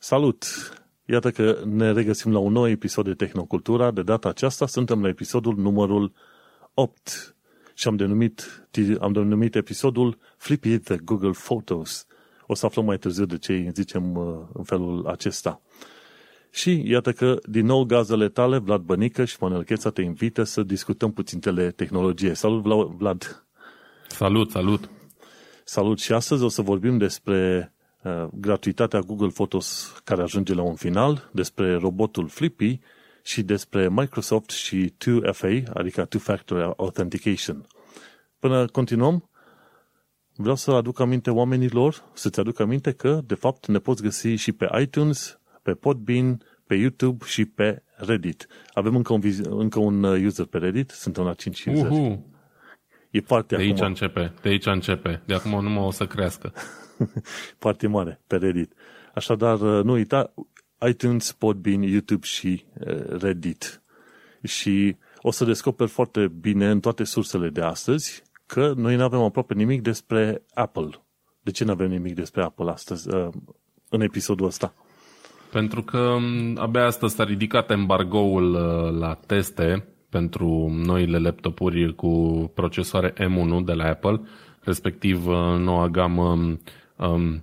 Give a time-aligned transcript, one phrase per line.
[0.00, 0.44] Salut!
[1.04, 3.90] Iată că ne regăsim la un nou episod de Tehnocultura.
[3.90, 6.12] De data aceasta suntem la episodul numărul
[6.74, 7.36] 8
[7.74, 8.68] și am denumit,
[9.00, 12.06] am denumit episodul Flippy the Google Photos.
[12.46, 15.60] O să aflăm mai târziu de ce zicem uh, în felul acesta.
[16.50, 20.62] Și iată că, din nou, gazele tale, Vlad Bănică și Manuel Cheța te invită să
[20.62, 21.40] discutăm puțin
[21.76, 22.34] tehnologie.
[22.34, 22.62] Salut,
[22.96, 23.46] Vlad!
[24.08, 24.90] Salut, salut!
[25.64, 27.77] Salut și astăzi o să vorbim despre uh,
[28.32, 32.80] gratuitatea Google Photos care ajunge la un final, despre robotul Flippy
[33.22, 37.66] și despre Microsoft și 2FA, adică Two-Factor Authentication.
[38.38, 39.30] Până continuăm,
[40.36, 44.52] vreau să aduc aminte oamenilor, să-ți aduc aminte că, de fapt, ne poți găsi și
[44.52, 48.46] pe iTunes, pe Podbean, pe YouTube și pe Reddit.
[48.72, 51.96] Avem încă un, încă un uh, user pe Reddit, suntem la 5 users.
[51.96, 52.18] Uh-huh.
[53.10, 53.74] E parte de acum.
[53.74, 55.22] aici începe, de aici începe.
[55.26, 56.52] De acum nu mă o să crească.
[57.58, 58.72] parte mare pe Reddit.
[59.14, 60.34] Așadar, uh, nu uita,
[60.88, 63.82] iTunes, Podbean, YouTube și uh, Reddit.
[64.42, 69.20] Și o să descoperi foarte bine în toate sursele de astăzi că noi nu avem
[69.20, 70.88] aproape nimic despre Apple.
[71.40, 73.08] De ce nu avem nimic despre Apple astăzi,
[73.88, 74.74] în episodul ăsta?
[75.50, 76.16] Pentru că
[76.54, 82.10] abia astăzi s-a ridicat embargoul uh, la teste pentru noile laptopuri cu
[82.54, 84.20] procesoare M1 de la Apple,
[84.60, 86.56] respectiv uh, noua gamă
[86.98, 87.42] um,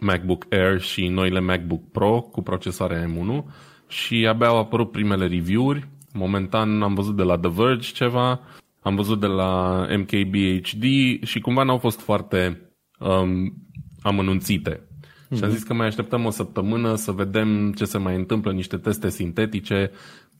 [0.00, 3.44] MacBook Air și noile MacBook Pro cu procesoare M1
[3.88, 5.88] și abia au apărut primele review-uri.
[6.12, 8.40] Momentan am văzut de la The Verge ceva,
[8.82, 10.84] am văzut de la MKBHD
[11.22, 13.54] și cumva n-au fost foarte um,
[14.02, 14.80] amănunțite.
[14.80, 15.36] Mm-hmm.
[15.36, 18.76] Și am zis că mai așteptăm o săptămână să vedem ce se mai întâmplă, niște
[18.76, 19.90] teste sintetice,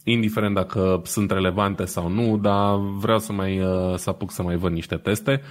[0.04, 4.56] indiferent dacă sunt relevante sau nu, dar vreau să mai uh, să apuc să mai
[4.56, 5.42] văd niște teste.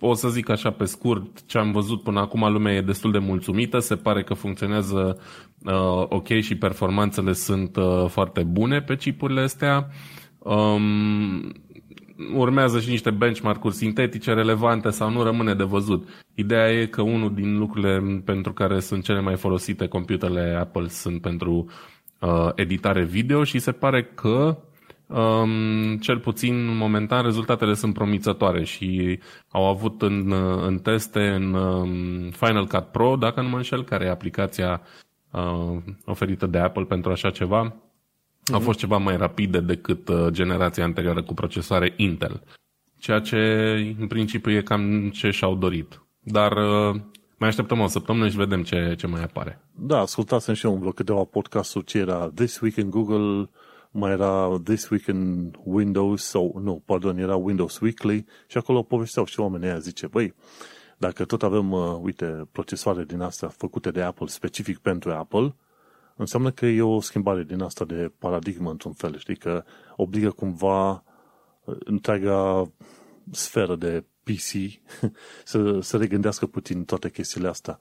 [0.00, 3.18] O să zic așa pe scurt, ce am văzut până acum, lumea e destul de
[3.18, 5.18] mulțumită, se pare că funcționează
[5.64, 9.88] uh, ok și performanțele sunt uh, foarte bune pe chipurile astea.
[10.38, 11.52] Um,
[12.34, 16.08] urmează și niște benchmark-uri sintetice relevante sau nu rămâne de văzut.
[16.34, 21.20] Ideea e că unul din lucrurile pentru care sunt cele mai folosite computerele Apple sunt
[21.20, 21.66] pentru
[22.20, 24.58] uh, editare video și se pare că
[25.08, 30.32] um, cel puțin momentan rezultatele sunt promițătoare și au avut în,
[30.66, 31.90] în teste în um,
[32.30, 34.80] Final Cut Pro, dacă nu mă înșel, care e aplicația
[35.30, 38.52] uh, oferită de Apple pentru așa ceva, mm-hmm.
[38.52, 42.42] au fost ceva mai rapide decât uh, generația anterioară cu procesoare Intel.
[42.98, 43.36] Ceea ce
[43.98, 46.02] în principiu e cam ce și-au dorit.
[46.20, 47.00] Dar uh,
[47.38, 49.60] mai așteptăm o săptămână și vedem ce, ce mai apare.
[49.74, 53.48] Da, ascultasem și eu vreo câteva podcasturi ce era This Week in Google,
[53.98, 59.24] mai era This Week in Windows, sau nu, pardon, era Windows Weekly și acolo povesteau
[59.24, 60.34] și oamenii aia, zice, băi,
[60.98, 65.54] dacă tot avem, uh, uite, procesoare din astea făcute de Apple, specific pentru Apple,
[66.16, 69.64] înseamnă că e o schimbare din asta de paradigmă într-un fel, știi, că
[69.96, 70.90] obligă cumva
[71.64, 72.70] uh, întreaga
[73.30, 74.80] sferă de PC
[75.44, 77.78] să, să regândească puțin toate chestiile astea.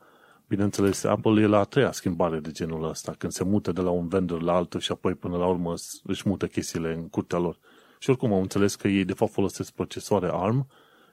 [0.48, 3.90] Bineînțeles, Apple e la a treia schimbare de genul ăsta, când se mută de la
[3.90, 7.58] un vendor la altul și apoi până la urmă își mută chestiile în curtea lor.
[8.00, 10.68] Și oricum au înțeles că ei de fapt folosesc procesoare ARM,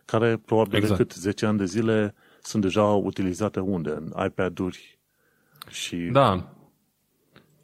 [0.05, 0.99] care probabil exact.
[0.99, 3.91] decât 10 ani de zile sunt deja utilizate unde?
[3.91, 4.99] În iPad-uri
[5.69, 5.97] și...
[5.97, 6.55] Da,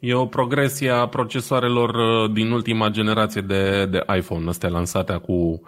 [0.01, 5.61] E o progresie a procesoarelor uh, din ultima generație de, de iPhone, astea lansate cu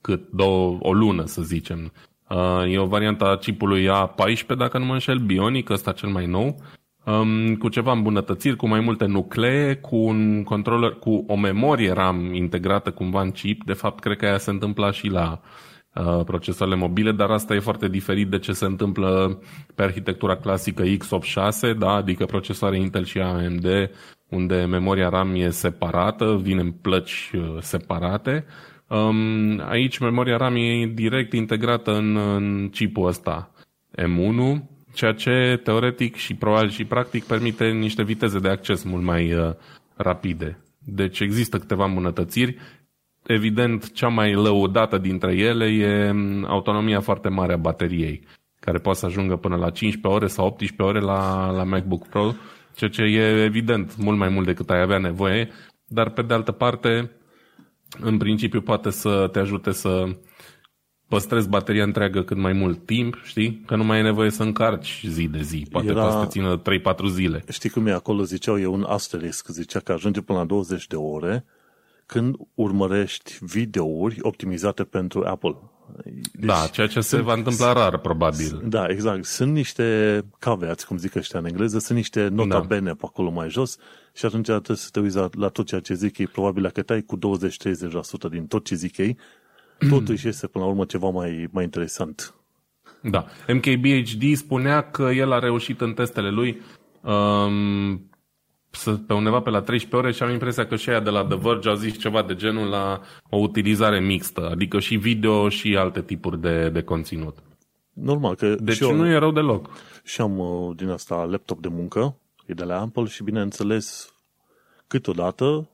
[0.00, 1.92] cât două, o lună, să zicem.
[2.34, 6.26] Uh, e o variantă a chipului A14, dacă nu mă înșel, Bionic, ăsta cel mai
[6.26, 6.56] nou,
[7.04, 12.34] um, cu ceva îmbunătățiri, cu mai multe nuclee, cu un controller, cu o memorie RAM
[12.34, 13.64] integrată cumva în chip.
[13.64, 15.40] De fapt, cred că aia se întâmpla și la
[15.94, 19.40] uh, procesoarele mobile, dar asta e foarte diferit de ce se întâmplă
[19.74, 21.90] pe arhitectura clasică x86, da?
[21.90, 23.66] adică procesoare Intel și AMD,
[24.28, 28.44] unde memoria RAM e separată, vine în plăci uh, separate
[28.88, 33.50] Um, aici memoria RAM e direct integrată în, în chipul ăsta
[33.96, 39.32] M1, ceea ce teoretic și probabil și practic permite niște viteze de acces mult mai
[39.32, 39.50] uh,
[39.96, 40.58] rapide.
[40.78, 42.56] Deci există câteva îmbunătățiri.
[43.26, 48.26] Evident, cea mai lăudată dintre ele e um, autonomia foarte mare a bateriei,
[48.60, 52.32] care poate să ajungă până la 15 ore sau 18 ore la, la MacBook Pro,
[52.74, 55.48] ceea ce e evident mult mai mult decât ai avea nevoie,
[55.86, 57.10] dar pe de altă parte
[58.00, 60.04] în principiu poate să te ajute să
[61.08, 63.62] păstrezi bateria întreagă cât mai mult timp, știi?
[63.66, 65.66] Că nu mai e nevoie să încarci zi de zi.
[65.70, 66.00] Poate Era...
[66.00, 66.62] poate să țină 3-4
[67.10, 67.44] zile.
[67.50, 68.22] Știi cum e acolo?
[68.22, 69.48] Ziceau, e un asterisk.
[69.48, 71.44] Zicea că ajunge până la 20 de ore
[72.06, 75.56] când urmărești videouri optimizate pentru Apple.
[76.02, 78.62] Deci, da, ceea ce se va întâmpla rar, probabil.
[78.64, 79.24] Da, exact.
[79.24, 82.60] Sunt niște caveați, cum zic ăștia în engleză, sunt niște nota da.
[82.60, 83.76] bene pe acolo mai jos
[84.12, 86.26] și atunci trebuie să te uiți la, la tot ceea ce zic ei.
[86.26, 87.20] Probabil dacă tai cu 20-30%
[88.30, 89.16] din tot ce zic ei,
[89.90, 92.34] totuși este până la urmă ceva mai, mai interesant.
[93.02, 93.26] Da.
[93.48, 96.62] MKBHD spunea că el a reușit în testele lui
[97.00, 98.13] um, să,
[99.06, 101.36] pe undeva pe la 13 ore și am impresia că și aia de la The
[101.36, 103.00] Verge au zis ceva de genul la
[103.30, 107.36] o utilizare mixtă, adică și video și alte tipuri de, de conținut.
[107.92, 109.70] Normal că Deci eu, nu e rău deloc.
[110.04, 112.16] Și am uh, din asta laptop de muncă,
[112.46, 114.14] e de la Apple și bineînțeles
[114.86, 115.68] câteodată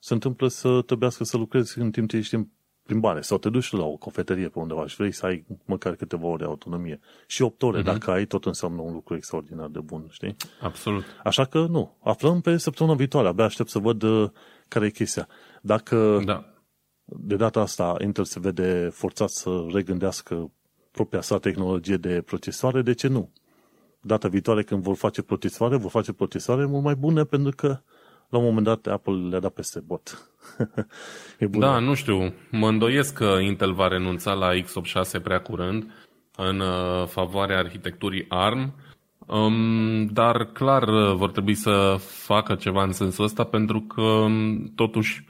[0.00, 2.46] se întâmplă să trebuiască să lucrezi în timp ce ești în
[2.90, 6.26] plimbare sau te duci la o cofetărie pe undeva și vrei să ai măcar câteva
[6.26, 7.00] ore de autonomie.
[7.26, 7.84] Și 8 ore, uh-huh.
[7.84, 10.36] dacă ai, tot înseamnă un lucru extraordinar de bun, știi?
[10.60, 11.04] Absolut.
[11.24, 11.96] Așa că nu.
[12.02, 13.28] Aflăm pe săptămâna viitoare.
[13.28, 14.30] Abia aștept să văd uh,
[14.68, 15.28] care e chestia.
[15.62, 16.44] Dacă da.
[17.04, 20.50] de data asta Intel se vede forțat să regândească
[20.90, 23.32] propria sa tehnologie de procesoare, de ce nu?
[24.00, 27.80] Data viitoare când vor face procesoare, vor face procesoare mult mai bune pentru că
[28.30, 30.32] la un moment dat Apple le-a dat peste bot.
[31.38, 31.66] e bună.
[31.66, 32.34] Da, nu știu.
[32.50, 35.92] Mă îndoiesc că Intel va renunța la x86 prea curând
[36.36, 38.74] în uh, favoarea arhitecturii ARM,
[39.26, 44.72] um, dar clar uh, vor trebui să facă ceva în sensul ăsta pentru că um,
[44.74, 45.24] totuși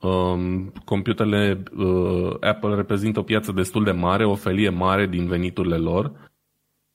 [0.00, 5.76] um, computerele uh, Apple reprezintă o piață destul de mare, o felie mare din veniturile
[5.76, 6.12] lor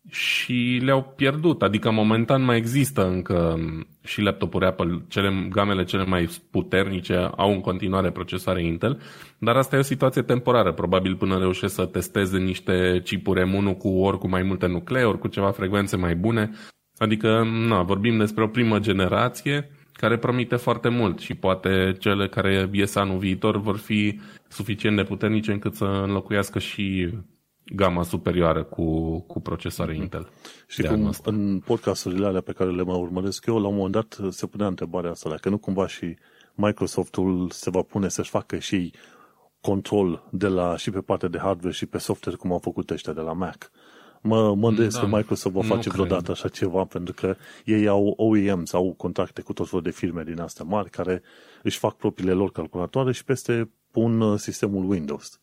[0.09, 1.61] și le-au pierdut.
[1.61, 3.59] Adică momentan mai există încă
[4.03, 9.01] și laptopuri Apple, cele, gamele cele mai puternice au în continuare procesoare Intel,
[9.38, 13.89] dar asta e o situație temporară, probabil până reușesc să testeze niște chipuri M1 cu
[13.89, 16.51] ori cu mai multe nuclee, ori cu ceva frecvențe mai bune.
[16.97, 22.69] Adică, na, vorbim despre o primă generație care promite foarte mult și poate cele care
[22.71, 27.09] ies anul viitor vor fi suficient de puternice încât să înlocuiască și
[27.75, 30.01] gama superioară cu, cu procesoare mm-hmm.
[30.01, 30.30] Intel.
[30.68, 31.31] Și cum asta.
[31.31, 34.68] în podcasturile alea pe care le mai urmăresc eu, la un moment dat se punea
[34.68, 36.16] întrebarea asta, dacă nu cumva și
[36.54, 38.94] Microsoftul se va pune să-și facă și
[39.62, 43.13] control de la, și pe partea de hardware și pe software, cum au făcut ăștia
[43.13, 43.71] de la Mac.
[44.21, 46.36] Mă, mă îndoiesc da, că Microsoft va face vreodată cred.
[46.36, 47.36] așa ceva, pentru că
[47.66, 51.21] ei au OEM sau contracte cu tot felul de firme din astea mari care
[51.63, 55.39] își fac propriile lor calculatoare și peste pun uh, sistemul Windows.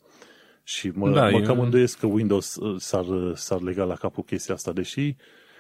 [0.69, 4.23] Și mă, da, mă cam îndoiesc că Windows uh, s-ar, uh, s-ar lega la capul
[4.23, 5.17] chestia asta, deși,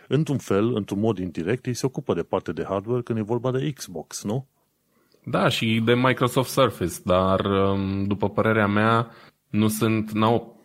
[0.08, 3.50] într-un fel, într-un mod indirect, ei se ocupă de parte de hardware când e vorba
[3.50, 4.46] de Xbox, nu?
[5.24, 9.10] Da, și de Microsoft Surface, dar, um, după părerea mea,
[9.50, 10.60] nu sunt, n-au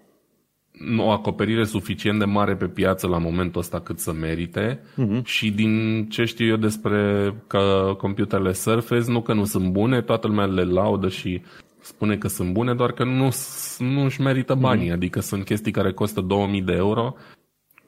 [0.97, 5.23] o acoperire suficient de mare pe piață la momentul ăsta cât să merite uh-huh.
[5.23, 10.27] și din ce știu eu despre că computerele Surface, nu că nu sunt bune, toată
[10.27, 11.41] lumea le laudă și
[11.81, 13.29] spune că sunt bune, doar că nu,
[13.77, 14.87] nu își merită banii.
[14.87, 14.93] Mm.
[14.93, 17.15] Adică sunt chestii care costă 2000 de euro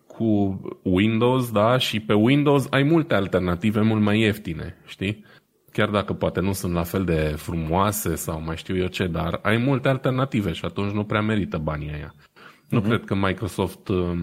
[0.07, 5.25] cu Windows, da, și pe Windows ai multe alternative mult mai ieftine, știi?
[5.71, 9.39] Chiar dacă poate nu sunt la fel de frumoase sau mai știu eu ce, dar
[9.41, 12.13] ai multe alternative și atunci nu prea merită banii aia.
[12.13, 12.69] Mm-hmm.
[12.69, 12.87] Nu mhm.
[12.87, 14.19] cred că Microsoft uh,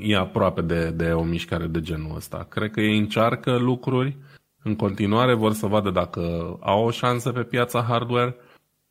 [0.00, 2.46] e aproape de, de o mișcare de genul ăsta.
[2.50, 4.16] Cred că ei încearcă lucruri,
[4.62, 6.20] în continuare vor să vadă dacă
[6.60, 8.36] au o șansă pe piața hardware,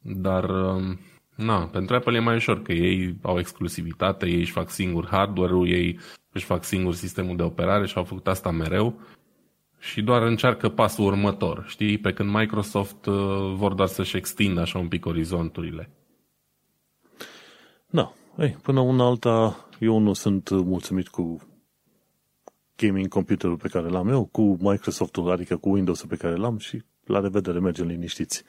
[0.04, 1.00] dar, um,
[1.36, 5.68] na, pentru Apple e mai ușor, că ei au exclusivitate, ei își fac singur hardware-ul,
[5.68, 6.00] ei
[6.32, 9.02] își fac singur sistemul de operare și au făcut asta mereu
[9.80, 11.98] și doar încearcă pasul următor, știi?
[11.98, 15.90] Pe când Microsoft uh, vor doar să-și extindă așa un pic orizonturile.
[17.90, 21.42] Da, ei, până una alta, eu nu sunt mulțumit cu
[22.76, 26.84] gaming computerul pe care l-am eu, cu Microsoft-ul, adică cu Windows-ul pe care l-am și
[27.06, 28.44] la revedere, mergem liniștiți.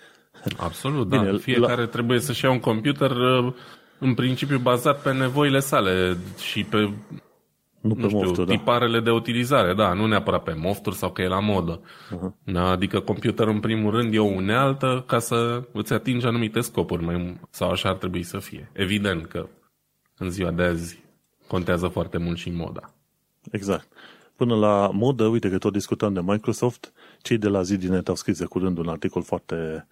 [0.57, 1.19] Absolut, da.
[1.19, 1.87] Bine, Fiecare la...
[1.87, 3.53] trebuie să-și ia un computer uh,
[3.99, 6.91] în principiu bazat pe nevoile sale și pe
[7.81, 8.55] nu, pe nu știu, mofturi, da.
[8.55, 9.05] tiparele da.
[9.05, 11.81] de utilizare, da, nu neapărat pe mofturi sau că e la modă.
[11.81, 12.45] Uh-huh.
[12.45, 17.05] Da, adică computerul în primul rând e o unealtă ca să îți atingi anumite scopuri
[17.05, 18.71] mai, sau așa ar trebui să fie.
[18.73, 19.49] Evident că
[20.17, 21.03] în ziua de azi
[21.47, 22.95] contează foarte mult și moda.
[23.51, 23.89] Exact.
[24.37, 28.39] Până la modă, uite că tot discutam de Microsoft, cei de la ZDNet au scris
[28.39, 29.87] de curând un articol foarte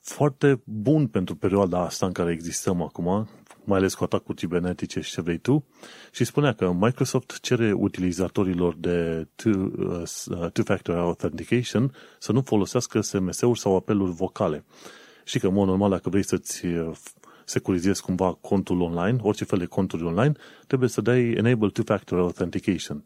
[0.00, 3.28] foarte bun pentru perioada asta în care existăm acum,
[3.64, 5.64] mai ales cu atacuri cibernetice și ce vrei tu,
[6.12, 13.76] și spunea că Microsoft cere utilizatorilor de uh, two-factor authentication să nu folosească SMS-uri sau
[13.76, 14.64] apeluri vocale.
[15.24, 16.90] Și că, în mod normal, dacă vrei să-ți uh,
[17.44, 20.32] securizezi cumva contul online, orice fel de conturi online,
[20.66, 23.04] trebuie să dai Enable Two-Factor Authentication.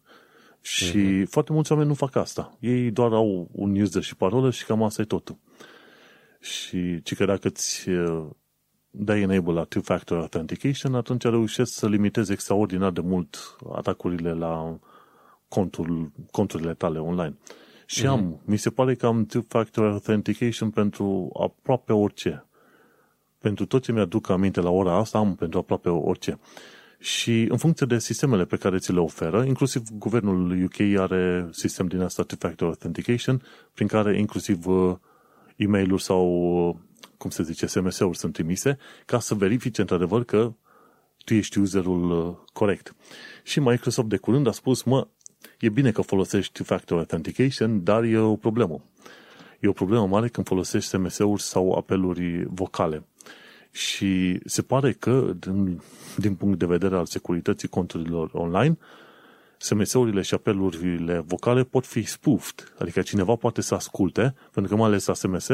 [0.61, 1.29] Și uh-huh.
[1.29, 2.57] foarte mulți oameni nu fac asta.
[2.61, 5.39] Ei doar au un user și parolă și cam asta e totul.
[6.45, 7.89] Și ci că dacă îți
[8.91, 14.79] dai enable la two-factor authentication, atunci reușesc să limitezi extraordinar de mult atacurile la
[15.49, 17.37] contul, conturile tale online.
[17.87, 18.09] Și mm-hmm.
[18.09, 22.47] am, mi se pare că am two-factor authentication pentru aproape orice.
[23.39, 26.39] Pentru tot ce mi-aduc aminte la ora asta, am pentru aproape orice.
[26.99, 31.87] Și în funcție de sistemele pe care ți le oferă, inclusiv guvernul UK are sistem
[31.87, 33.43] din asta two-factor authentication,
[33.75, 34.97] prin care inclusiv uh,
[35.57, 36.27] e mail sau,
[36.69, 36.75] uh,
[37.19, 40.55] cum se zice, SMS-uri sunt trimise, ca să verifice într-adevăr că
[41.25, 42.95] tu ești userul uh, corect.
[43.43, 45.09] Și Microsoft de curând a spus, mă,
[45.59, 48.85] e bine că folosești two-factor authentication, dar e o problemă.
[49.61, 53.07] E o problemă mare când folosești SMS-uri sau apeluri vocale.
[53.71, 55.83] Și se pare că, din,
[56.17, 58.79] din punct de vedere al securității conturilor online,
[59.59, 64.89] SMS-urile și apelurile vocale pot fi spoofed, adică cineva poate să asculte, pentru că mai
[64.89, 65.47] ales SMS,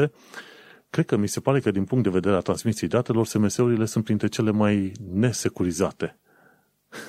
[0.89, 4.03] cred că mi se pare că din punct de vedere al transmisiei datelor, SMS-urile sunt
[4.03, 6.19] printre cele mai nesecurizate.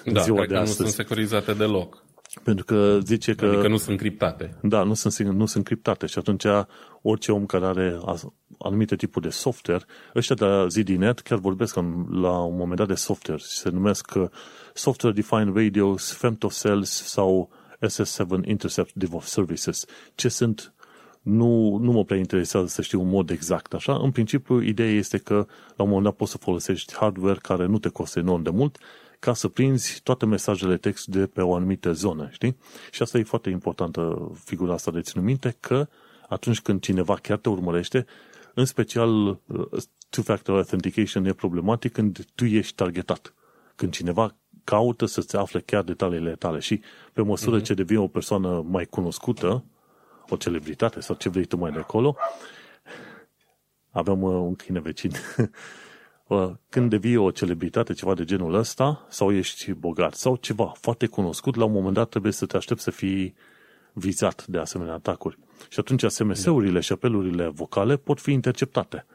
[0.05, 0.81] Da, ziua cred de că astăzi.
[0.81, 2.05] nu sunt securizate deloc.
[2.43, 3.47] Pentru că zice că...
[3.47, 4.59] Adică nu sunt criptate.
[4.63, 6.45] Da, nu sunt, nu sunt criptate și atunci
[7.03, 7.99] orice om care are
[8.59, 9.85] anumite tipuri de software,
[10.15, 11.75] ăștia de la ZDNet chiar vorbesc
[12.11, 14.29] la un moment dat de software și se numesc uh,
[14.75, 17.51] Software Defined Radios, Femtocells sau
[17.87, 19.85] SS7 Intercept DevOps Services.
[20.15, 20.73] Ce sunt
[21.23, 23.99] nu, nu mă prea interesează să știu un mod exact, așa.
[24.03, 25.47] În principiu, ideea este că
[25.77, 28.79] la un moment dat poți să folosești hardware care nu te costă enorm de mult
[29.23, 32.57] ca să prinzi toate mesajele text de pe o anumită zonă, știi?
[32.91, 35.89] Și asta e foarte importantă figura asta de ținut minte, că
[36.29, 38.07] atunci când cineva chiar te urmărește,
[38.55, 39.39] în special uh,
[40.09, 43.35] two-factor authentication e problematic când tu ești targetat.
[43.75, 46.81] Când cineva caută să-ți afle chiar detaliile tale și
[47.13, 47.65] pe măsură uh-huh.
[47.65, 49.65] ce devii o persoană mai cunoscută,
[50.29, 52.17] o celebritate sau ce vrei tu mai de acolo,
[53.91, 55.11] aveam uh, un câine vecin
[56.69, 61.57] când devii o celebritate, ceva de genul ăsta, sau ești bogat, sau ceva foarte cunoscut,
[61.57, 63.35] la un moment dat trebuie să te aștepți să fii
[63.93, 65.39] vizat de asemenea atacuri.
[65.69, 69.07] Și atunci SMS-urile și apelurile vocale pot fi interceptate.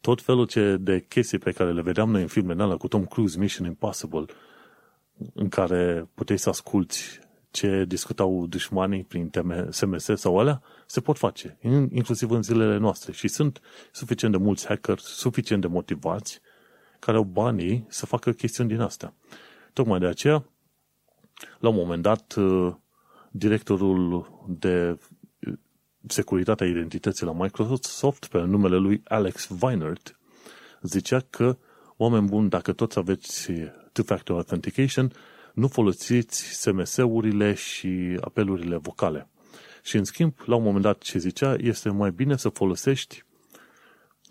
[0.00, 3.04] Tot felul ce de chestii pe care le vedeam noi în filmele alea cu Tom
[3.04, 4.24] Cruise, Mission Impossible,
[5.34, 7.18] în care puteai să asculti
[7.50, 9.30] ce discutau dușmanii prin
[9.70, 11.58] SMS sau alea, se pot face,
[11.90, 13.12] inclusiv în zilele noastre.
[13.12, 13.60] Și sunt
[13.92, 16.40] suficient de mulți hackeri, suficient de motivați,
[16.98, 19.14] care au banii să facă chestiuni din astea.
[19.72, 20.44] Tocmai de aceea,
[21.58, 22.74] la un moment dat, uh,
[23.30, 24.98] directorul de
[25.46, 25.52] uh,
[26.06, 30.18] securitatea identității la Microsoft, pe numele lui Alex Weinert,
[30.82, 31.56] zicea că,
[31.96, 33.52] oameni buni, dacă toți aveți
[33.92, 35.12] two-factor authentication,
[35.58, 39.28] nu folosiți SMS-urile și apelurile vocale.
[39.82, 43.24] Și în schimb, la un moment dat ce zicea, este mai bine să folosești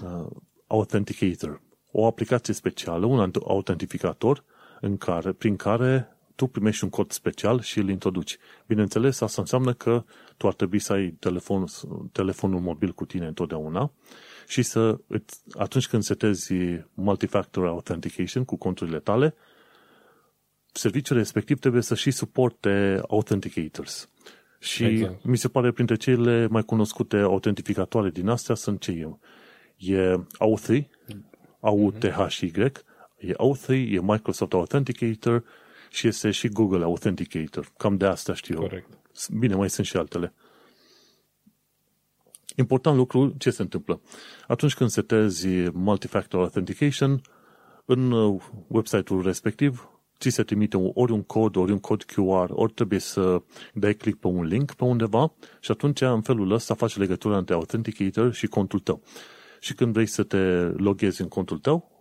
[0.03, 0.27] uh,
[0.67, 4.43] Authenticator, o aplicație specială, un autentificator
[4.81, 8.37] în care, prin care tu primești un cod special și îl introduci.
[8.67, 10.03] Bineînțeles, asta înseamnă că
[10.37, 11.65] tu ar trebui să ai telefon,
[12.11, 13.91] telefonul mobil cu tine întotdeauna
[14.47, 14.97] și să,
[15.51, 16.53] atunci când setezi
[16.93, 19.35] multifactor authentication cu conturile tale,
[20.71, 24.09] serviciul respectiv trebuie să și suporte authenticators.
[24.59, 25.23] Și exact.
[25.23, 29.17] mi se pare printre cele mai cunoscute autentificatoare din astea sunt ce e.
[29.77, 30.89] E Authy,
[31.59, 32.71] A-U-T-H-Y,
[33.17, 35.43] e Authy, e Microsoft Authenticator
[35.89, 37.71] și este și Google Authenticator.
[37.77, 38.89] Cam de asta știu Corect.
[39.39, 40.33] Bine, mai sunt și altele.
[42.55, 44.01] Important lucru, ce se întâmplă?
[44.47, 47.21] Atunci când setezi multifactor authentication,
[47.85, 52.73] în uh, website-ul respectiv ți se trimite ori un cod, ori un cod QR, ori
[52.73, 53.41] trebuie să
[53.73, 57.53] dai click pe un link pe undeva și atunci în felul ăsta faci legătura între
[57.53, 59.01] Authenticator și contul tău.
[59.59, 61.91] Și când vrei să te loghezi în contul tău,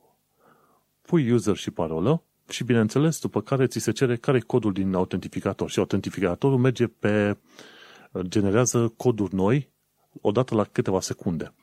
[1.02, 4.94] pui user și parolă și bineînțeles după care ți se cere care e codul din
[4.94, 7.36] autentificator și autentificatorul merge pe
[8.20, 9.70] generează coduri noi
[10.20, 11.54] odată la câteva secunde.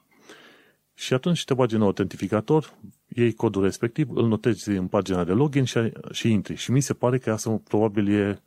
[0.94, 2.74] Și atunci te bagi în autentificator,
[3.16, 6.56] iei codul respectiv, îl notezi în pagina de login și, și intri.
[6.56, 8.42] Și mi se pare că asta probabil e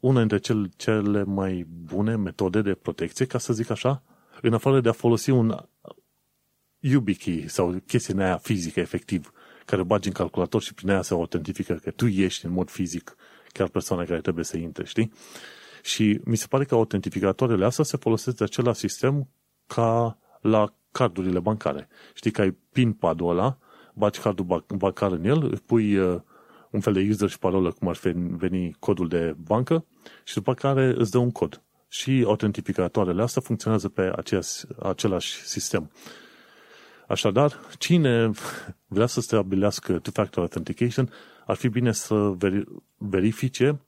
[0.00, 4.02] una dintre cel, cele mai bune metode de protecție, ca să zic așa,
[4.42, 5.56] în afară de a folosi un
[6.78, 9.32] YubiKey sau chestia aia fizică, efectiv,
[9.64, 13.16] care bagi în calculator și prin aia se autentifică că tu ești în mod fizic
[13.52, 15.12] chiar persoana care trebuie să intre, știi?
[15.82, 19.28] Și mi se pare că autentificatoarele astea se folosesc de același sistem
[19.66, 21.88] ca la cardurile bancare.
[22.14, 23.58] Știi că ai PIN padul ăla,
[23.94, 26.20] bagi cardul bancar în el, pui uh,
[26.70, 27.98] un fel de user și parolă, cum ar
[28.36, 29.84] veni codul de bancă,
[30.24, 31.62] și după care îți dă un cod.
[31.88, 35.90] Și autentificatoarele astea funcționează pe aceeași, același sistem.
[37.08, 38.30] Așadar, cine
[38.86, 41.10] vrea să stabilească two-factor authentication,
[41.46, 42.34] ar fi bine să
[42.96, 43.80] verifice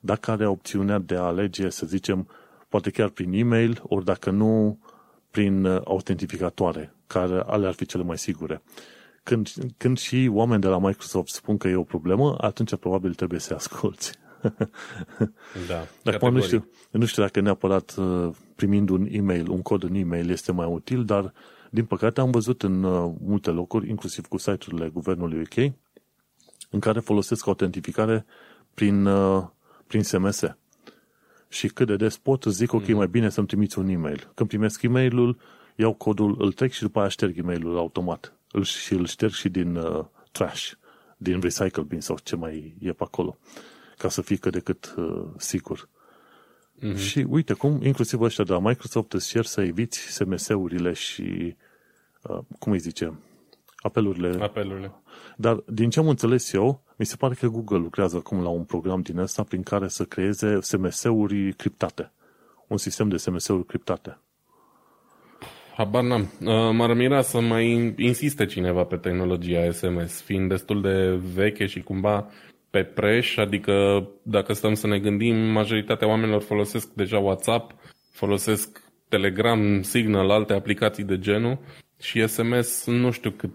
[0.00, 2.28] dacă are opțiunea de a alege, să zicem,
[2.68, 4.78] poate chiar prin e-mail, ori dacă nu,
[5.30, 8.62] prin uh, autentificatoare, care ale ar fi cele mai sigure.
[9.22, 13.40] Când, când și oameni de la Microsoft spun că e o problemă, atunci probabil trebuie
[13.40, 14.12] să asculți.
[15.68, 19.94] Da, Acum nu știu, nu știu dacă neapărat uh, primind un e-mail, un cod în
[19.94, 21.32] e-mail este mai util, dar
[21.70, 25.72] din păcate am văzut în uh, multe locuri, inclusiv cu site-urile guvernului UK,
[26.70, 28.26] în care folosesc autentificare
[28.74, 29.08] prin,
[29.86, 30.42] prin SMS.
[31.48, 32.96] Și cât de des pot, zic, ok, mm.
[32.96, 34.30] mai bine să-mi trimiți un e-mail.
[34.34, 35.38] Când primesc e-mailul,
[35.76, 38.32] iau codul, îl trec și după aia șterg e-mailul automat.
[38.52, 40.70] Îl, și îl șterg și din uh, trash,
[41.16, 43.38] din recycle bin sau ce mai e pe acolo,
[43.96, 45.88] ca să fie cât de cât uh, sigur.
[46.82, 46.96] Mm-hmm.
[46.96, 51.56] Și uite cum, inclusiv ăștia de la Microsoft îți cer să eviți SMS-urile și,
[52.22, 53.18] uh, cum îi zice,
[53.80, 54.36] apelurile.
[54.40, 54.92] Apelurile.
[55.36, 58.64] Dar din ce am înțeles eu, mi se pare că Google lucrează acum la un
[58.64, 62.12] program din ăsta prin care să creeze SMS-uri criptate.
[62.66, 64.18] Un sistem de SMS-uri criptate.
[65.76, 66.20] Habar n-am.
[66.20, 71.80] Uh, m-ar mira să mai insiste cineva pe tehnologia SMS, fiind destul de veche și
[71.80, 72.30] cumva
[72.70, 77.74] pe preș, adică dacă stăm să ne gândim, majoritatea oamenilor folosesc deja WhatsApp,
[78.12, 81.58] folosesc Telegram, Signal, alte aplicații de genul
[82.00, 83.50] și SMS nu știu cât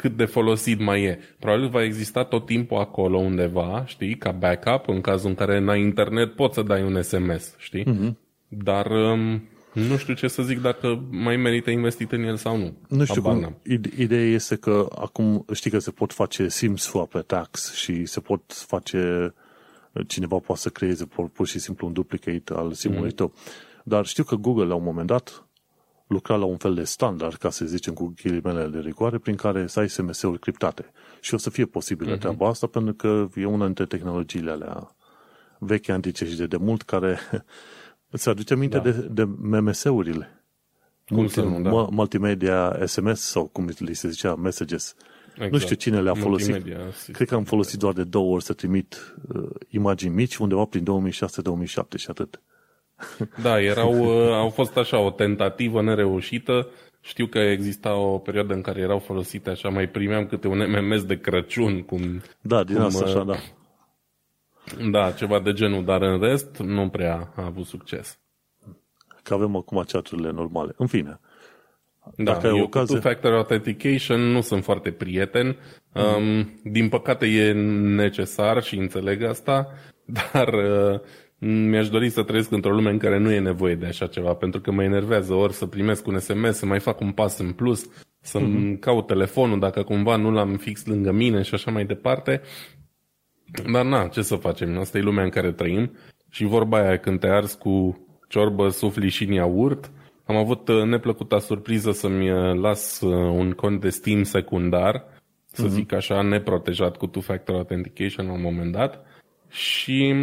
[0.00, 1.18] cât de folosit mai e.
[1.38, 5.80] Probabil va exista tot timpul acolo undeva, știi, ca backup, în cazul în care n-ai
[5.80, 7.84] internet poți să dai un SMS, știi?
[7.84, 8.16] Mm-hmm.
[8.48, 12.76] Dar um, nu știu ce să zic dacă mai merită investit în el sau nu.
[12.88, 13.56] Nu știu cum.
[13.96, 18.42] Ideea este că acum știi că se pot face SIM swap attacks și se pot
[18.46, 19.34] face
[20.06, 23.14] cineva poate să creeze pur, pur și simplu un duplicate al simului mm.
[23.14, 23.32] tău.
[23.84, 25.49] Dar știu că Google la un moment dat
[26.10, 29.66] lucra la un fel de standard, ca să zicem cu ghilimele de rigoare, prin care
[29.66, 30.92] să ai SMS-uri criptate.
[31.20, 32.18] Și o să fie posibilă uh-huh.
[32.18, 34.96] treaba asta, pentru că e una dintre tehnologiile alea
[35.58, 37.18] vechi, antice și de demult, care
[38.14, 38.90] îți aduce aminte da.
[38.90, 40.44] de, de MMS-urile.
[41.08, 41.70] Multi, nu, da.
[41.70, 44.94] Multimedia SMS sau cum li se zicea, messages.
[45.34, 45.52] Exact.
[45.52, 46.62] Nu știu cine le-a folosit.
[47.12, 50.84] Cred că am folosit doar de două ori să trimit uh, imagini mici, undeva prin
[50.84, 52.40] 2006-2007 și atât.
[53.42, 56.68] Da, erau, uh, au fost așa o tentativă nereușită.
[57.00, 61.04] Știu că exista o perioadă în care erau folosite așa, mai primeam câte un MMS
[61.04, 61.82] de Crăciun.
[61.82, 63.36] Cum, da, din cum, asta așa, uh, da.
[64.90, 68.18] Da, ceva de genul, dar în rest nu prea a avut succes.
[69.22, 70.74] Că avem acum chaturile normale.
[70.76, 71.20] În fine.
[72.16, 72.94] Da, Dacă eu ocazie...
[72.94, 75.56] cu two-factor authentication nu sunt foarte prieten.
[75.92, 76.02] Mm.
[76.02, 77.52] Um, din păcate e
[77.94, 79.66] necesar și înțeleg asta,
[80.32, 81.00] dar uh,
[81.40, 84.60] mi-aș dori să trăiesc într-o lume în care nu e nevoie de așa ceva, pentru
[84.60, 87.88] că mă enervează ori să primesc un SMS, să mai fac un pas în plus,
[88.20, 88.80] să-mi uh-huh.
[88.80, 92.40] caut telefonul dacă cumva nu l-am fix lângă mine și așa mai departe.
[93.72, 94.78] Dar na, ce să facem?
[94.78, 95.96] Asta e lumea în care trăim
[96.30, 99.90] și vorba aia când te arzi cu ciorbă, sufli și în iaurt.
[100.24, 105.04] Am avut uh, neplăcuta surpriză să-mi uh, las uh, un cont de Steam secundar,
[105.46, 105.70] să uh-huh.
[105.70, 109.04] zic așa, neprotejat cu two-factor authentication la un moment dat
[109.50, 110.14] și,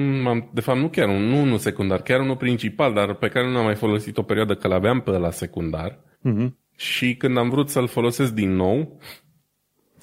[0.54, 3.64] de fapt, nu chiar nu unul secundar, chiar unul principal, dar pe care nu am
[3.64, 6.00] mai folosit o perioadă că l-aveam pe la secundar.
[6.02, 6.48] Uh-huh.
[6.76, 9.00] Și când am vrut să-l folosesc din nou,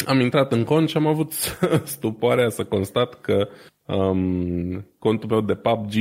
[0.06, 1.32] am intrat în cont și am avut
[1.84, 3.48] stupoarea să constat că
[3.87, 5.92] um, contul meu de PUBG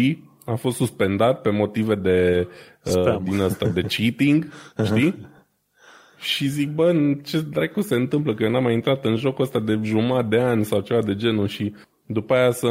[0.45, 2.47] a fost suspendat pe motive de
[2.85, 4.47] uh, din asta de cheating,
[4.85, 5.31] știi?
[6.19, 8.33] Și zic, bă, ce dracu se întâmplă?
[8.33, 11.15] Că eu n-am mai intrat în jocul ăsta de jumătate de ani sau ceva de
[11.15, 11.73] genul și
[12.05, 12.67] după aia să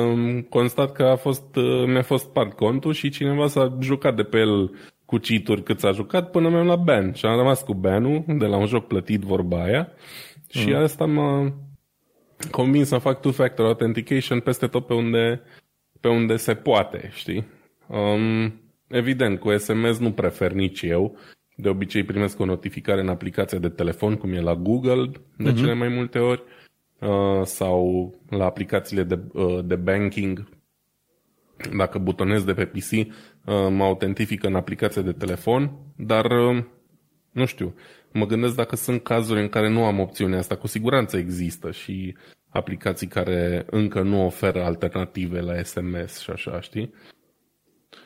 [0.49, 4.39] constat că a fost, uh, mi-a fost spart contul și cineva s-a jucat de pe
[4.39, 4.71] el
[5.05, 7.13] cu cituri cât s-a jucat până mi-am la ban.
[7.13, 9.89] Și am rămas cu banul de la un joc plătit vorba aia
[10.49, 10.75] și mm.
[10.75, 11.55] asta m-a
[12.51, 15.43] convins să fac two-factor authentication peste tot pe unde,
[16.01, 17.47] pe unde se poate, știi?
[17.87, 21.19] Um, evident, cu SMS nu prefer nici eu.
[21.57, 25.57] De obicei primesc o notificare în aplicația de telefon, cum e la Google, de mm-hmm.
[25.57, 26.41] cele mai multe ori.
[26.41, 26.62] Uh,
[27.45, 30.49] sau la aplicațiile de, uh, de banking,
[31.77, 33.07] dacă butonez de pe PC, uh,
[33.71, 36.27] mă autentifică în aplicația de telefon, dar
[37.33, 37.75] nu știu,
[38.13, 42.17] mă gândesc dacă sunt cazuri în care nu am opțiunea asta, cu siguranță există și
[42.49, 46.95] aplicații care încă nu oferă alternative la SMS și așa, știi?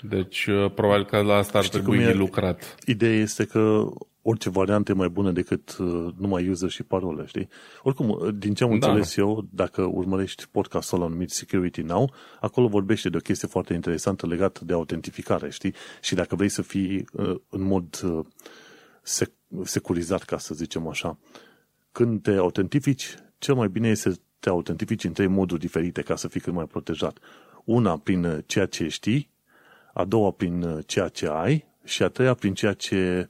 [0.03, 2.75] Deci, probabil că la asta ar Știi trebui lucrat.
[2.87, 3.87] Ideea este că
[4.29, 7.49] orice variantă e mai bună decât uh, numai user și parole, știi?
[7.83, 8.87] Oricum, uh, din ce am da.
[8.87, 13.75] înțeles eu, dacă urmărești podcastul ăla numit Security Now, acolo vorbește de o chestie foarte
[13.75, 15.75] interesantă legată de autentificare, știi?
[16.01, 18.01] Și dacă vrei să fii uh, în mod
[19.03, 21.19] sec- securizat, ca să zicem așa,
[21.93, 26.17] când te autentifici, cel mai bine este să te autentifici în trei moduri diferite ca
[26.17, 27.19] să fii cât mai protejat.
[27.65, 29.31] Una prin ceea ce știi,
[29.93, 33.29] a doua prin ceea ce ai și a treia prin ceea ce,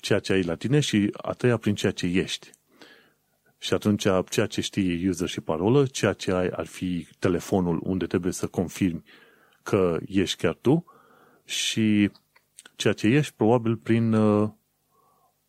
[0.00, 2.50] ceea ce ai la tine și a treia prin ceea ce ești.
[3.58, 7.80] Și atunci ceea ce știi e user și parolă, ceea ce ai ar fi telefonul
[7.82, 9.02] unde trebuie să confirmi
[9.62, 10.84] că ești chiar tu
[11.44, 12.10] și
[12.76, 14.50] ceea ce ești probabil prin uh,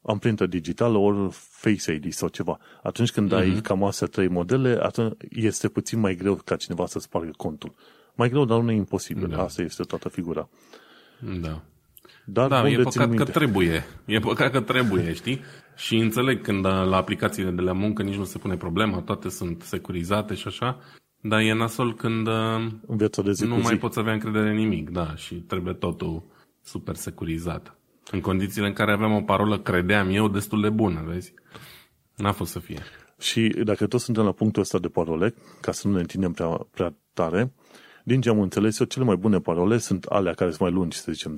[0.02, 2.60] amprentă digitală ori Face ID sau ceva.
[2.84, 3.38] Atunci când mm-hmm.
[3.38, 3.62] ai mhm.
[3.62, 7.74] cam astea trei modele, atunci este puțin mai greu ca cineva să spargă contul.
[8.16, 9.28] Mai greu, dar nu e imposibil.
[9.28, 9.44] Da.
[9.44, 10.50] Asta este toată figura.
[11.42, 11.64] Da.
[12.30, 13.86] Dar da, e păcat că trebuie.
[14.06, 15.42] E păcat că trebuie, știi?
[15.76, 19.62] Și înțeleg când la aplicațiile de la muncă nici nu se pune problema, toate sunt
[19.62, 20.80] securizate și așa,
[21.22, 22.28] dar e nasol când
[22.88, 23.76] în viața de zi nu mai zi.
[23.76, 26.24] poți avea încredere în nimic, da, și trebuie totul
[26.64, 27.78] super securizat.
[28.12, 31.34] În condițiile în care aveam o parolă, credeam eu, destul de bună, vezi?
[32.16, 32.82] N-a fost să fie.
[33.20, 36.68] Și dacă tot suntem la punctul ăsta de parole, ca să nu ne întindem prea,
[36.72, 37.54] prea tare,
[38.08, 40.98] din ce am înțeles eu, cele mai bune parole sunt alea care sunt mai lungi,
[40.98, 41.38] să zicem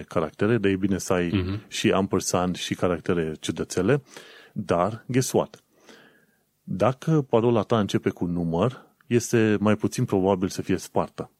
[0.00, 1.68] 10-15 caractere, dar e bine să ai uh-huh.
[1.68, 4.02] și ampersand și caractere ciudățele,
[4.52, 5.62] dar, guess what?
[6.62, 11.30] Dacă parola ta începe cu număr, este mai puțin probabil să fie spartă.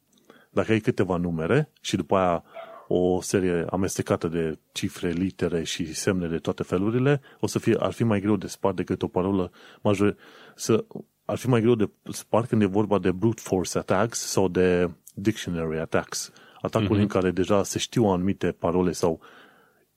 [0.50, 2.44] Dacă ai câteva numere și după aia
[2.88, 7.92] o serie amestecată de cifre, litere și semne de toate felurile, o să fie, ar
[7.92, 10.16] fi mai greu de spart decât o parolă major,
[10.54, 10.84] să,
[11.24, 14.90] ar fi mai greu de spart când e vorba de brute force attacks sau de
[15.14, 17.02] dictionary attacks, atacuri uh-huh.
[17.02, 19.20] în care deja se știu anumite parole sau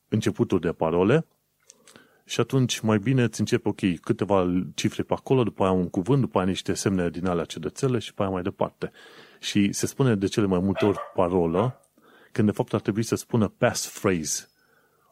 [0.10, 1.26] începuturi de parole
[2.28, 6.22] și atunci mai bine îți începe, ok, câteva cifre pe acolo, după aia un cuvânt,
[6.22, 8.92] după aia niște semne din alea cedățele și după aia mai departe.
[9.40, 11.82] Și se spune de cele mai multe ori parolă,
[12.32, 14.48] când de fapt ar trebui să spună passphrase,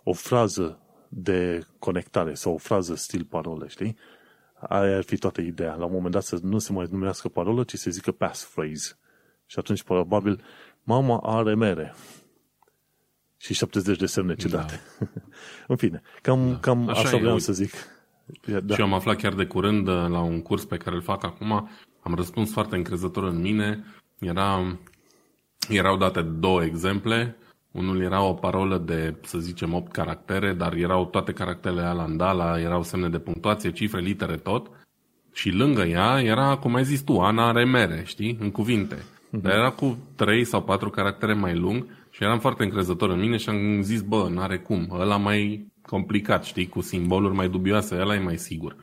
[0.04, 3.98] o frază de conectare sau o frază stil parole, știi?
[4.60, 5.74] Aia ar fi toată ideea.
[5.76, 8.98] La un moment dat să nu se mai numească parolă, ci să zică passphrase.
[9.46, 10.44] Și atunci probabil
[10.84, 11.94] mama are mere.
[13.38, 14.82] Și 70 de semne ciudate.
[15.00, 15.08] Da.
[15.68, 16.58] În fine, cam, da.
[16.60, 17.72] cam așa, așa vreau să zic.
[18.64, 18.74] Da.
[18.74, 21.70] Și eu am aflat chiar de curând la un curs pe care îl fac acum,
[22.00, 23.84] am răspuns foarte încrezător în mine.
[24.20, 24.78] Era
[25.70, 27.36] erau date două exemple.
[27.76, 32.84] Unul era o parolă de, să zicem, 8 caractere, dar erau toate caracterele alandala, erau
[32.84, 34.70] semne de punctuație, cifre, litere, tot.
[35.34, 38.96] Și lângă ea era, cum ai zis tu, Ana are mere, știi, în cuvinte.
[39.30, 39.42] Mhm.
[39.42, 43.38] Dar era cu 3 sau 4 caractere mai lung și eram foarte încrezător în mine
[43.38, 48.16] și am zis, bă, n-are cum, ăla mai complicat, știi, cu simboluri mai dubioase, ăla
[48.16, 48.76] e mai sigur.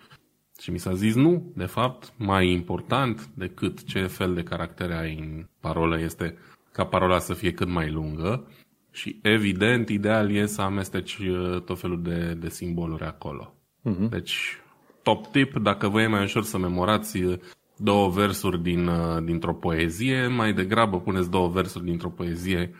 [0.60, 5.18] Și mi s-a zis nu, de fapt, mai important decât ce fel de caractere ai
[5.18, 6.38] în parolă este
[6.72, 8.46] ca parola să fie cât mai lungă
[8.92, 13.54] și evident ideal e să amesteci uh, tot felul de, de simboluri acolo.
[13.90, 14.08] Uh-huh.
[14.10, 14.60] Deci,
[15.02, 17.38] top tip, dacă vă e mai ușor să memorați uh,
[17.76, 22.74] două versuri din, uh, dintr-o poezie, mai degrabă puneți două versuri dintr-o poezie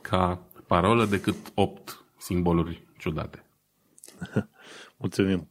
[0.00, 3.44] ca parolă decât opt simboluri ciudate.
[4.98, 5.48] Mulțumim.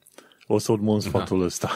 [0.48, 1.46] O să urmăm sfatul da.
[1.46, 1.70] ăsta.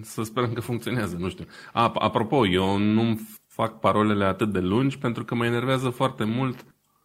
[0.00, 1.44] Să sperăm că funcționează, nu știu.
[1.72, 3.20] A, apropo, eu nu
[3.62, 6.64] fac parolele atât de lungi pentru că mă enervează foarte mult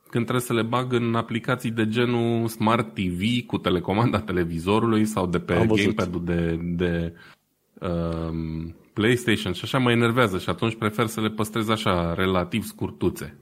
[0.09, 5.25] când trebuie să le bag în aplicații de genul Smart TV cu telecomanda televizorului sau
[5.25, 7.13] de pe gamepad-ul de, de
[7.79, 13.37] um, PlayStation și așa mă enervează și atunci prefer să le păstrez așa relativ scurtuțe.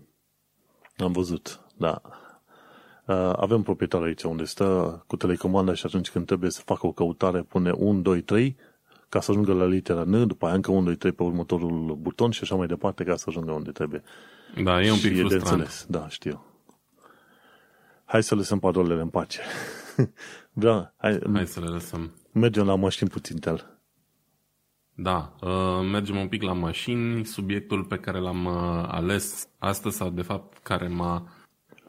[0.98, 2.02] Am văzut, da.
[3.08, 6.92] Uh, avem proprietar aici unde stă cu telecomanda și atunci când trebuie să facă o
[6.92, 8.58] căutare pune 1, 2, 3
[9.12, 12.32] ca să ajungă la litera N, după aia încă 1, 2, 3 pe următorul buton
[12.32, 14.04] și așa mai departe ca să ajungă unde trebuie.
[14.64, 15.46] Da, e un pic și frustrant.
[15.46, 15.86] de înțeles.
[15.90, 16.46] Da, știu.
[18.06, 19.40] Hai să lăsăm parolele în pace.
[20.66, 22.12] da, hai, hai să le lăsăm.
[22.32, 23.80] Mergem la mașini puțin tel.
[24.94, 27.26] Da, uh, mergem un pic la mașini.
[27.26, 31.24] Subiectul pe care l-am uh, ales astăzi, sau de fapt care m-a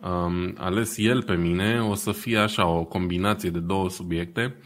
[0.02, 4.56] um, ales el pe mine, o să fie așa o combinație de două subiecte.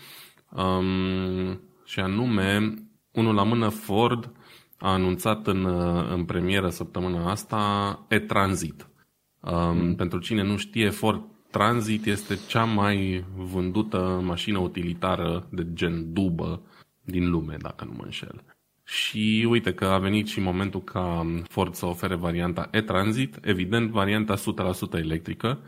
[0.50, 2.74] Um, și anume,
[3.12, 4.32] unul la mână Ford
[4.78, 5.64] a anunțat în,
[6.10, 8.88] în premieră săptămâna asta e-Transit.
[9.40, 9.94] Um, mm.
[9.94, 16.62] Pentru cine nu știe, Ford Transit este cea mai vândută mașină utilitară de gen dubă
[17.00, 18.44] din lume, dacă nu mă înșel.
[18.84, 24.34] Și uite că a venit și momentul ca Ford să ofere varianta e-Transit, evident varianta
[24.34, 24.38] 100%
[24.92, 25.58] electrică,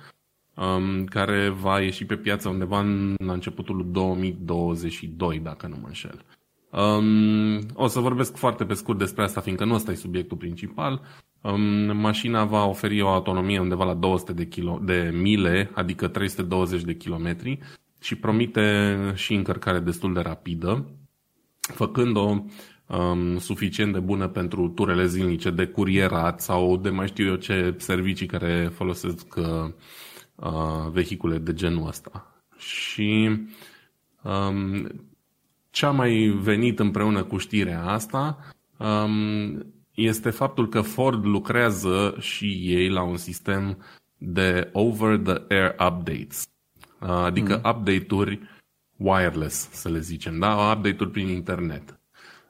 [0.58, 6.24] um, care va ieși pe piață undeva în, la începutul 2022, dacă nu mă înșel.
[6.70, 11.00] Um, o să vorbesc foarte pe scurt despre asta, fiindcă nu ăsta e subiectul principal.
[11.40, 16.82] Um, mașina va oferi o autonomie undeva la 200 de, kilo, de mile, adică 320
[16.82, 17.58] de kilometri,
[18.00, 20.86] și promite și încărcare destul de rapidă,
[21.60, 22.44] făcând-o
[22.86, 27.74] um, suficient de bună pentru turele zilnice de curierat sau de mai știu eu ce
[27.78, 29.70] servicii care folosesc uh,
[30.38, 32.42] uh, vehicule de genul ăsta.
[32.56, 33.40] Și
[34.22, 34.88] um,
[35.70, 38.38] ce a mai venit împreună cu știrea asta
[38.76, 43.78] um, este faptul că Ford lucrează și ei la un sistem
[44.18, 46.46] de over-the-air updates,
[47.00, 47.70] uh, adică mm.
[47.70, 48.40] update-uri
[48.96, 50.72] wireless, să le zicem, da?
[50.76, 52.00] update-uri prin internet.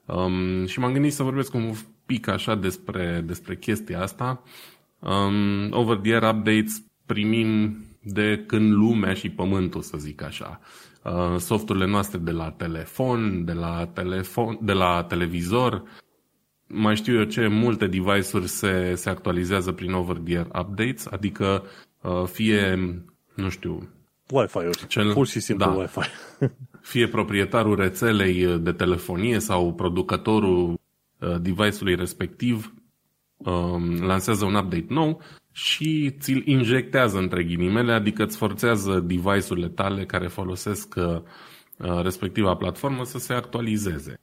[0.05, 1.73] Um, și m-am gândit să vorbesc un
[2.07, 4.43] pic așa despre, despre chestia asta.
[4.99, 10.61] Um, over-the-air updates primim de când lumea și pământul, să zic așa.
[11.05, 15.83] Uh, softurile noastre de la telefon, de la, telefon, de la televizor,
[16.67, 21.65] mai știu eu ce, multe device-uri se, se actualizează prin over-the-air updates, adică
[22.03, 22.79] uh, fie,
[23.35, 23.89] nu știu...
[24.31, 26.09] Wi-Fi-uri, cel, pur și simplu da, Wi-Fi.
[26.91, 30.81] fie proprietarul rețelei de telefonie sau producătorul
[31.19, 32.75] uh, device-ului respectiv
[33.37, 35.21] um, lansează un update nou
[35.59, 41.21] și ți-l injectează între ghilimele, adică îți forțează device-urile tale care folosesc uh,
[42.03, 44.21] respectiva platformă să se actualizeze.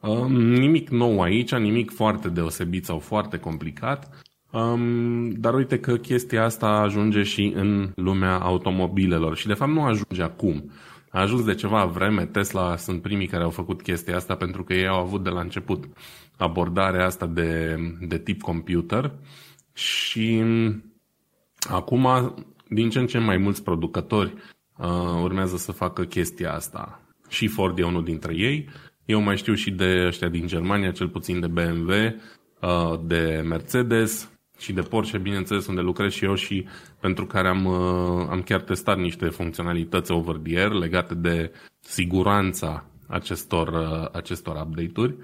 [0.00, 6.44] Um, nimic nou aici, nimic foarte deosebit sau foarte complicat, um, dar uite că chestia
[6.44, 10.70] asta ajunge și în lumea automobilelor și de fapt nu ajunge acum.
[11.10, 14.74] A ajuns de ceva vreme, Tesla sunt primii care au făcut chestia asta pentru că
[14.74, 15.84] ei au avut de la început
[16.36, 19.12] abordarea asta de, de tip computer
[19.80, 20.42] și
[21.70, 22.34] acum
[22.68, 24.34] din ce în ce mai mulți producători
[24.76, 27.00] uh, urmează să facă chestia asta.
[27.28, 28.68] Și Ford e unul dintre ei.
[29.04, 34.30] Eu mai știu și de ăștia din Germania, cel puțin de BMW, uh, de Mercedes
[34.58, 36.66] și de Porsche, bineînțeles, unde lucrez și eu și
[37.00, 42.84] pentru care am, uh, am chiar testat niște funcționalități over the air legate de siguranța
[43.06, 45.16] acestor, uh, acestor update-uri.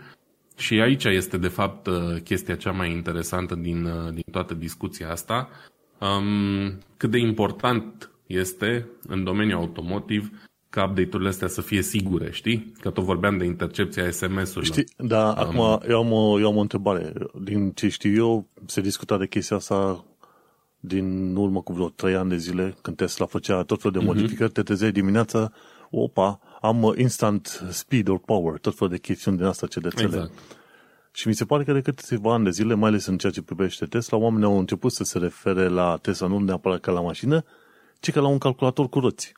[0.57, 1.89] Și aici este, de fapt,
[2.25, 5.49] chestia cea mai interesantă din, din toată discuția asta.
[6.01, 10.31] Um, cât de important este în domeniul automotive
[10.71, 12.73] ca update-urile astea să fie sigure, știi?
[12.81, 14.65] Că tot vorbeam de intercepția SMS-urilor.
[14.65, 17.13] Știi, da, um, acum eu am, o, eu am o întrebare.
[17.43, 20.05] Din ce știu eu, se discuta de chestia asta
[20.81, 24.15] din urmă cu vreo 3 ani de zile, când Tesla făcea tot felul de uh-huh.
[24.15, 25.53] modificări, te trezeai dimineața,
[25.91, 30.33] opa, am instant speed or power, tot felul de chestiuni din asta ce de Exact.
[31.13, 33.43] Și mi se pare că de câteva ani de zile, mai ales în ceea ce
[33.43, 37.45] privește Tesla, oamenii au început să se refere la Tesla nu neapărat ca la mașină,
[38.01, 39.33] ci ca la un calculator cu roți.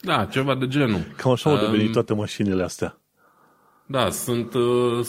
[0.00, 1.00] Da, ceva de genul.
[1.16, 2.98] Cam așa au devenit um, toate mașinile astea.
[3.86, 5.06] Da, sunt uh,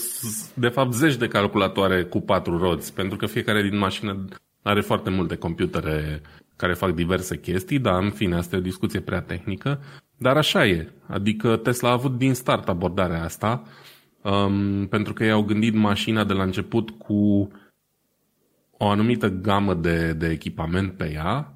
[0.53, 4.25] de fapt zeci de calculatoare cu patru roți, pentru că fiecare din mașină
[4.61, 6.21] are foarte multe computere
[6.55, 9.81] care fac diverse chestii, dar în fine, asta e o discuție prea tehnică,
[10.23, 10.91] dar așa e.
[11.07, 13.63] Adică Tesla a avut din start abordarea asta,
[14.21, 17.51] um, pentru că ei au gândit mașina de la început cu
[18.77, 21.53] o anumită gamă de, de echipament pe ea,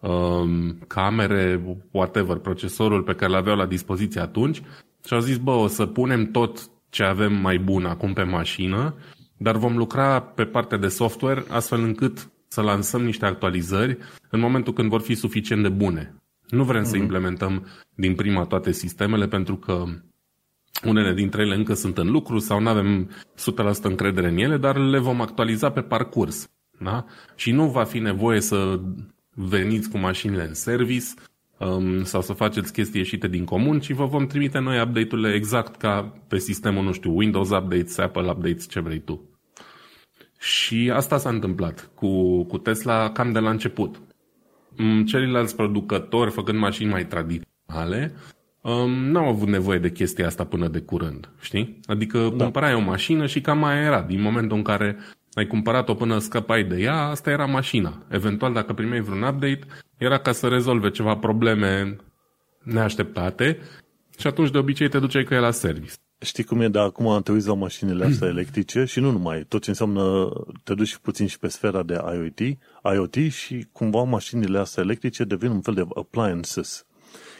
[0.00, 1.60] um, camere,
[1.90, 4.62] whatever, procesorul pe care l aveau la dispoziție atunci
[5.06, 8.94] și au zis, bă, o să punem tot ce avem mai bun acum pe mașină,
[9.36, 13.98] dar vom lucra pe partea de software astfel încât să lansăm niște actualizări
[14.30, 16.21] în momentul când vor fi suficient de bune.
[16.52, 16.86] Nu vrem mm-hmm.
[16.86, 17.02] să mhm.
[17.02, 19.84] implementăm din prima toate sistemele pentru că
[20.84, 24.76] unele dintre ele încă sunt în lucru sau nu avem 100% încredere în ele, dar
[24.76, 26.50] le vom actualiza pe parcurs.
[26.78, 27.04] Da?
[27.34, 28.80] Și nu va fi nevoie să
[29.34, 31.06] veniți cu mașinile în service
[31.58, 35.76] um, sau să faceți chestii ieșite din comun, ci vă vom trimite noi update-urile exact
[35.76, 39.28] ca pe sistemul, nu știu, Windows Updates, Apple Updates, ce vrei tu.
[40.38, 44.00] Și asta s-a întâmplat cu, cu Tesla cam de la început.
[44.76, 48.14] Mm, ceilalți producători, făcând mașini mai tradiționale,
[48.60, 51.80] um, n-au avut nevoie de chestia asta până de curând, știi?
[51.86, 52.44] Adică da.
[52.44, 54.02] cumpărai o mașină și cam mai era.
[54.02, 54.96] Din momentul în care
[55.34, 58.02] ai cumpărat-o până scăpai de ea, asta era mașina.
[58.08, 59.66] Eventual, dacă primeai vreun update,
[59.98, 61.96] era ca să rezolve ceva probleme
[62.62, 63.58] neașteptate
[64.18, 65.92] și atunci de obicei te duceai cu ea la service.
[66.22, 69.62] Știi cum e, dar acum te uiți la mașinile astea electrice și nu numai, tot
[69.62, 70.30] ce înseamnă,
[70.64, 72.58] te duci puțin și pe sfera de IoT,
[72.94, 76.86] IoT și cumva mașinile astea electrice devin un fel de appliances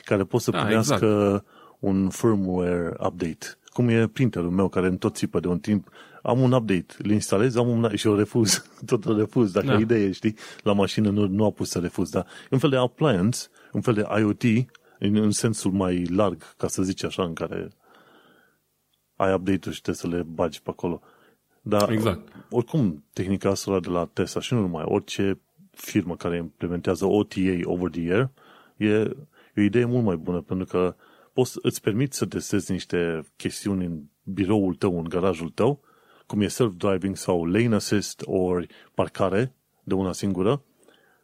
[0.05, 1.47] care pot să da, primească exact.
[1.79, 3.59] un firmware update.
[3.65, 5.89] Cum e printerul meu care în tot țipă de un timp
[6.23, 9.79] am un update, îl instalez, am un și o refuz, tot o refuz, dacă da.
[9.79, 13.39] idee, știi, la mașină nu, nu a pus să refuz, dar un fel de appliance,
[13.73, 14.43] un fel de IoT,
[14.99, 17.69] în, în sensul mai larg, ca să zici așa, în care
[19.23, 21.01] ai update-uri și trebuie să le bagi pe acolo.
[21.63, 22.33] Dar, exact.
[22.51, 27.91] oricum, tehnica asta de la Tesla și nu numai, orice firmă care implementează OTA over
[27.91, 28.31] the air,
[28.77, 29.11] e,
[29.55, 30.95] E o idee mult mai bună, pentru că
[31.33, 35.81] poți, îți permiți să testezi niște chestiuni în biroul tău, în garajul tău,
[36.27, 40.63] cum e self-driving sau lane assist ori parcare de una singură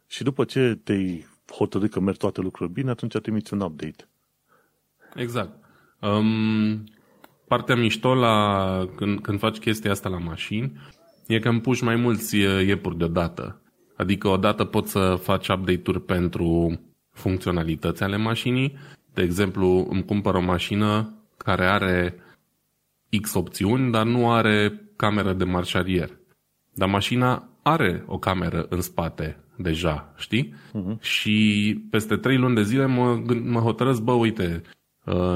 [0.07, 4.07] și după ce te-ai hotărât că merg toate lucrurile bine, atunci trimiți un update.
[5.15, 5.51] Exact.
[6.01, 6.83] Um,
[7.49, 10.71] partea mișto la, când, când faci chestia asta la mașini
[11.27, 13.61] e că împuși mai mulți iepuri deodată.
[13.95, 16.79] Adică odată poți să faci update-uri pentru
[17.11, 18.77] funcționalități ale mașinii.
[19.13, 22.15] De exemplu, îmi cumpăr o mașină care are
[23.21, 26.09] X opțiuni, dar nu are cameră de marșarier.
[26.73, 30.53] Dar mașina are o cameră în spate deja, știi?
[30.53, 30.99] Uh-huh.
[31.01, 34.78] Și peste trei luni de zile mă, mă hotărăsc, bă, uite, uh,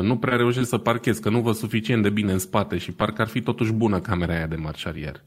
[0.02, 3.22] nu prea reușesc să parchez, că nu văd suficient de bine în spate și parcă
[3.22, 5.24] ar fi totuși bună camera aia de marșarier.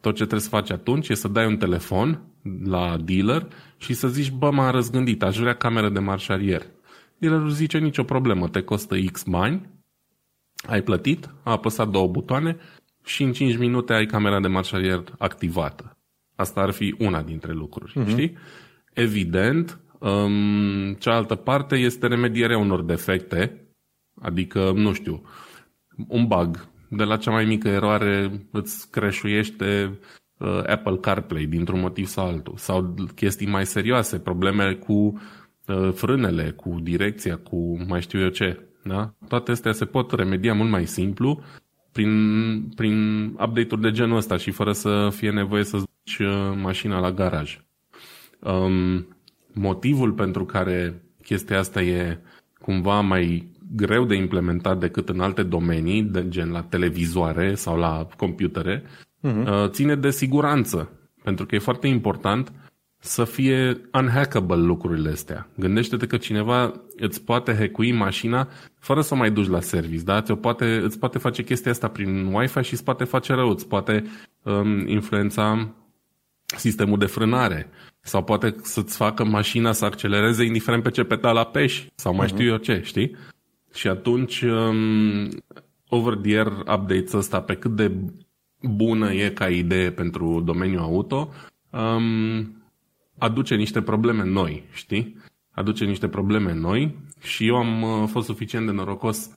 [0.00, 2.22] Tot ce trebuie să faci atunci e să dai un telefon
[2.64, 3.46] la dealer
[3.76, 6.66] și să zici, bă, m-am răzgândit, aș vrea cameră de marșarier.
[7.18, 9.68] Dealerul zice, nicio problemă, te costă X bani,
[10.66, 12.56] ai plătit, a apăsat două butoane
[13.04, 15.96] și în 5 minute ai camera de marșarier activată.
[16.36, 18.08] Asta ar fi una dintre lucruri, uh-huh.
[18.08, 18.36] știi?
[18.92, 23.67] Evident, um, cealaltă parte este remedierea unor defecte,
[24.22, 25.22] adică, nu știu,
[26.08, 26.68] un bug.
[26.90, 29.98] De la cea mai mică eroare îți creșuiește
[30.38, 32.54] uh, Apple CarPlay dintr-un motiv sau altul.
[32.56, 34.92] Sau chestii mai serioase, probleme cu
[35.66, 38.62] uh, frânele, cu direcția, cu mai știu eu ce.
[38.84, 39.14] Da?
[39.28, 41.42] Toate astea se pot remedia mult mai simplu
[41.92, 46.98] prin, prin update-uri de genul ăsta și fără să fie nevoie să duci uh, mașina
[46.98, 47.60] la garaj.
[48.40, 49.06] Um,
[49.52, 52.18] motivul pentru care chestia asta e
[52.60, 58.06] cumva mai greu de implementat decât în alte domenii, de gen la televizoare sau la
[58.16, 58.82] computere,
[59.22, 59.70] uh-huh.
[59.70, 60.90] ține de siguranță.
[61.22, 62.52] Pentru că e foarte important
[63.00, 65.48] să fie unhackable lucrurile astea.
[65.56, 70.20] Gândește-te că cineva îți poate hackui mașina fără să o mai duci la service, da?
[70.20, 73.68] Ți-o poate, îți poate face chestia asta prin Wi-Fi și îți poate face rău, îți
[73.68, 74.04] poate
[74.42, 75.74] um, influența
[76.56, 77.68] sistemul de frânare
[78.00, 82.30] sau poate să-ți facă mașina să accelereze indiferent pe ce pedal apeși sau mai uh-huh.
[82.30, 83.16] știu eu ce, știi?
[83.74, 85.28] Și atunci um,
[85.88, 87.92] over-the-air updates ăsta pe cât de
[88.62, 91.32] bună e ca idee pentru domeniul auto,
[91.70, 92.62] um,
[93.18, 95.16] aduce niște probleme noi, știi?
[95.50, 99.30] Aduce niște probleme noi și eu am uh, fost suficient de norocos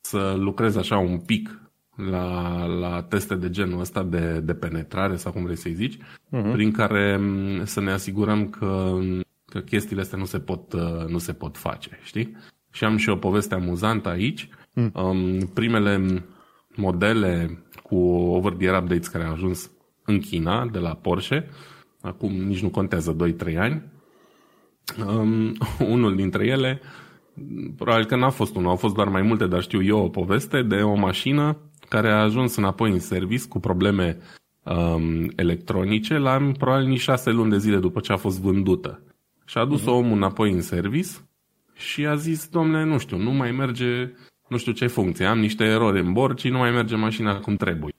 [0.00, 1.60] să lucrez așa un pic
[1.96, 6.52] la, la teste de genul ăsta de, de penetrare sau cum vrei să-i zici, uh-huh.
[6.52, 8.98] prin care mm, să ne asigurăm că,
[9.44, 12.36] că chestiile astea nu se, pot, uh, nu se pot face, știi?
[12.76, 14.48] Și am și o poveste amuzantă aici.
[14.48, 14.92] Uh-huh.
[14.92, 16.24] Um, primele
[16.74, 19.70] modele cu over-the-air updates care au ajuns
[20.04, 21.48] în China, de la Porsche,
[22.00, 23.16] acum nici nu contează
[23.52, 23.82] 2-3 ani.
[25.06, 25.56] Um,
[25.94, 26.80] unul dintre ele,
[27.76, 30.62] probabil că n-a fost unul, au fost doar mai multe, dar știu eu o poveste
[30.62, 31.56] de o mașină
[31.88, 34.18] care a ajuns înapoi în service cu probleme
[34.62, 39.02] um, electronice la probabil nici 6 luni de zile după ce a fost vândută.
[39.44, 39.98] Și a dus uh-huh.
[39.98, 41.08] omul înapoi în service
[41.76, 44.10] și a zis, domnule, nu știu, nu mai merge,
[44.48, 47.56] nu știu ce funcție, am niște erori în bord și nu mai merge mașina cum
[47.56, 47.94] trebuie.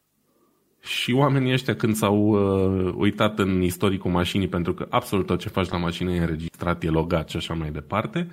[0.81, 5.49] Și oamenii ăștia când s-au uh, uitat în istoricul mașinii, pentru că absolut tot ce
[5.49, 8.27] faci la mașină e înregistrat, e logat și așa mai departe,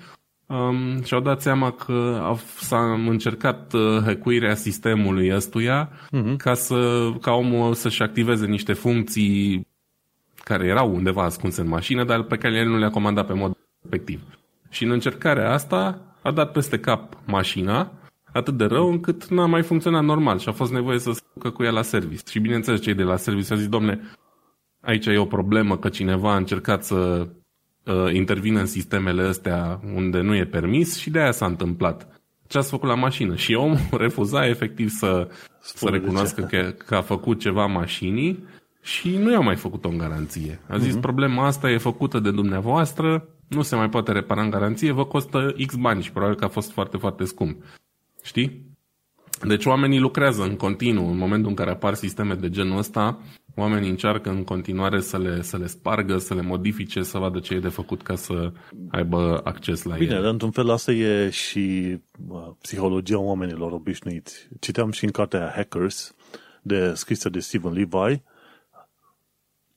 [0.46, 6.36] um, și-au dat seama că au, s-a încercat uh, hăcuirea sistemului ăstuia uh-huh.
[6.36, 9.66] ca, să, ca omul să-și activeze niște funcții
[10.44, 13.56] care erau undeva ascunse în mașină, dar pe care el nu le-a comandat pe mod
[13.80, 14.20] respectiv.
[14.74, 17.92] Și în încercarea asta a dat peste cap mașina
[18.32, 21.50] atât de rău încât n-a mai funcționat normal și a fost nevoie să se ducă
[21.50, 22.22] cu ea la service.
[22.30, 24.00] Și bineînțeles cei de la service au zis, domne,
[24.80, 27.28] aici e o problemă că cineva a încercat să
[27.84, 32.20] uh, intervină în sistemele astea unde nu e permis și de aia s-a întâmplat.
[32.46, 33.34] Ce ați făcut la mașină?
[33.34, 35.28] Și omul refuza efectiv să,
[35.60, 38.44] să recunoască că, că a făcut ceva mașinii
[38.82, 40.60] și nu i-a mai făcut-o în garanție.
[40.68, 41.00] A zis, uh-huh.
[41.00, 45.54] problema asta e făcută de dumneavoastră, nu se mai poate repara în garanție, vă costă
[45.66, 47.62] X bani și probabil că a fost foarte, foarte scump.
[48.22, 48.72] Știi?
[49.46, 51.10] Deci oamenii lucrează în continuu.
[51.10, 53.20] În momentul în care apar sisteme de genul ăsta,
[53.54, 57.54] oamenii încearcă în continuare să le, să le spargă, să le modifice, să vadă ce
[57.54, 58.52] e de făcut ca să
[58.90, 60.22] aibă acces la Bine, ele.
[60.22, 61.96] dar într-un fel asta e și
[62.60, 64.48] psihologia oamenilor obișnuiți.
[64.60, 66.14] Citeam și în cartea Hackers,
[66.62, 68.20] de scrisă de Stephen Levi,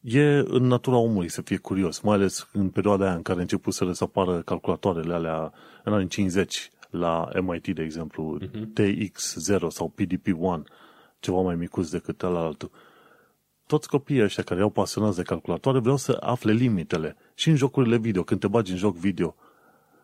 [0.02, 3.42] e în natura omului să fie curios, mai ales în perioada aia în care a
[3.42, 8.52] început să le apară calculatoarele alea în anii 50 la MIT, de exemplu, uh-huh.
[8.52, 8.74] Mhm.
[8.74, 10.62] TX0 sau PDP-1,
[11.20, 12.72] ceva mai micuț decât altul.
[13.68, 17.16] Toți copiii ăștia care au pasionați de calculatoare vreau să afle limitele.
[17.34, 19.36] Și în jocurile video, când te bagi în joc video,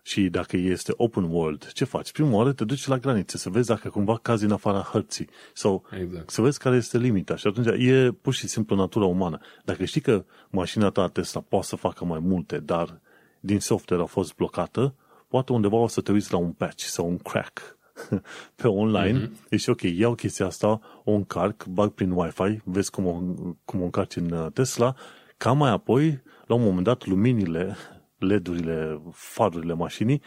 [0.05, 2.11] și dacă este open world, ce faci?
[2.11, 5.85] Prima oară te duci la granițe să vezi dacă cumva cazi în afara hărții sau
[6.01, 6.29] Exact.
[6.29, 9.39] să vezi care este limita și atunci e pur și simplu natura umană.
[9.65, 13.01] Dacă știi că mașina ta Tesla poate să facă mai multe, dar
[13.39, 14.95] din software a fost blocată,
[15.27, 17.77] poate undeva o să te uiți la un patch sau un crack
[18.61, 19.49] pe online, mm-hmm.
[19.49, 23.21] ești ok, iau chestia asta, o încarc, bag prin Wi-Fi, vezi cum o,
[23.65, 24.95] cum o încarci în uh, Tesla,
[25.37, 27.75] ca mai apoi, la un moment dat, luminile,
[28.23, 30.21] LED-urile, farurile mașinii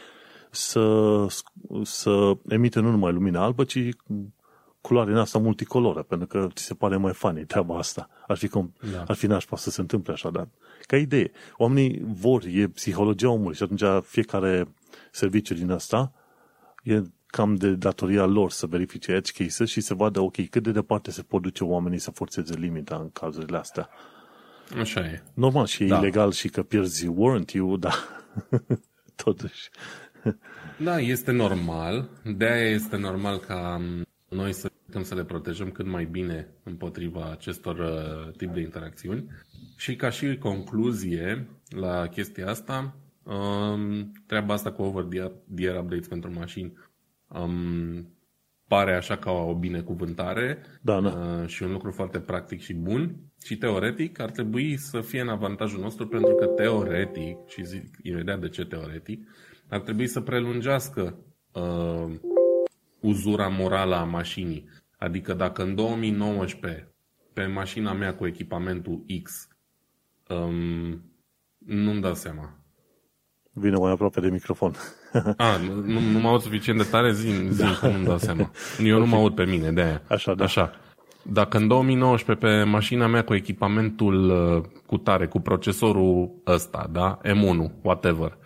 [0.51, 1.27] să,
[1.83, 3.89] să emite nu numai lumina albă, ci
[4.81, 8.09] culoare în asta multicoloră, pentru că ți se pare mai funny treaba asta.
[8.27, 9.05] Ar fi, cum, da.
[9.07, 10.49] ar fi nașpa să se întâmple așa, dar
[10.87, 11.31] ca idee.
[11.57, 14.69] Oamenii vor, e psihologia omului și atunci fiecare
[15.11, 16.13] serviciu din asta
[16.83, 20.71] e cam de datoria lor să verifice edge cases și să vadă, ok, cât de
[20.71, 23.89] departe se pot duce oamenii să forțeze limita în cazurile astea.
[24.79, 25.23] Așa e.
[25.35, 25.99] Normal și e da.
[25.99, 27.95] ilegal și că pierzi warranty-ul, dar
[29.25, 29.71] totuși.
[30.79, 32.09] Da, este normal.
[32.37, 33.81] De-aia este normal ca
[34.29, 39.27] noi să putem să le protejăm cât mai bine împotriva acestor uh, tip de interacțiuni.
[39.77, 46.73] Și ca și concluzie la chestia asta, um, treaba asta cu over-the-air updates pentru mașini
[47.29, 48.09] um,
[48.69, 51.09] pare așa ca o binecuvântare da, da.
[51.09, 53.17] Uh, și un lucru foarte practic și bun
[53.47, 58.41] și teoretic ar trebui să fie în avantajul nostru pentru că teoretic, și zic imediat
[58.41, 59.29] de ce teoretic,
[59.69, 61.19] ar trebui să prelungească
[61.53, 62.15] uh,
[63.01, 64.69] uzura morală a mașinii.
[64.99, 66.95] Adică dacă în 2019
[67.33, 69.49] pe mașina mea cu echipamentul X
[70.29, 71.03] um,
[71.59, 72.65] nu-mi dau seama.
[73.53, 74.73] Vine mai aproape de microfon.
[75.37, 78.51] A, nu, nu mă aud suficient de tare, zi, zi că nu-mi dau seama.
[78.79, 79.09] Eu okay.
[79.09, 80.03] nu mă aud pe mine, de aia.
[80.09, 80.45] Așa, da.
[80.45, 80.81] Așa.
[81.29, 87.19] Dacă în 2019 pe mașina mea cu echipamentul uh, cu tare, cu procesorul ăsta, da,
[87.25, 88.39] M1, whatever,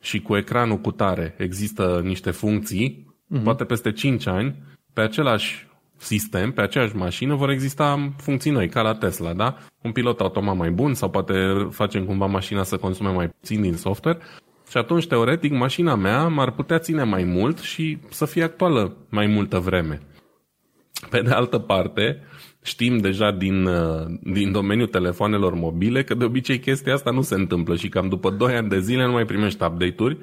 [0.00, 3.42] și cu ecranul cu tare există niște funcții, uh-huh.
[3.42, 4.62] poate peste 5 ani,
[4.92, 9.56] pe același sistem, pe aceeași mașină, vor exista funcții noi, ca la Tesla, da?
[9.82, 11.34] Un pilot automat mai bun sau poate
[11.70, 14.18] facem cumva mașina să consume mai puțin din software
[14.70, 19.26] și atunci, teoretic, mașina mea m-ar putea ține mai mult și să fie actuală mai
[19.26, 20.00] multă vreme.
[21.10, 22.22] Pe de altă parte,
[22.62, 27.34] știm deja din, uh, din domeniul telefonelor mobile că de obicei chestia asta nu se
[27.34, 30.18] întâmplă și cam după 2 ani de zile nu mai primești update-uri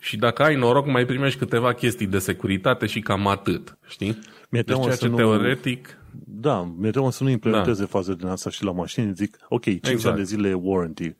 [0.00, 4.18] și dacă ai noroc mai primești câteva chestii de securitate și cam atât, știi?
[4.50, 5.16] Mi-e deci ceea ce nu...
[5.16, 5.96] teoretic...
[6.24, 7.86] Da, mi-e teamă să nu implementeze da.
[7.86, 9.12] faze din asta și la mașini.
[9.14, 10.04] Zic, ok, 5 exact.
[10.06, 11.16] ani de zile warranty.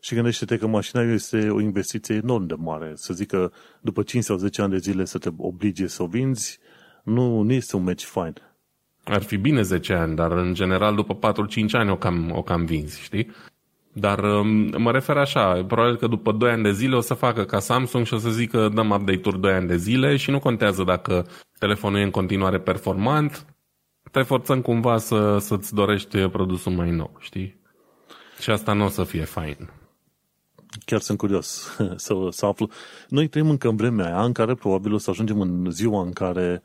[0.00, 2.92] Și gândește-te că mașina este o investiție enorm de mare.
[2.94, 3.50] Să zic că
[3.80, 6.58] după 5 sau 10 ani de zile să te oblige să o vinzi,
[7.06, 8.32] nu, nu este un match fine.
[9.04, 12.64] Ar fi bine 10 ani, dar în general după 4-5 ani o cam, o cam
[12.64, 13.30] vinzi, știi?
[13.92, 17.44] Dar um, mă refer așa, probabil că după 2 ani de zile o să facă
[17.44, 20.84] ca Samsung și o să zică dăm update-uri 2 ani de zile și nu contează
[20.84, 21.26] dacă
[21.58, 23.46] telefonul e în continuare performant,
[24.10, 27.60] te forțăm cumva să, să-ți dorești produsul mai nou, știi?
[28.40, 29.70] Și asta nu o să fie fain.
[30.84, 32.68] Chiar sunt curios să, să aflu.
[33.08, 36.12] Noi trăim încă în vremea aia în care probabil o să ajungem în ziua în
[36.12, 36.62] care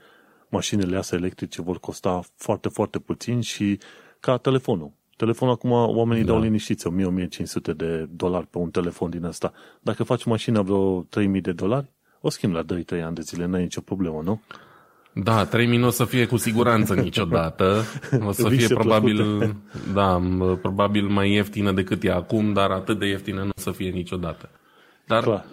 [0.52, 3.80] mașinile astea electrice vor costa foarte, foarte puțin și
[4.20, 4.92] ca telefonul.
[5.18, 6.32] Telefonul acum oamenii da.
[6.32, 9.54] dau liniștiți 1000-1500 de dolari pe un telefon din asta.
[9.82, 11.92] Dacă faci mașina vreo 3000 de dolari,
[12.22, 12.64] o schimbi la
[13.00, 14.42] 2-3 ani de zile, n-ai nicio problemă, nu?
[15.14, 17.84] Da, 3000 nu o să fie cu siguranță niciodată.
[18.28, 19.56] O să fie probabil,
[19.94, 20.22] da,
[20.62, 24.50] probabil mai ieftină decât e acum, dar atât de ieftină nu o să fie niciodată.
[25.06, 25.46] Dar, Clar.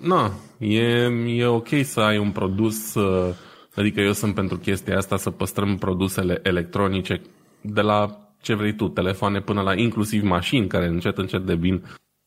[0.00, 3.34] na, e, e ok să ai un produs, uh,
[3.74, 7.20] adică eu sunt pentru chestia asta, să păstrăm produsele electronice
[7.60, 11.84] de la ce vrei tu, telefoane până la inclusiv mașini care încet încet devin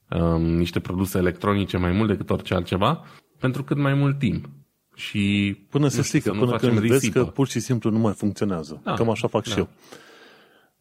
[0.10, 3.06] um, niște produse electronice mai mult decât orice altceva,
[3.40, 4.50] pentru cât mai mult timp.
[4.96, 6.94] Și până se strică, până când risipă.
[6.94, 8.82] vezi că pur și simplu nu mai funcționează.
[8.84, 9.52] Da, Cam așa fac da.
[9.52, 9.70] și eu.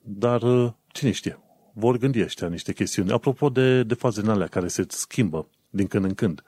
[0.01, 1.39] Dar uh, cine știe?
[1.75, 3.13] Vor gândi ăștia niște chestiuni.
[3.13, 6.43] Apropo de, de fazele alea care se schimbă din când în când.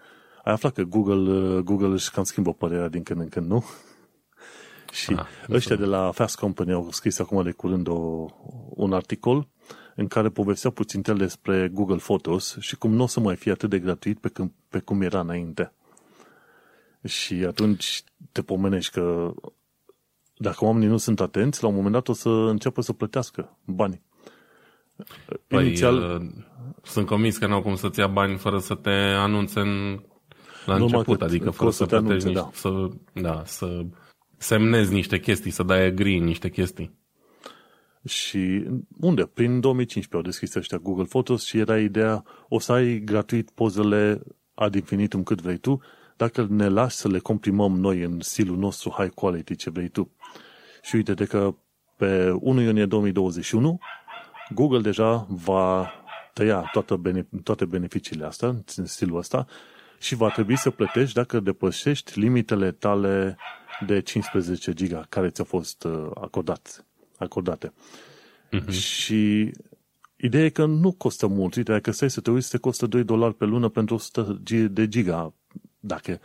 [0.44, 3.64] Ai aflat că Google, uh, Google își cam schimbă părerea din când în când, nu?
[4.92, 8.26] Și ah, ăștia de la Fast Company au scris acum de curând o,
[8.68, 9.48] un articol
[9.94, 13.70] în care povestea puțin despre Google Photos și cum nu o să mai fie atât
[13.70, 15.72] de gratuit pe, când, pe cum era înainte.
[17.04, 19.34] Și atunci te pomenești că
[20.36, 24.02] dacă oamenii nu sunt atenți, la un moment dat o să înceapă să plătească bani.
[25.46, 26.20] Păi, Inițial...
[26.20, 26.44] Uh,
[26.82, 30.00] sunt convins că nu au cum să-ți ia bani fără să te anunțe în,
[30.66, 32.50] la început, adică fără să, să plătești anunțe, niște, da.
[32.52, 33.84] să, da, să
[34.36, 36.94] semnezi niște chestii, să dai agree niște chestii.
[38.08, 38.66] Și
[39.00, 39.26] unde?
[39.26, 44.20] Prin 2015 au deschis ăștia Google Photos și era ideea o să ai gratuit pozele
[44.54, 45.80] ad infinitum cât vrei tu,
[46.16, 50.10] dacă ne lași să le comprimăm noi în stilul nostru high quality ce vrei tu.
[50.82, 51.54] Și uite de că
[51.96, 53.78] pe 1 iunie 2021
[54.54, 55.90] Google deja va
[56.32, 59.46] tăia toate, bene- toate beneficiile astea în stilul ăsta
[59.98, 63.36] și va trebui să plătești dacă depășești limitele tale
[63.86, 66.86] de 15 giga care ți-au fost uh, acordat,
[67.18, 67.72] acordate.
[68.52, 68.68] Uh-huh.
[68.68, 69.50] Și
[70.16, 71.54] ideea e că nu costă mult.
[71.54, 74.88] Uite, dacă stai să te uiți, te costă 2 dolari pe lună pentru 100 de
[74.88, 75.34] giga.
[75.80, 76.20] Dacă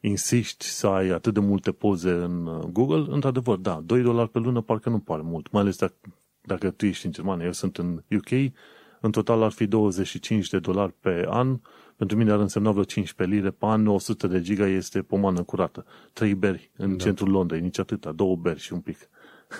[0.00, 4.38] insisti să ai atât de multe poze în uh, Google, într-adevăr, da, 2 dolari pe
[4.38, 5.94] lună parcă nu pare mult, mai ales dacă,
[6.40, 7.44] dacă tu ești în Germania.
[7.44, 8.52] Eu sunt în UK,
[9.00, 11.60] în total ar fi 25 de dolari pe an,
[11.98, 15.86] pentru mine ar însemna vreo 15 lire pe an, 100 de giga este pomană curată.
[16.12, 17.04] 3 beri în da.
[17.04, 18.98] centrul Londrei, nici atâta, două beri și un pic.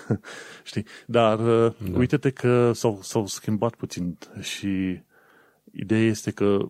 [0.63, 0.85] Știi?
[1.05, 1.97] Dar uh, da.
[1.97, 5.01] uite-te că s-au, s-au schimbat puțin și
[5.71, 6.69] ideea este că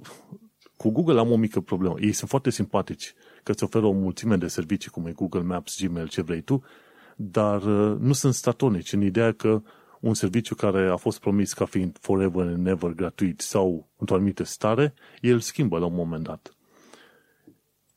[0.75, 1.95] cu Google am o mică problemă.
[1.99, 3.13] Ei sunt foarte simpatici
[3.43, 6.63] că îți oferă o mulțime de servicii cum e Google Maps, Gmail, ce vrei tu,
[7.15, 9.61] dar uh, nu sunt statonici în ideea că
[9.99, 14.43] un serviciu care a fost promis ca fiind forever and never gratuit sau într-o anumită
[14.43, 16.53] stare, el schimbă la un moment dat.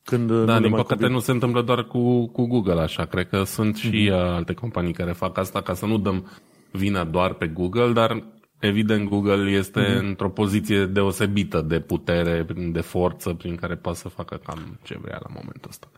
[0.03, 1.11] Când uh, da, din păcate convin...
[1.11, 3.05] nu se întâmplă doar cu, cu Google așa.
[3.05, 4.13] Cred că sunt și mm-hmm.
[4.13, 6.31] alte companii care fac asta ca să nu dăm
[6.71, 8.23] vina doar pe Google, dar
[8.59, 9.99] evident Google este mm-hmm.
[9.99, 15.19] într-o poziție deosebită de putere, de forță, prin care poate să facă cam ce vrea
[15.21, 15.91] la momentul ăsta.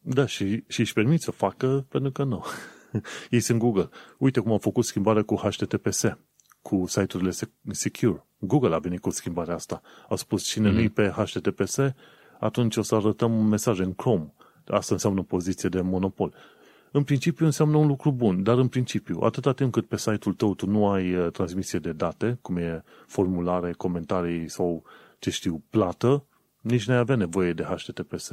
[0.00, 2.44] Da, și, și își permit să facă pentru că nu.
[3.30, 3.88] Ei sunt Google.
[4.18, 6.04] Uite cum au făcut schimbarea cu HTTPS,
[6.62, 7.32] cu site-urile
[7.70, 8.24] secure.
[8.38, 9.80] Google a venit cu schimbarea asta.
[10.08, 10.82] Au spus cine mm-hmm.
[10.82, 11.78] nu pe HTTPS,
[12.40, 14.32] atunci o să arătăm mesaje în Chrome.
[14.66, 16.34] Asta înseamnă o poziție de monopol.
[16.90, 20.54] În principiu înseamnă un lucru bun, dar în principiu, atâta timp cât pe site-ul tău
[20.54, 24.84] tu nu ai uh, transmisie de date, cum e formulare, comentarii sau,
[25.18, 26.24] ce știu, plată,
[26.60, 28.32] nici n-ai avea nevoie de HTTPS.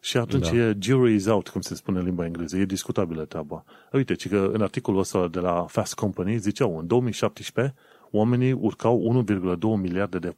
[0.00, 0.56] Și atunci da.
[0.56, 2.56] e jury is out, cum se spune în limba engleză.
[2.56, 3.64] E discutabilă treaba.
[3.92, 7.74] Uite, ci că în articolul ăsta de la Fast Company ziceau, în 2017,
[8.10, 10.36] oamenii urcau 1,2 miliarde de,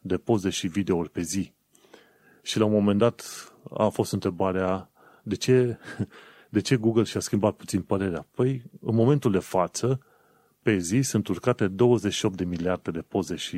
[0.00, 1.52] de poze și videouri pe zi.
[2.42, 3.22] Și la un moment dat
[3.74, 4.90] a fost întrebarea
[5.22, 5.78] de ce,
[6.48, 8.26] de ce Google și-a schimbat puțin părerea.
[8.34, 10.00] Păi, în momentul de față,
[10.62, 13.56] pe zi sunt urcate 28 de miliarde de poze și,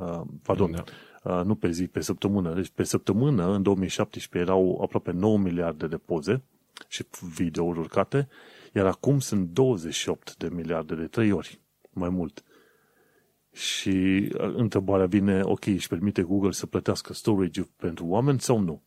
[0.00, 2.54] uh, pardon, da Uh, nu pe zi, pe săptămână.
[2.54, 6.42] Deci pe săptămână, în 2017, erau aproape 9 miliarde de poze
[6.88, 7.04] și
[7.34, 8.28] videouri urcate,
[8.74, 11.60] iar acum sunt 28 de miliarde, de 3 ori
[11.90, 12.44] mai mult.
[13.52, 13.88] Și
[14.34, 18.82] uh, întrebarea vine, ok, își permite Google să plătească storage pentru oameni sau nu?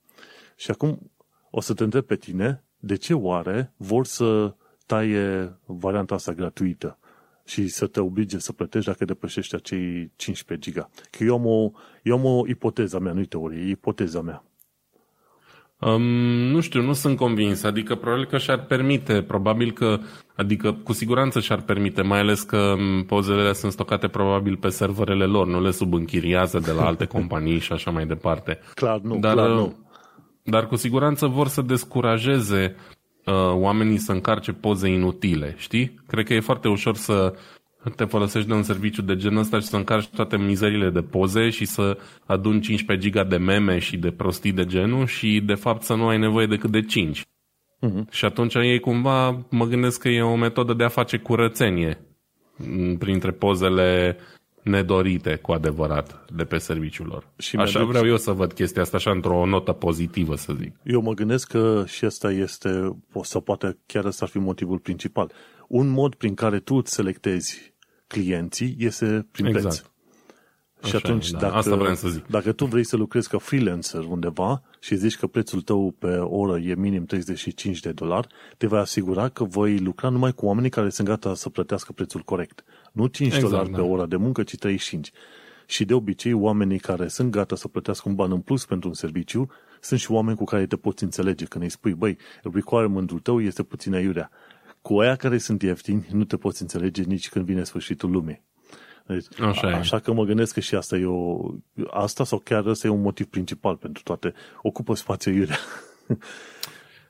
[0.56, 1.12] Și acum
[1.50, 4.56] o să te întreb pe tine, de ce oare vor să
[4.86, 6.98] taie varianta asta gratuită?
[7.46, 10.90] Și să te oblige să plătești dacă depășești acei 15 giga.
[11.10, 11.72] Că eu am o,
[12.04, 14.44] eu am o ipoteză mea, nu-i teorie, e ipoteza mea.
[15.86, 16.02] Um,
[16.52, 17.64] nu știu, nu sunt convins.
[17.64, 20.00] Adică probabil că și-ar permite, probabil că,
[20.36, 25.26] adică cu siguranță și-ar permite, mai ales că um, pozele sunt stocate probabil pe serverele
[25.26, 28.60] lor, nu le subînchiriază de la alte companii și așa mai departe.
[28.74, 29.76] Clar, nu, dar, clar, nu.
[30.44, 32.76] Dar cu siguranță vor să descurajeze
[33.26, 36.00] uh, oamenii să încarce poze inutile, știi?
[36.08, 37.34] Cred că e foarte ușor să
[37.96, 41.50] te folosești de un serviciu de genul ăsta și să încarci toate mizerile de poze
[41.50, 45.82] și să aduni 15 giga de meme și de prostii de genul și de fapt
[45.82, 47.20] să nu ai nevoie decât de 5.
[47.20, 47.32] Uh-huh.
[47.80, 48.08] Mhm.
[48.12, 51.98] Și atunci ei cumva, mă gândesc că e o metodă de a face curățenie
[53.00, 54.18] printre pozele
[54.64, 57.28] nedorite cu adevărat de pe serviciul lor.
[57.38, 60.76] Și așa vreau eu să văd chestia asta, așa într-o notă pozitivă, să zic.
[60.84, 65.32] Eu mă gândesc că și asta este, sau poate chiar ăsta ar fi motivul principal.
[65.68, 67.74] Un mod prin care tu îți selectezi
[68.08, 69.64] clienții este prin exact.
[69.64, 69.92] preț.
[70.84, 71.40] Și Așa atunci, e, da.
[71.40, 72.28] dacă, Asta vreau să zic.
[72.28, 76.60] dacă tu vrei să lucrezi ca freelancer undeva și zici că prețul tău pe oră
[76.60, 80.90] e minim 35 de dolari, te vei asigura că voi lucra numai cu oamenii care
[80.90, 82.64] sunt gata să plătească prețul corect.
[82.94, 83.76] Nu 5 exact, dolari da.
[83.76, 85.12] pe oră de muncă, ci 35.
[85.66, 88.94] Și de obicei, oamenii care sunt gata să plătească un ban în plus pentru un
[88.94, 92.18] serviciu, sunt și oameni cu care te poți înțelege când îi spui, băi,
[92.54, 94.30] requirement-ul tău este puțin aiurea.
[94.82, 98.42] Cu aia care sunt ieftini, nu te poți înțelege nici când vine sfârșitul lumii.
[99.08, 101.50] Deci, așa, a, așa că mă gândesc că și asta e o...
[101.90, 104.34] Asta sau chiar ăsta e un motiv principal pentru toate.
[104.62, 105.58] Ocupă spațiu iurea.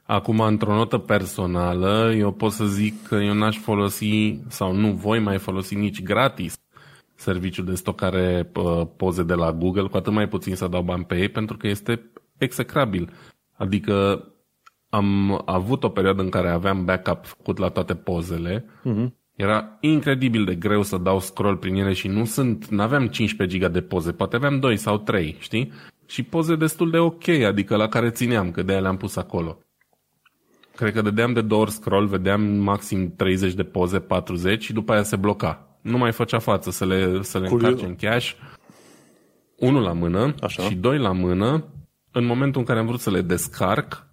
[0.06, 5.20] Acum, într-o notă personală, eu pot să zic că eu n-aș folosi sau nu voi
[5.20, 6.58] mai folosi nici gratis
[7.16, 8.52] serviciul de stocare
[8.98, 11.68] poze de la Google, cu atât mai puțin să dau bani pe ei, pentru că
[11.68, 13.10] este execrabil.
[13.54, 14.28] Adică
[14.90, 18.66] am avut o perioadă în care aveam backup făcut la toate pozele.
[18.66, 19.08] Uh-huh.
[19.36, 23.68] Era incredibil de greu să dau scroll prin ele și nu sunt, n-aveam 15 giga
[23.68, 25.72] de poze, poate aveam 2 sau 3, știi?
[26.06, 29.58] și poze destul de ok, adică la care țineam, că de-aia le-am pus acolo.
[30.76, 34.94] Cred că dădeam de două ori scroll, vedeam maxim 30 de poze, 40 și după
[34.94, 35.78] aia se bloca.
[35.82, 38.36] Nu mai făcea față să le, să le încarce în cache.
[39.58, 40.64] Unul la mână Așa.
[40.64, 41.66] și doi la mână.
[42.12, 44.08] În momentul în care am vrut să le descarc,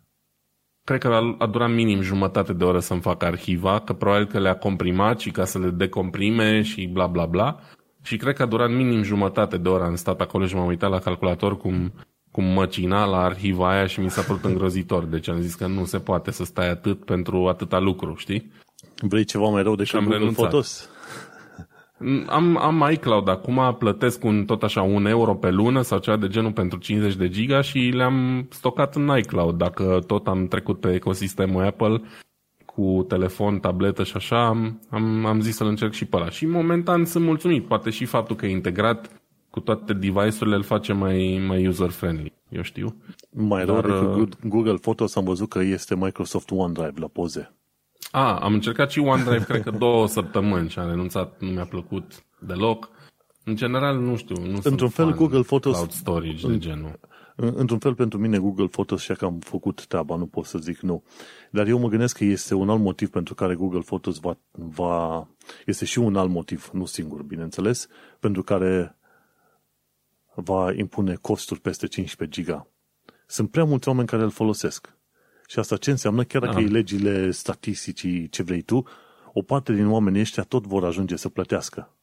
[0.84, 4.38] cred că a, a durat minim jumătate de oră să-mi fac arhiva, că probabil că
[4.38, 7.60] le-a comprimat și ca să le decomprime și bla bla bla.
[8.02, 9.84] Și cred că a durat minim jumătate de oră.
[9.84, 11.92] Am stat acolo și m-am uitat la calculator cum,
[12.30, 15.04] cum măcina la arhiva aia și mi s-a părut îngrozitor.
[15.04, 18.52] Deci am zis că nu se poate să stai atât pentru atâta lucru, știi?
[19.02, 20.48] Vrei ceva mai rău decât Google renunțat.
[20.48, 20.88] Photos?
[22.26, 26.28] Am, am iCloud acum, plătesc un, tot așa un euro pe lună sau ceva de
[26.28, 29.56] genul pentru 50 de giga și le-am stocat în iCloud.
[29.56, 32.02] Dacă tot am trecut pe ecosistemul Apple
[32.64, 36.30] cu telefon, tabletă și așa, am, am, am zis să-l încerc și pe ăla.
[36.30, 37.66] Și momentan sunt mulțumit.
[37.66, 39.19] Poate și faptul că e integrat
[39.50, 42.32] cu toate device-urile îl face mai, mai user-friendly.
[42.48, 43.02] Eu știu.
[43.30, 47.54] Mai rău decât uh, Google Photos am văzut că este Microsoft OneDrive la poze.
[48.10, 52.24] A, am încercat și OneDrive, cred că două săptămâni și am renunțat, nu mi-a plăcut
[52.38, 52.90] deloc.
[53.44, 57.00] În general, nu știu, nu Într-un sunt fel, Google Photos, cloud storage în, de genul.
[57.36, 60.80] Într-un fel, pentru mine, Google Photos și că am făcut treaba, nu pot să zic
[60.80, 61.02] nu.
[61.50, 65.26] Dar eu mă gândesc că este un alt motiv pentru care Google Photos va, va
[65.66, 67.88] este și un alt motiv, nu singur, bineînțeles,
[68.20, 68.99] pentru care
[70.40, 72.66] va impune costuri peste 15 giga.
[73.26, 74.98] Sunt prea mulți oameni care îl folosesc.
[75.46, 76.24] Și asta ce înseamnă?
[76.24, 76.64] Chiar dacă ah.
[76.64, 78.84] e legile statisticii ce vrei tu,
[79.32, 81.94] o parte din oamenii ăștia tot vor ajunge să plătească.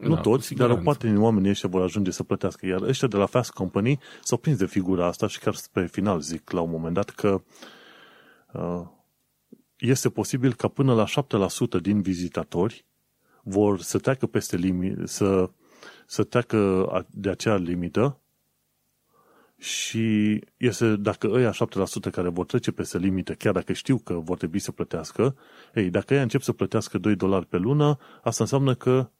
[0.00, 2.66] Da, nu toți, dar o parte din oamenii ăștia vor ajunge să plătească.
[2.66, 6.20] Iar ăștia de la Fast Company s-au prins de figura asta și chiar spre final
[6.20, 7.42] zic la un moment dat că
[8.52, 8.82] uh,
[9.78, 11.04] este posibil ca până la
[11.78, 12.86] 7% din vizitatori
[13.42, 15.50] vor să treacă peste limit, să,
[16.06, 18.18] să treacă de acea limită
[19.58, 24.36] și este, dacă ăia 7% care vor trece peste limită, chiar dacă știu că vor
[24.36, 25.36] trebui să plătească,
[25.74, 29.10] ei, dacă ei încep să plătească 2 dolari pe lună, asta înseamnă că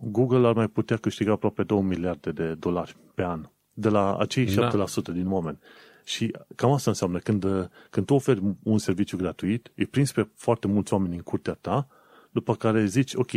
[0.00, 4.46] Google ar mai putea câștiga aproape 2 miliarde de dolari pe an de la acei
[4.46, 4.54] 7%
[5.02, 5.12] da.
[5.12, 5.58] din oameni.
[6.04, 10.66] Și cam asta înseamnă când, când tu oferi un serviciu gratuit, îi prins pe foarte
[10.66, 11.88] mulți oameni în curtea ta,
[12.30, 13.30] după care zici, ok,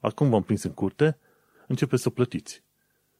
[0.00, 1.18] acum v-am prins în curte,
[1.72, 2.62] începe să plătiți.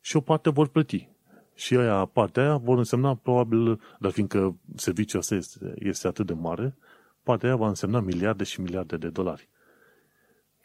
[0.00, 1.08] Și o parte vor plăti.
[1.54, 6.32] Și aia, partea aia vor însemna probabil, dar fiindcă serviciul ăsta este, este atât de
[6.32, 6.76] mare,
[7.22, 9.48] partea aia va însemna miliarde și miliarde de dolari.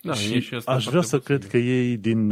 [0.02, 1.38] Da, și, și aș vrea să posibil.
[1.38, 2.30] cred că ei, din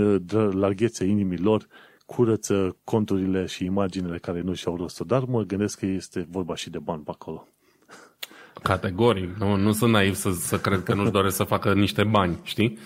[0.60, 1.68] larghețea inimii lor,
[2.06, 6.70] curăță conturile și imaginile care nu și-au rostul, dar mă gândesc că este vorba și
[6.70, 7.48] de bani pe acolo.
[8.64, 9.36] Categoric.
[9.38, 12.78] Nu, nu sunt naiv să, să cred că nu-și doresc să facă niște bani, știi?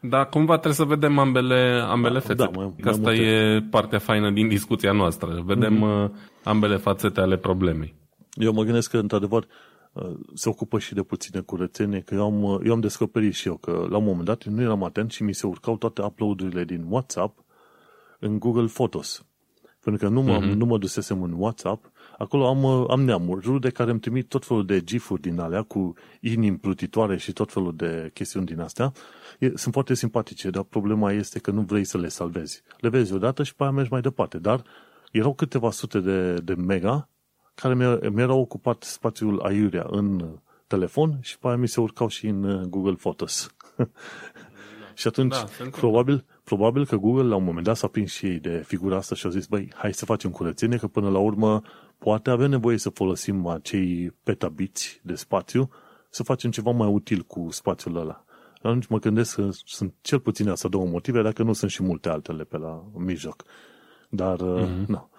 [0.00, 2.34] Dar cumva trebuie să vedem ambele, ambele da, fețe.
[2.34, 3.22] Da, mai, că asta multe.
[3.22, 5.42] e partea faină din discuția noastră.
[5.44, 6.42] Vedem mm-hmm.
[6.42, 7.94] ambele fațete ale problemei.
[8.32, 9.46] Eu mă gândesc că, într-adevăr,
[9.92, 13.48] uh, se ocupă și de puține curățenie, că eu am, uh, eu am descoperit și
[13.48, 16.64] eu că la un moment dat nu eram atent și mi se urcau toate uploadurile
[16.64, 17.44] din WhatsApp
[18.18, 19.22] în Google Photos.
[19.80, 20.54] Pentru că nu mă, mm-hmm.
[20.54, 24.44] nu mă dusesem în WhatsApp Acolo am, uh, am neamuri, rude care îmi trimit tot
[24.44, 28.92] felul de gifuri din alea cu inimi plutitoare și tot felul de chestiuni din astea.
[29.38, 32.62] E, sunt foarte simpatice, dar problema este că nu vrei să le salvezi.
[32.78, 34.38] Le vezi odată și pe aia mergi mai departe.
[34.38, 34.62] Dar
[35.12, 37.08] erau câteva sute de, de mega
[37.54, 37.74] care
[38.10, 42.60] mi-erau ocupat spațiul aiurea în telefon și pe aia mi se urcau și în uh,
[42.60, 43.54] Google Photos.
[44.94, 48.38] și atunci, da, probabil, probabil că Google la un moment dat s-a prins și ei
[48.38, 51.62] de figura asta și au zis, băi, hai să facem curățenie, că până la urmă
[51.98, 55.70] poate avem nevoie să folosim acei petabiți de spațiu
[56.10, 58.24] să facem ceva mai util cu spațiul ăla.
[58.62, 62.08] Atunci mă gândesc că sunt cel puțin astea două motive, dacă nu sunt și multe
[62.08, 63.44] altele pe la mijloc.
[64.08, 64.86] Dar, mm-hmm.
[64.86, 65.10] nu.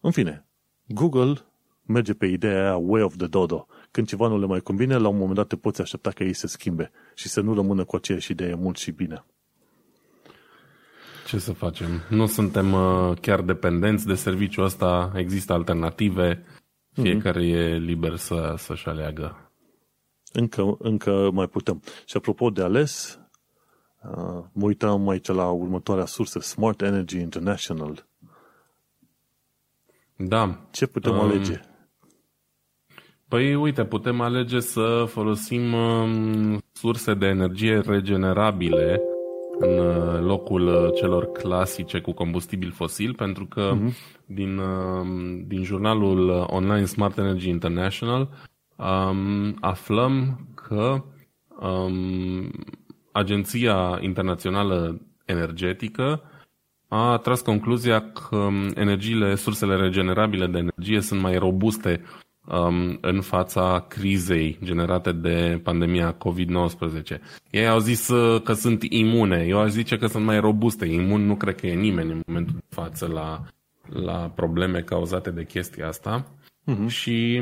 [0.00, 0.46] În fine,
[0.86, 1.34] Google
[1.82, 3.66] merge pe ideea aia way of the dodo.
[3.90, 6.32] Când ceva nu le mai convine, la un moment dat te poți aștepta că ei
[6.32, 9.24] se schimbe și să nu rămână cu aceeași idee mult și bine.
[11.26, 11.88] Ce să facem?
[12.08, 16.44] Nu suntem uh, chiar dependenți de serviciul ăsta, există alternative,
[16.92, 17.54] fiecare mm-hmm.
[17.54, 19.49] e liber să, să-și aleagă.
[20.32, 21.82] Încă, încă mai putem.
[22.04, 23.20] Și apropo de ales,
[24.02, 28.06] uh, mă uitam aici la următoarea sursă, Smart Energy International.
[30.16, 30.58] Da.
[30.70, 31.60] Ce putem um, alege?
[33.28, 39.02] Păi, uite, putem alege să folosim um, surse de energie regenerabile
[39.58, 43.94] în uh, locul uh, celor clasice cu combustibil fosil, pentru că uh-huh.
[44.26, 45.06] din, uh,
[45.46, 48.28] din jurnalul online Smart Energy International
[48.80, 51.04] um, aflăm că
[51.60, 52.50] um,
[53.12, 56.22] Agenția Internațională Energetică
[56.88, 62.02] a tras concluzia că um, energiile, sursele regenerabile de energie sunt mai robuste
[62.46, 67.18] um, în fața crizei generate de pandemia COVID-19.
[67.50, 70.86] Ei au zis uh, că sunt imune, eu aș zice că sunt mai robuste.
[70.86, 73.44] Imun nu cred că e nimeni în momentul de față la,
[74.02, 76.26] la probleme cauzate de chestia asta.
[76.66, 76.88] Uh-huh.
[76.88, 77.40] Și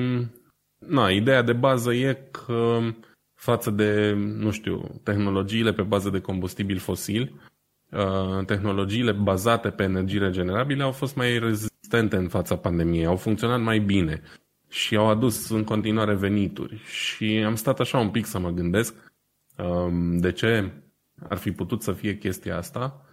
[0.79, 2.79] na, ideea de bază e că
[3.35, 7.41] față de, nu știu, tehnologiile pe bază de combustibil fosil,
[7.91, 13.61] uh, tehnologiile bazate pe energii regenerabile au fost mai rezistente în fața pandemiei, au funcționat
[13.61, 14.23] mai bine
[14.69, 16.77] și au adus în continuare venituri.
[16.77, 18.95] Și am stat așa un pic să mă gândesc
[19.57, 20.73] um, de ce
[21.29, 23.07] ar fi putut să fie chestia asta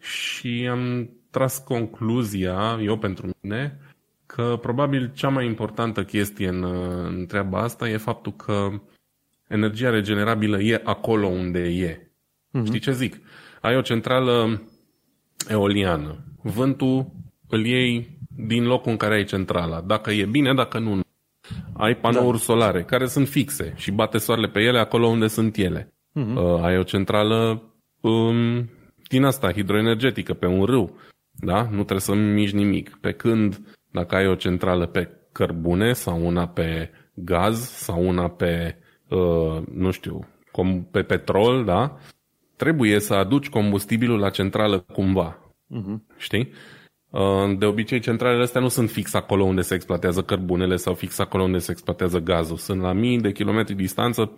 [0.00, 3.80] și am tras concluzia, eu pentru mine,
[4.34, 6.64] că probabil cea mai importantă chestie în,
[7.06, 8.68] în treaba asta e faptul că
[9.48, 11.96] energia regenerabilă e acolo unde e.
[11.96, 12.64] Mm-hmm.
[12.64, 13.20] Știi ce zic?
[13.60, 14.62] Ai o centrală
[15.48, 16.24] eoliană.
[16.42, 17.10] Vântul
[17.48, 19.80] îl iei din locul în care ai centrala.
[19.80, 21.02] Dacă e bine, dacă nu, nu.
[21.72, 22.42] Ai panouri da.
[22.42, 25.92] solare care sunt fixe și bate soarele pe ele acolo unde sunt ele.
[26.20, 26.34] Mm-hmm.
[26.34, 27.62] Uh, ai o centrală
[28.00, 28.70] um,
[29.08, 30.96] din asta, hidroenergetică, pe un râu.
[31.30, 31.62] Da?
[31.62, 32.98] Nu trebuie să mici nimic.
[33.00, 33.60] Pe când
[33.92, 38.76] dacă ai o centrală pe cărbune sau una pe gaz sau una pe,
[39.08, 40.26] uh, nu știu,
[40.90, 41.98] pe petrol, da?
[42.56, 45.54] Trebuie să aduci combustibilul la centrală cumva.
[45.70, 46.16] Uh-huh.
[46.16, 46.52] Știi?
[47.10, 51.18] Uh, de obicei, centralele astea nu sunt fix acolo unde se exploatează cărbunele sau fix
[51.18, 52.56] acolo unde se exploatează gazul.
[52.56, 54.32] Sunt la mii de kilometri distanță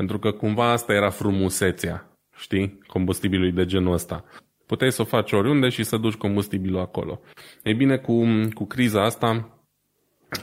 [0.00, 4.24] pentru că cumva asta era frumusețea, știi, combustibilului de genul ăsta.
[4.70, 7.20] Puteai să o faci oriunde și să duci combustibilul acolo.
[7.62, 9.58] Ei bine, cu, cu criza asta,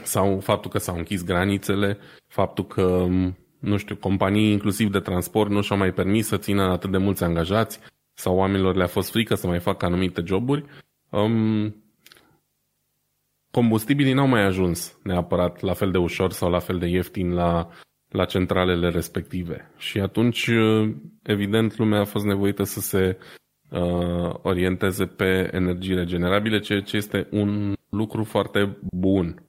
[0.02, 3.06] sau faptul că s-au închis granițele, faptul că,
[3.58, 7.24] nu știu, companii inclusiv de transport nu și-au mai permis să țină atât de mulți
[7.24, 7.80] angajați,
[8.14, 10.64] sau oamenilor le-a fost frică să mai facă anumite joburi,
[11.10, 11.74] um,
[13.50, 17.68] combustibilii n-au mai ajuns neapărat la fel de ușor sau la fel de ieftin la,
[18.08, 19.72] la centralele respective.
[19.76, 20.50] Și atunci,
[21.22, 23.18] evident, lumea a fost nevoită să se
[23.70, 29.42] uh, orienteze pe energii regenerabile, ceea ce este un lucru foarte bun.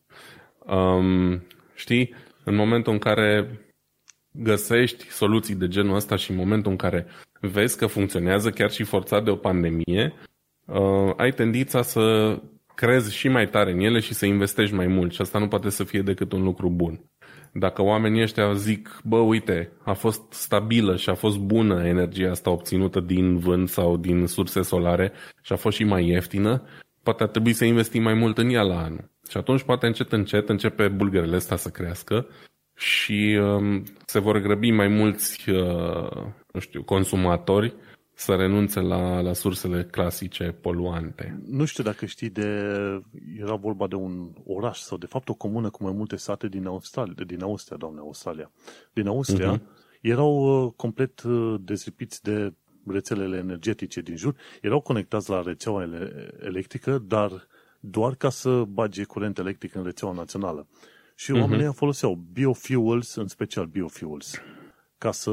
[0.65, 1.43] Um,
[1.76, 2.13] știi,
[2.43, 3.59] în momentul în care
[4.32, 7.05] găsești soluții de genul ăsta și în momentul în care
[7.39, 10.13] vezi că funcționează chiar și forțat de o pandemie,
[10.65, 12.38] uh, ai tendința să
[12.76, 15.70] crezi și mai tare în ele și să investești mai mult și asta nu poate
[15.70, 17.09] să fie decât un lucru bun.
[17.53, 22.49] Dacă oamenii ăștia zic, bă, uite, a fost stabilă și a fost bună energia asta
[22.49, 26.63] obținută din vânt sau din surse solare și a fost și mai ieftină,
[27.03, 29.11] poate ar trebui să investim mai mult în ea la anul.
[29.29, 32.27] Și atunci poate încet încet începe bulgărele astea să crească
[32.75, 37.73] și um, se vor grăbi mai mulți, uh, nu știu, consumatori
[38.20, 41.41] să renunțe la, la sursele clasice poluante.
[41.47, 42.45] Nu știu dacă știi de...
[43.38, 46.65] Era vorba de un oraș sau de fapt o comună cu mai multe sate din
[46.65, 48.51] Australia, din Austria, doamne, Australia.
[48.93, 50.01] Din Austria uh-huh.
[50.01, 52.53] erau uh, complet uh, dezlipiți de
[52.86, 55.88] rețelele energetice din jur, erau conectați la rețeaua
[56.39, 57.47] electrică, dar
[57.80, 60.67] doar ca să bage curent electric în rețeaua națională.
[61.15, 61.39] Și uh-huh.
[61.39, 64.41] oamenii foloseau biofuels, în special biofuels,
[64.97, 65.32] ca să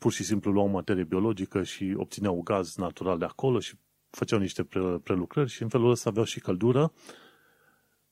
[0.00, 3.74] pur și simplu luau materie biologică și obțineau gaz natural de acolo și
[4.10, 4.68] făceau niște
[5.02, 6.92] prelucrări și în felul ăsta aveau și căldură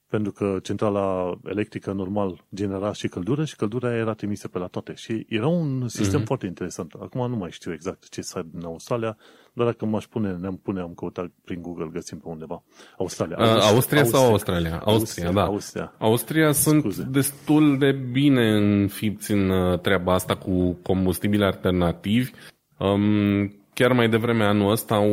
[0.08, 4.94] pentru că centrala electrică normal genera și căldură și căldura era trimisă pe la toate.
[4.94, 6.24] Și era un sistem mm-hmm.
[6.24, 6.92] foarte interesant.
[7.00, 9.16] Acum nu mai știu exact ce site din Australia,
[9.52, 12.62] dar dacă m-aș pune, ne-am pune, am căutat prin Google, găsim pe undeva.
[12.98, 13.36] Australia.
[13.38, 14.82] Uh, Austria, Austria sau Australia?
[14.84, 15.44] Austria, Austria da.
[15.44, 17.08] Austria, Austria sunt Scuze.
[17.10, 22.30] destul de bine înfipți în uh, treaba asta cu combustibili alternativi.
[22.78, 25.10] Um, chiar mai devreme anul ăsta au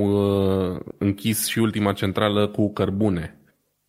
[0.73, 3.39] uh, închis și ultima centrală cu cărbune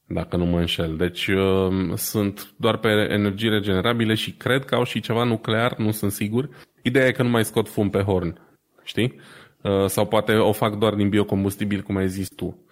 [0.06, 0.96] dacă nu mă înșel.
[0.96, 5.90] Deci uh, sunt doar pe energii regenerabile și cred că au și ceva nuclear, nu
[5.90, 6.48] sunt sigur.
[6.82, 8.40] Ideea e că nu mai scot fum pe horn,
[8.84, 9.20] știi?
[9.62, 12.66] Uh, sau poate o fac doar din biocombustibil, cum ai zis tu.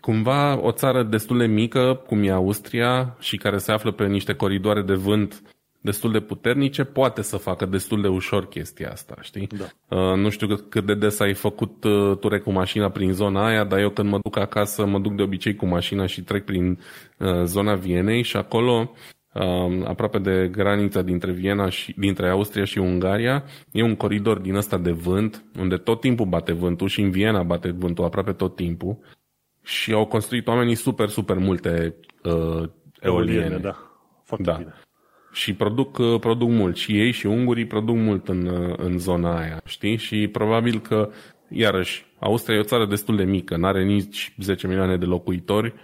[0.00, 4.34] Cumva o țară destul de mică, cum e Austria, și care se află pe niște
[4.34, 5.42] coridoare de vânt
[5.80, 9.46] destul de puternice, poate să facă destul de ușor chestia asta, știi?
[9.46, 9.96] Da.
[9.96, 13.64] Uh, nu știu cât de des ai făcut uh, ture cu mașina prin zona aia,
[13.64, 16.78] dar eu când mă duc acasă, mă duc de obicei cu mașina și trec prin
[17.18, 18.92] uh, zona Vienei și acolo
[19.32, 24.54] uh, aproape de granița dintre Viena și dintre Austria și Ungaria, e un coridor din
[24.54, 28.56] ăsta de vânt, unde tot timpul bate vântul și în Viena bate vântul aproape tot
[28.56, 28.98] timpul
[29.62, 32.68] și au construit oamenii super, super multe uh,
[33.00, 33.56] eoliene.
[33.56, 33.76] Da,
[34.24, 34.56] foarte da.
[34.56, 34.74] bine
[35.38, 36.76] și produc, uh, produc mult.
[36.76, 39.96] Și ei și ungurii produc mult în, uh, în zona aia, știi?
[39.96, 41.10] Și probabil că
[41.48, 45.74] iarăși, Austria e o țară destul de mică, nu are nici 10 milioane de locuitori,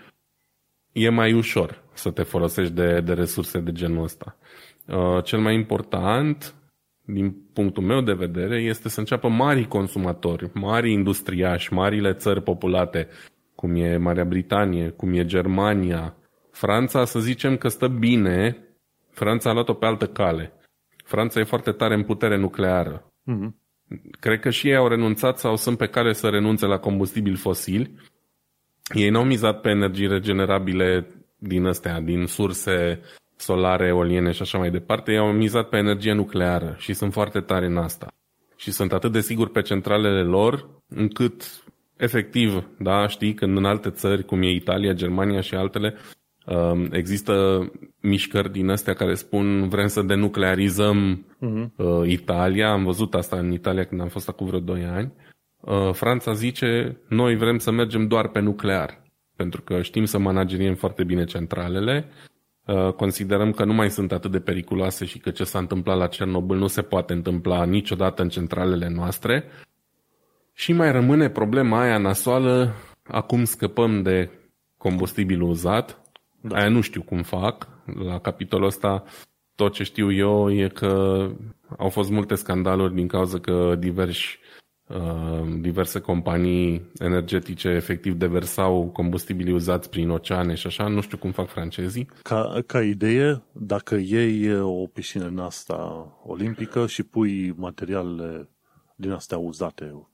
[0.92, 4.36] e mai ușor să te folosești de, de resurse de genul ăsta.
[4.86, 6.54] Uh, cel mai important,
[7.04, 13.08] din punctul meu de vedere, este să înceapă mari consumatori, mari industriași, marile țări populate,
[13.54, 16.16] cum e Marea Britanie, cum e Germania,
[16.50, 18.63] Franța, să zicem că stă bine,
[19.14, 20.52] Franța a luat-o pe altă cale.
[21.04, 23.12] Franța e foarte tare în putere nucleară.
[23.32, 23.62] Mm-hmm.
[24.20, 27.94] Cred că și ei au renunțat sau sunt pe care să renunțe la combustibili fosili.
[28.94, 31.06] Ei n-au mizat pe energii regenerabile
[31.36, 33.00] din astea, din surse
[33.36, 35.12] solare, eoliene și așa mai departe.
[35.12, 38.06] Ei au mizat pe energie nucleară și sunt foarte tare în asta.
[38.56, 41.64] Și sunt atât de siguri pe centralele lor, încât
[41.96, 46.00] efectiv, da, știi, când în alte țări, cum e Italia, Germania și altele, um,
[46.90, 47.66] există
[48.00, 52.06] mișcări din astea care spun vrem să denuclearizăm uh-huh.
[52.06, 52.70] Italia.
[52.70, 55.12] Am văzut asta în Italia când am fost acum vreo 2 ani.
[55.60, 59.04] Uh, Franța zice noi vrem să mergem doar pe nuclear
[59.36, 62.08] pentru că știm să manageriem foarte bine centralele.
[62.66, 66.06] Uh, considerăm că nu mai sunt atât de periculoase și că ce s-a întâmplat la
[66.06, 69.44] Cernobâl nu se poate întâmpla niciodată în centralele noastre.
[70.52, 74.30] Și mai rămâne problema aia nasoală, acum scăpăm de
[74.76, 76.02] combustibil uzat,
[76.48, 76.56] da.
[76.56, 77.68] aia nu știu cum fac,
[78.04, 79.04] la capitolul ăsta
[79.54, 81.26] tot ce știu eu e că
[81.78, 84.38] au fost multe scandaluri din cauza că diversi,
[84.86, 91.30] uh, diverse companii energetice efectiv deversau combustibili uzați prin oceane și așa, nu știu cum
[91.30, 92.08] fac francezii.
[92.22, 98.48] Ca, ca idee, dacă iei o piscină în asta olimpică și pui materialele
[98.96, 100.06] din astea uzate,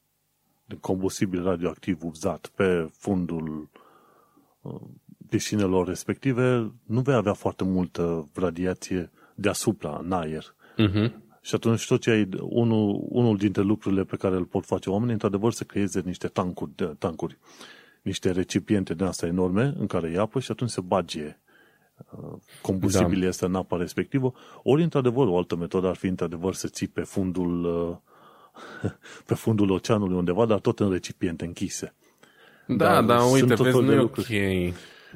[0.64, 3.68] de combustibil radioactiv uzat pe fundul
[4.60, 4.80] uh,
[5.30, 10.54] piscinelor respective, nu vei avea foarte multă radiație deasupra, în aer.
[10.78, 11.12] Uh-huh.
[11.42, 15.12] Și atunci tot ce ai, unul, unul dintre lucrurile pe care îl pot face oamenii,
[15.12, 17.38] într-adevăr, să creeze niște tancuri, de, tancuri
[18.02, 21.38] niște recipiente de astea enorme în care e apă și atunci se bage
[22.10, 23.26] uh, combustibilul da.
[23.26, 27.00] este în apa respectivă, ori, într-adevăr, o altă metodă ar fi, într-adevăr, să ții pe
[27.00, 27.96] fundul uh,
[29.28, 31.94] pe fundul oceanului undeva, dar tot în recipiente închise.
[32.66, 34.16] Da, dar da, uite, vezi, nu e ok.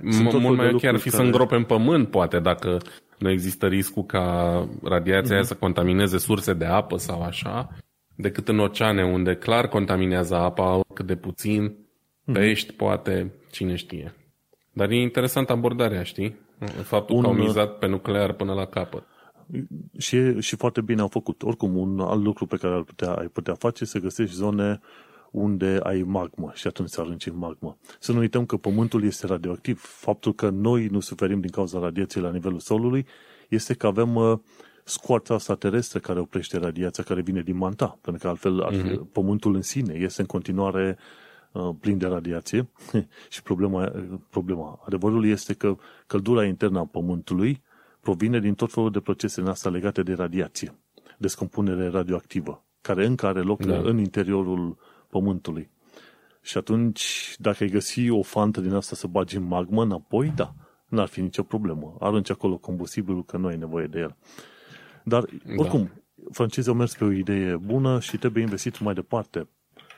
[0.01, 1.23] M- mult mai ok ar fi care...
[1.23, 2.79] să îngrope în pământ, poate, dacă
[3.19, 5.35] nu există riscul ca radiația mm-hmm.
[5.35, 7.69] aia să contamineze surse de apă sau așa,
[8.17, 12.33] decât în oceane, unde clar contaminează apa cât de puțin, mm-hmm.
[12.33, 14.15] pești, poate, cine știe.
[14.73, 16.37] Dar e interesant abordarea, știi?
[16.83, 17.23] Faptul Un...
[17.23, 19.03] că au mizat pe nuclear până la capăt.
[19.99, 21.43] Și, și foarte bine au făcut.
[21.43, 24.81] Oricum, un alt lucru pe care ar putea, ai putea face să găsești zone
[25.35, 27.77] unde ai magmă și atunci să arunci în magmă.
[28.01, 29.81] Să nu uităm că Pământul este radioactiv.
[29.81, 33.07] Faptul că noi nu suferim din cauza radiației la nivelul solului
[33.49, 34.39] este că avem uh,
[34.85, 39.13] scoarța asta terestră care oprește radiația care vine din manta, pentru că altfel mm-hmm.
[39.13, 40.99] Pământul în sine este în continuare
[41.53, 42.69] uh, plin de radiație
[43.35, 43.93] și problema,
[44.31, 45.77] problema, adevărul este că
[46.07, 47.63] căldura internă a Pământului
[48.01, 50.79] provine din tot felul de procese în asta legate de radiație,
[51.19, 53.77] descompunere radioactivă, care încă are loc da.
[53.77, 54.77] în interiorul
[55.15, 55.71] Pământului.
[56.41, 60.55] Și atunci, dacă ai găsi o fantă din asta să bagi în magmă înapoi, da,
[60.89, 61.97] n-ar fi nicio problemă.
[62.01, 64.17] Arunci acolo combustibilul, că nu ai nevoie de el.
[65.05, 65.53] Dar, da.
[65.57, 66.23] oricum, da.
[66.33, 69.49] francezii au mers pe o idee bună și trebuie investit mai departe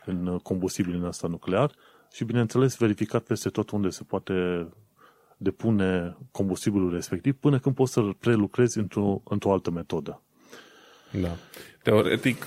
[0.05, 1.71] în combustibil în asta nuclear
[2.13, 4.69] și, bineînțeles, verificat peste tot unde se poate
[5.37, 10.23] depune combustibilul respectiv până când poți să-l prelucrezi într-o, într-o altă metodă.
[11.21, 11.37] Da.
[11.83, 12.47] Teoretic,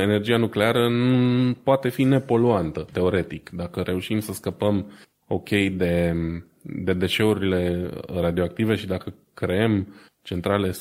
[0.00, 3.50] energia nucleară nu poate fi nepoluantă, teoretic.
[3.50, 4.92] Dacă reușim să scăpăm
[5.26, 6.14] ok de,
[6.62, 10.72] de deșeurile radioactive și dacă creăm centrale 100%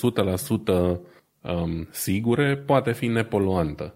[1.42, 3.96] um, sigure, poate fi nepoluantă.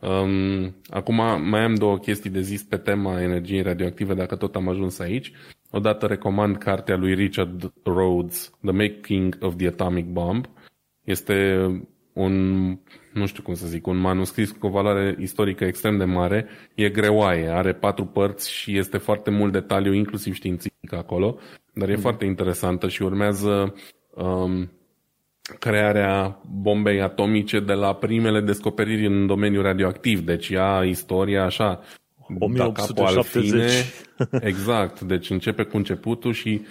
[0.00, 1.14] Um, acum
[1.48, 5.32] mai am două chestii de zis pe tema energiei radioactive, dacă tot am ajuns aici.
[5.70, 10.48] Odată recomand cartea lui Richard Rhodes, The Making of the Atomic Bomb.
[11.04, 11.66] Este
[12.18, 12.66] un,
[13.12, 16.46] nu știu cum să zic, un manuscris cu o valoare istorică extrem de mare.
[16.74, 21.38] E greoaie, are patru părți și este foarte mult detaliu, inclusiv științific acolo,
[21.72, 22.00] dar e mm.
[22.00, 23.74] foarte interesantă și urmează
[24.14, 24.70] um,
[25.58, 30.20] crearea bombei atomice de la primele descoperiri în domeniul radioactiv.
[30.20, 31.80] Deci ea istoria așa
[32.38, 33.70] 1870.
[34.40, 36.62] exact, deci începe cu începutul și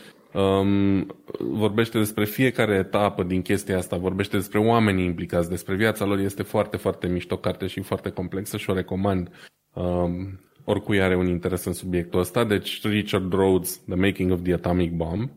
[0.42, 6.18] um, vorbește despre fiecare etapă din chestia asta, vorbește despre oamenii implicați, despre viața lor,
[6.18, 9.32] este foarte, foarte mișto carte și foarte complexă și o recomand
[9.74, 12.44] um, oricui are un interes în subiectul ăsta.
[12.44, 15.30] Deci Richard Rhodes, The Making of the Atomic Bomb.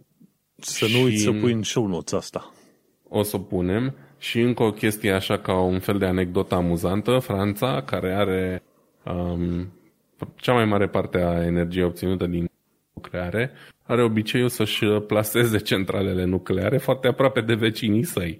[0.56, 2.52] Să nu uiți să pui în show notes asta.
[3.08, 3.94] O să o punem.
[4.18, 8.62] Și încă o chestie așa ca un fel de anecdotă amuzantă, Franța, care are
[9.04, 9.72] um,
[10.36, 12.50] cea mai mare parte a energiei obținută din
[12.92, 13.52] nucleare
[13.90, 18.38] are obiceiul să-și plaseze centralele nucleare foarte aproape de vecinii săi.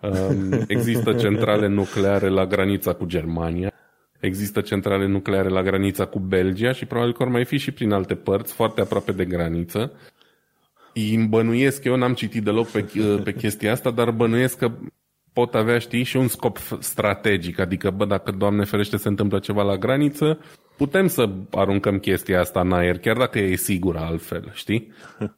[0.00, 3.72] Um, există centrale nucleare la granița cu Germania,
[4.20, 7.92] există centrale nucleare la granița cu Belgia și probabil că vor mai fi și prin
[7.92, 9.92] alte părți, foarte aproape de graniță.
[10.94, 12.84] Îi bănuiesc, eu n-am citit deloc pe,
[13.24, 14.70] pe chestia asta, dar bănuiesc că
[15.34, 17.58] pot avea, știi, și un scop strategic.
[17.58, 20.38] Adică, bă, dacă, Doamne ferește, se întâmplă ceva la graniță,
[20.76, 24.92] putem să aruncăm chestia asta în aer, chiar dacă e sigură altfel, știi?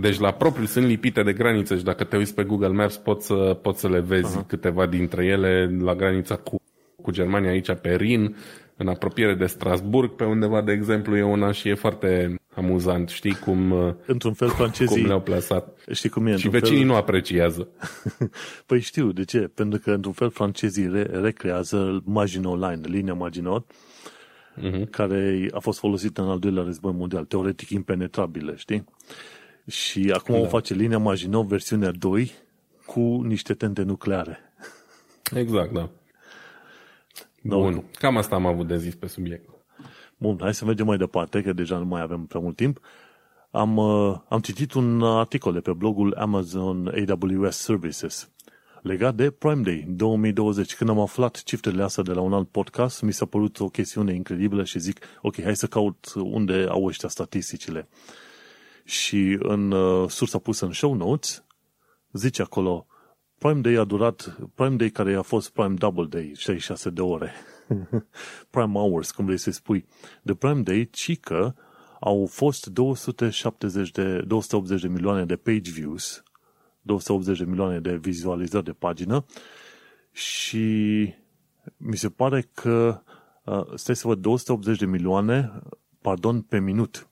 [0.00, 3.26] Deci la propriu sunt lipite de graniță și dacă te uiți pe Google Maps poți
[3.26, 4.46] să, poți să le vezi uh-huh.
[4.46, 6.56] câteva dintre ele la granița cu,
[7.02, 8.36] cu Germania aici pe Rin,
[8.76, 13.34] în apropiere de Strasburg, pe undeva, de exemplu, e una și e foarte amuzant, știi
[13.34, 13.72] cum,
[14.06, 15.78] într-un fel francezii, cum le-au plasat.
[15.92, 16.36] Știi cum e?
[16.36, 16.86] Și vecinii fel...
[16.86, 17.68] nu apreciază.
[18.66, 19.38] păi știu, de ce?
[19.38, 23.70] Pentru că, într-un fel, francezii re- recrează Maginot Line, linia Maginot,
[24.60, 24.90] uh-huh.
[24.90, 28.84] care a fost folosită în al doilea război mondial, teoretic impenetrabilă, știi?
[29.66, 30.40] Și acum da.
[30.40, 32.32] o face linia Maginot versiunea 2
[32.86, 34.38] cu niște tente nucleare.
[35.34, 35.90] Exact, da.
[37.44, 39.48] Bun, cam asta am avut de zis pe subiect.
[40.16, 42.80] Bun, hai să mergem mai departe, că deja nu mai avem prea mult timp.
[43.50, 48.34] Am, uh, am citit un articol de pe blogul Amazon AWS Services
[48.84, 50.74] legat de Prime Day 2020.
[50.74, 54.14] Când am aflat cifrele astea de la un alt podcast, mi s-a părut o chestiune
[54.14, 57.88] incredibilă și zic, ok, hai să caut unde au ăștia statisticile.
[58.84, 61.44] Și în uh, sursa pusă în show notes,
[62.12, 62.86] zice acolo,
[63.44, 67.32] Prime Day a durat, Prime Day care a fost Prime Double Day, 66 de ore.
[68.50, 69.86] Prime Hours, cum vrei să spui.
[70.22, 71.54] De Prime Day, ci că
[72.00, 76.22] au fost 270 de, 280 de milioane de page views,
[76.82, 79.24] 280 de milioane de vizualizări de pagină
[80.12, 80.68] și
[81.76, 83.02] mi se pare că,
[83.44, 85.52] uh, stai să văd, 280 de milioane,
[86.00, 87.08] pardon, pe minut.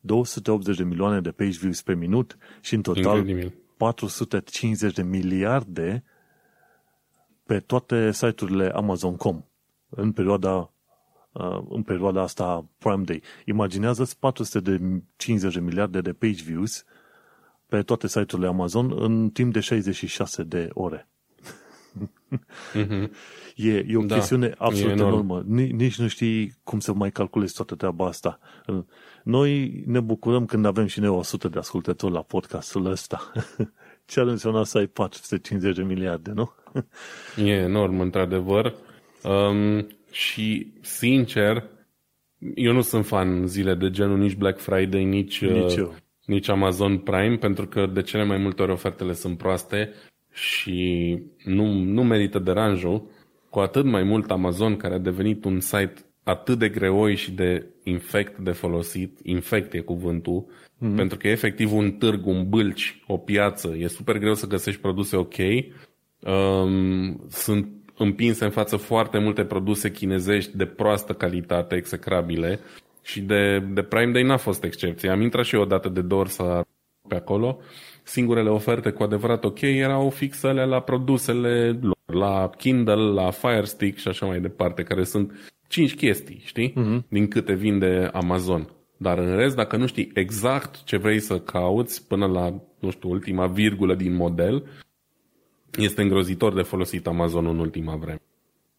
[0.00, 3.63] 280 de milioane de page views pe minut și în total Incredibil.
[3.76, 6.04] 450 de miliarde
[7.44, 9.44] pe toate site-urile Amazon.com
[9.88, 10.72] în perioada,
[11.32, 13.22] uh, în perioada asta Prime Day.
[13.44, 16.84] Imaginează-ți 450 de miliarde de page views
[17.66, 21.08] pe toate site-urile Amazon în timp de 66 de ore.
[22.74, 23.10] Mm-hmm.
[23.56, 25.44] E, e o da, chestiune absolut e enormă.
[25.46, 28.38] Nici nu știi cum să mai calculezi toată treaba asta.
[29.22, 33.32] Noi ne bucurăm când avem și noi 100 de ascultători la podcastul ăsta.
[34.06, 36.52] Ce ar însemna să ai 450 de miliarde, nu?
[37.36, 38.74] e enorm, într-adevăr.
[39.22, 41.64] Um, și, sincer,
[42.54, 45.88] eu nu sunt fan zile de genul nici Black Friday, nici, nici, uh,
[46.24, 49.92] nici Amazon Prime, pentru că de cele mai multe ori ofertele sunt proaste
[50.34, 53.06] și nu, nu merită deranjul.
[53.50, 57.66] Cu atât mai mult Amazon, care a devenit un site atât de greoi și de
[57.82, 60.96] infect de folosit, infect e cuvântul, mm-hmm.
[60.96, 64.80] pentru că e efectiv un târg, un bâlci, o piață, e super greu să găsești
[64.80, 65.36] produse ok.
[66.20, 72.60] Um, sunt împinse în față foarte multe produse chinezești de proastă calitate, execrabile,
[73.02, 75.10] și de, de Prime Day n-a fost excepție.
[75.10, 76.64] Am intrat și eu odată de două ori să
[77.08, 77.58] pe acolo.
[78.06, 83.98] Singurele oferte cu adevărat ok erau fixele la produsele lor, la Kindle, la Fire Stick
[83.98, 86.70] și așa mai departe, care sunt cinci chestii, știi?
[86.70, 87.08] Uh-huh.
[87.08, 88.68] Din câte vinde Amazon.
[88.96, 93.10] Dar în rest, dacă nu știi exact ce vrei să cauți până la, nu știu,
[93.10, 94.64] ultima virgulă din model,
[95.78, 98.22] este îngrozitor de folosit Amazon în ultima vreme.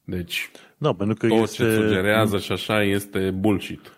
[0.04, 1.64] Deci, da, pentru că tot este...
[1.64, 3.92] ce sugerează și așa este bullshit.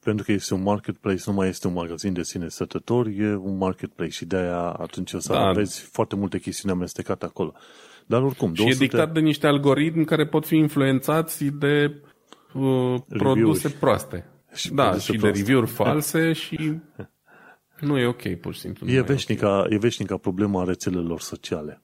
[0.00, 3.56] Pentru că este un marketplace, nu mai este un magazin de sine stătători, e un
[3.56, 5.40] marketplace și de-aia atunci o să da.
[5.40, 7.52] aveți foarte multe chestiuni amestecate acolo.
[8.06, 8.84] Dar oricum, și 200...
[8.84, 12.02] e dictat de niște algoritmi care pot fi influențați de
[12.54, 14.28] uh, produse proaste.
[14.54, 15.16] Și da, și proaste.
[15.16, 16.80] de review-uri false și
[17.80, 18.90] nu e ok, pur și simplu.
[18.90, 19.68] E veșnica, okay.
[19.70, 21.82] e veșnica problema rețelelor sociale.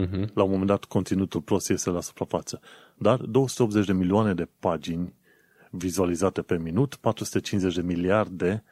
[0.00, 0.32] Uh-huh.
[0.34, 2.60] La un moment dat, conținutul prost iese la suprafață.
[2.94, 5.14] Dar 280 de milioane de pagini
[5.74, 8.64] vizualizate pe minut, 450 de miliarde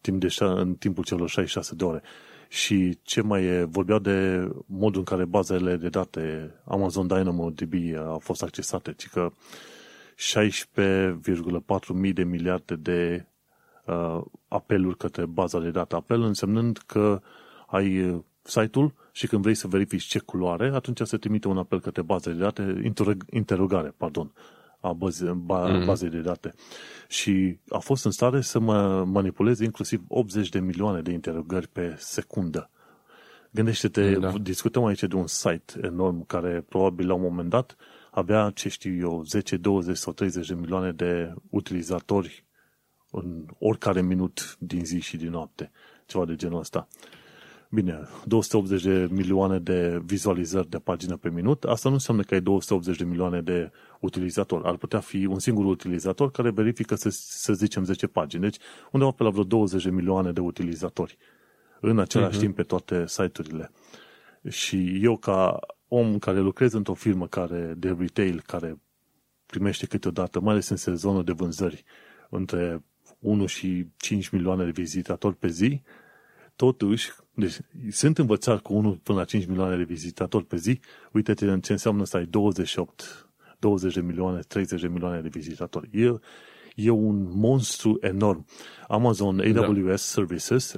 [0.00, 2.02] timp de, în timpul celor 66 de ore.
[2.48, 8.18] Și ce mai e, vorbeau de modul în care bazele de date Amazon DynamoDB au
[8.18, 9.30] fost accesate, ci că
[10.16, 13.26] 16,4 mii de miliarde de
[13.84, 15.94] uh, apeluri către baza de date.
[15.94, 17.20] Apel însemnând că
[17.66, 21.80] ai uh, site-ul și când vrei să verifici ce culoare, atunci se trimite un apel
[21.80, 22.92] către baza de date,
[23.30, 24.32] interogare, pardon,
[24.86, 25.84] a baze, ba, mm-hmm.
[25.84, 26.54] bazei de date.
[27.08, 31.94] Și a fost în stare să mă manipuleze inclusiv 80 de milioane de interogări pe
[31.98, 32.70] secundă.
[33.50, 34.30] Gândește-te, da.
[34.30, 37.76] discutăm aici de un site enorm care probabil la un moment dat
[38.10, 42.44] avea, ce știu eu, 10, 20 sau 30 de milioane de utilizatori
[43.10, 45.70] în oricare minut din zi și din noapte.
[46.06, 46.88] Ceva de genul ăsta.
[47.76, 52.40] Bine, 280 de milioane de vizualizări de pagină pe minut, asta nu înseamnă că ai
[52.40, 53.70] 280 de milioane de
[54.00, 54.64] utilizatori.
[54.64, 58.42] Ar putea fi un singur utilizator care verifică, să, să zicem, 10 pagini.
[58.42, 58.56] Deci,
[58.92, 61.16] undeva pe la vreo 20 de milioane de utilizatori
[61.80, 62.40] în același uh-huh.
[62.40, 63.70] timp pe toate site-urile.
[64.48, 65.58] Și eu, ca
[65.88, 68.80] om care lucrez într-o firmă care, de retail care
[69.46, 71.84] primește câteodată, mai ales în sezonul de vânzări,
[72.30, 72.84] între
[73.18, 75.82] 1 și 5 milioane de vizitatori pe zi,
[76.56, 77.58] totuși, deci
[77.90, 80.80] sunt învățat cu 1 până la 5 milioane de vizitatori pe zi,
[81.12, 83.28] uite-te ce înseamnă să ai 28,
[83.58, 85.88] 20 de milioane, 30 de milioane de vizitatori.
[85.92, 86.18] E,
[86.74, 88.46] e un monstru enorm.
[88.88, 89.96] Amazon AWS da.
[89.96, 90.76] Services,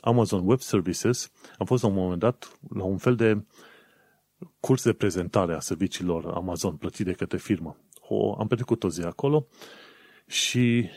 [0.00, 3.44] Amazon Web Services, am fost la un moment dat la un fel de
[4.60, 7.76] curs de prezentare a serviciilor Amazon plătit de către firmă.
[8.08, 9.46] O, am petrecut o zi acolo
[10.26, 10.88] și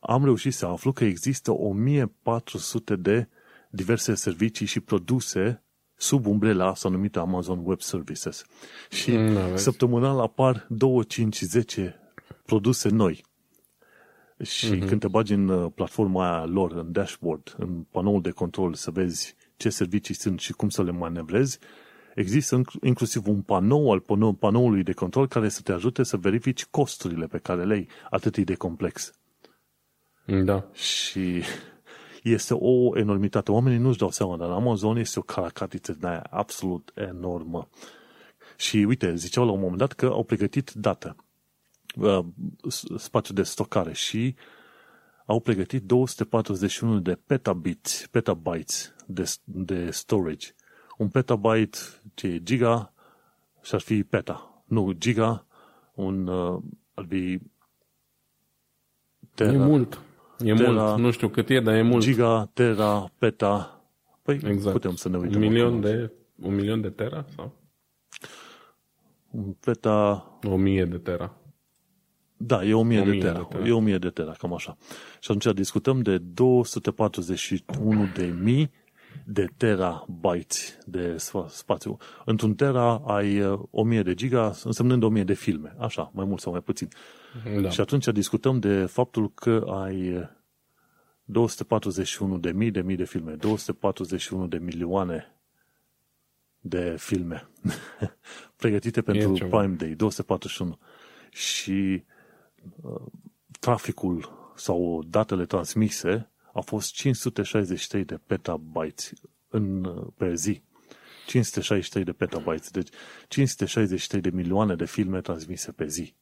[0.00, 3.28] am reușit să aflu că există 1400 de
[3.72, 5.62] diverse servicii și produse
[5.94, 8.44] sub umbrela asta numită Amazon Web Services.
[8.90, 12.00] Și mm, săptămânal apar 2, 5, 10
[12.44, 13.24] produse noi.
[14.42, 14.88] Și mm-hmm.
[14.88, 18.90] când te bagi în uh, platforma aia lor, în dashboard, în panoul de control, să
[18.90, 21.58] vezi ce servicii sunt și cum să le manevrezi,
[22.14, 24.00] există inclusiv un panou al
[24.38, 28.38] panoului de control care să te ajute să verifici costurile pe care le ai, atât
[28.38, 29.12] de complex.
[30.24, 30.68] Da.
[30.72, 31.42] Și
[32.22, 33.50] este o enormitate.
[33.50, 37.68] Oamenii nu-și dau seama, dar Amazon este o caracatiță de aia absolut enormă.
[38.56, 41.16] Și uite, ziceau la un moment dat că au pregătit dată,
[41.96, 42.24] uh,
[42.96, 44.34] spațiu de stocare și
[45.26, 50.54] au pregătit 241 de petabits, petabytes de, de storage.
[50.98, 51.78] Un petabyte,
[52.14, 52.92] ce e giga,
[53.62, 54.64] și ar fi peta.
[54.64, 55.46] Nu, giga,
[55.94, 56.62] un, uh,
[56.94, 57.40] ar fi
[59.34, 59.52] tera.
[59.52, 60.00] E mult.
[60.44, 62.02] E tera, mult, nu știu cât e, dar e mult.
[62.02, 63.82] Giga, tera, peta.
[64.22, 64.72] Păi exact.
[64.72, 65.42] putem să ne uităm.
[65.42, 66.12] Un milion, de,
[66.42, 67.24] un milion de tera?
[67.36, 67.52] Sau?
[69.30, 70.26] Un peta...
[70.42, 71.36] O mie de tera.
[72.36, 73.32] Da, e o mie, de, tera.
[73.38, 73.66] de tera.
[73.66, 74.76] E o mie de tera, cam așa.
[75.20, 78.08] Și atunci discutăm de 241
[79.24, 81.16] de mii de terabytes de
[81.48, 81.96] spațiu.
[82.24, 85.74] Într-un tera ai 1000 uh, de giga, însemnând 1000 de filme.
[85.78, 86.88] Așa, mai mult sau mai puțin.
[87.60, 87.70] Da.
[87.70, 90.28] Și atunci discutăm de faptul că ai
[91.24, 95.36] 241 de mii de mii de filme, 241 de milioane
[96.60, 97.48] de filme
[98.56, 100.78] pregătite pentru Prime Day, 241.
[101.30, 102.04] Și
[102.82, 103.02] uh,
[103.60, 109.12] traficul sau datele transmise au fost 563 de petabytes
[109.48, 110.62] în, uh, pe zi.
[111.26, 112.88] 563 de petabytes, deci
[113.28, 116.14] 563 de milioane de filme transmise pe zi.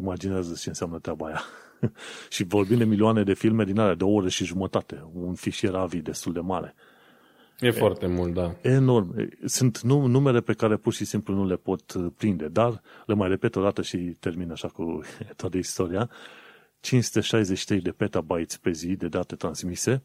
[0.00, 1.42] Imaginează ce înseamnă treaba aia.
[2.34, 5.10] și vorbim de milioane de filme din alea, de o oră și jumătate.
[5.12, 6.74] Un fișier AVI destul de mare.
[7.58, 8.54] E, e foarte mult, da.
[8.60, 9.28] Enorm.
[9.44, 13.28] Sunt numere pe care pur și simplu nu le pot uh, prinde, dar le mai
[13.28, 15.00] repet o dată și termin așa cu
[15.36, 16.10] toată istoria.
[16.84, 20.02] 563 de petabytes pe zi de date transmise,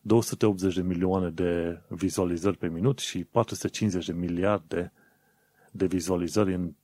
[0.00, 4.92] 280 de milioane de vizualizări pe minut și 450 de miliarde
[5.72, 6.74] de vizualizări în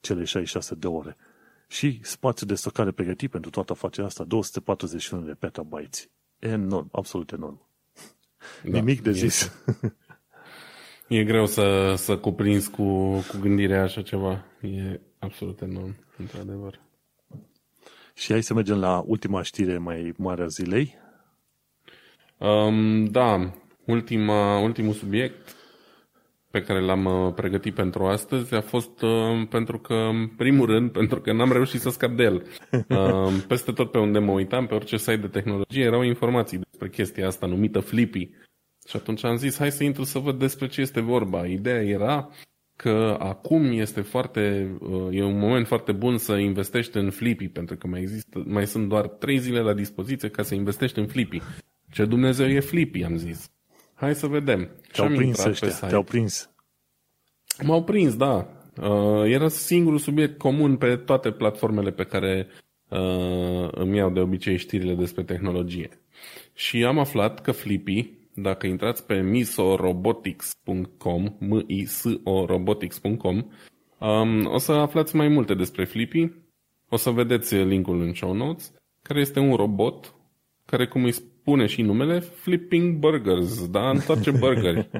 [0.00, 1.16] cele 66 de ore
[1.68, 6.08] și spațiu de stocare pregătit pentru toată afacerea asta, 241 de petabytes.
[6.38, 7.66] Enorm, absolut enorm.
[8.64, 9.52] Da, Nimic de zis.
[11.08, 14.44] E, e greu să, să cuprinzi cu, cu gândirea așa ceva.
[14.60, 16.85] E absolut enorm, într-adevăr.
[18.16, 20.94] Și hai să mergem la ultima știre mai mare a zilei.
[22.38, 23.52] Um, da,
[23.84, 25.56] ultima, ultimul subiect
[26.50, 30.90] pe care l-am uh, pregătit pentru astăzi a fost uh, pentru că, în primul rând,
[30.90, 32.46] pentru că n-am reușit să scap de el.
[32.88, 36.88] Uh, peste tot pe unde mă uitam, pe orice site de tehnologie, erau informații despre
[36.88, 38.30] chestia asta numită Flippy.
[38.88, 41.46] Și atunci am zis, hai să intru să văd despre ce este vorba.
[41.46, 42.30] Ideea era
[42.76, 47.76] că acum este foarte, uh, e un moment foarte bun să investești în Flippy, pentru
[47.76, 51.40] că mai, există, mai sunt doar trei zile la dispoziție ca să investești în Flippy.
[51.90, 53.50] Ce Dumnezeu e Flippy, am zis.
[53.94, 54.70] Hai să vedem.
[54.92, 56.50] Te-au prins ăștia, te-au prins.
[57.62, 58.50] M-au prins, da.
[58.82, 62.46] Uh, era singurul subiect comun pe toate platformele pe care
[62.88, 65.88] uh, îmi iau de obicei știrile despre tehnologie.
[66.54, 73.50] Și am aflat că Flippy, dacă intrați pe misorobotics.com, m i s o robotics.com,
[73.98, 76.30] um, o să aflați mai multe despre Flippy.
[76.88, 78.72] O să vedeți linkul în show notes,
[79.02, 80.16] care este un robot
[80.66, 83.90] care, cum îi spune și numele, flipping burgers, da?
[83.90, 84.90] Întoarce burgeri.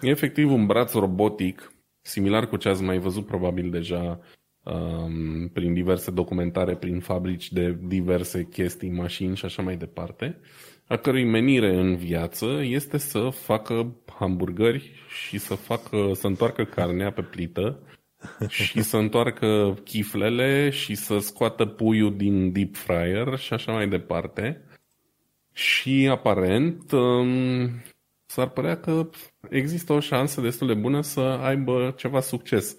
[0.00, 4.20] E efectiv un braț robotic, similar cu ce ați mai văzut probabil deja
[4.62, 10.40] um, prin diverse documentare, prin fabrici de diverse chestii, mașini și așa mai departe,
[10.92, 17.12] a cărui menire în viață este să facă hamburgeri și să facă, să întoarcă carnea
[17.12, 17.78] pe plită
[18.48, 24.64] și să întoarcă chiflele și să scoată puiul din deep fryer și așa mai departe.
[25.52, 27.70] Și aparent um,
[28.26, 29.10] s-ar părea că
[29.50, 32.76] există o șansă destul de bună să aibă ceva succes.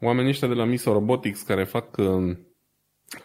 [0.00, 2.46] Oamenii ăștia de la Miso Robotics care fac um,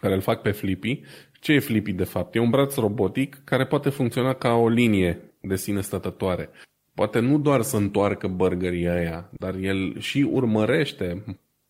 [0.00, 1.00] care îl fac pe Flippy.
[1.42, 2.34] Ce e Flippy de fapt?
[2.34, 6.50] E un braț robotic care poate funcționa ca o linie de sine stătătoare.
[6.94, 11.24] Poate nu doar să întoarcă burgerii aia, dar el și urmărește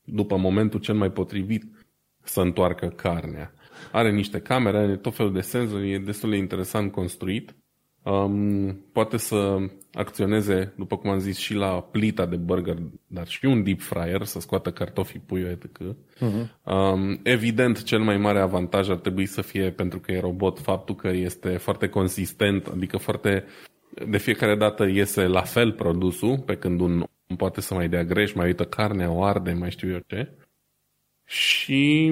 [0.05, 1.65] după momentul cel mai potrivit
[2.23, 3.55] să întoarcă carnea.
[3.93, 7.55] Are niște camere, are tot felul de senzori, e destul de interesant construit.
[8.03, 9.57] Um, poate să
[9.93, 12.77] acționeze, după cum am zis, și la plita de burger,
[13.07, 15.67] dar și un deep fryer, să scoată cartofii, puiul, etc.
[15.77, 16.63] Uh-huh.
[16.65, 20.95] Um, evident, cel mai mare avantaj ar trebui să fie, pentru că e robot, faptul
[20.95, 23.45] că este foarte consistent, adică foarte
[24.09, 27.05] de fiecare dată iese la fel produsul, pe când un
[27.37, 30.33] poate să mai dea greș, mai uită carnea, o arde, mai știu eu ce.
[31.25, 32.11] Și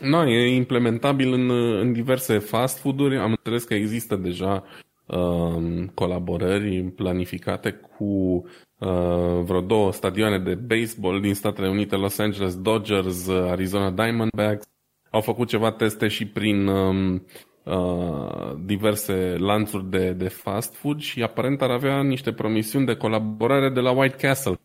[0.00, 1.50] na, e implementabil în,
[1.80, 3.18] în diverse fast food-uri.
[3.18, 4.64] Am înțeles că există deja
[5.06, 12.56] uh, colaborări planificate cu uh, vreo două stadioane de baseball din Statele Unite, Los Angeles
[12.60, 14.66] Dodgers, Arizona Diamondbacks.
[15.10, 17.20] Au făcut ceva teste și prin uh,
[17.68, 23.70] Uh, diverse lanțuri de, de fast food și aparent ar avea niște promisiuni de colaborare
[23.70, 24.60] de la White Castle,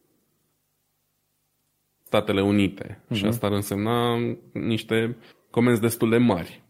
[2.13, 2.99] Statele Unite.
[3.03, 3.15] Uh-huh.
[3.15, 3.27] Și mhm.
[3.27, 4.17] asta ar însemna
[4.51, 5.17] niște
[5.49, 6.63] comenzi destul de mari.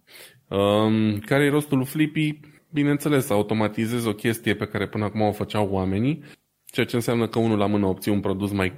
[0.49, 2.40] Um, care e rostul Flippy?
[2.72, 6.24] Bineînțeles, să automatizezi o chestie pe care până acum o făceau oamenii,
[6.65, 8.74] ceea ce înseamnă că unul la mână obții un produs mai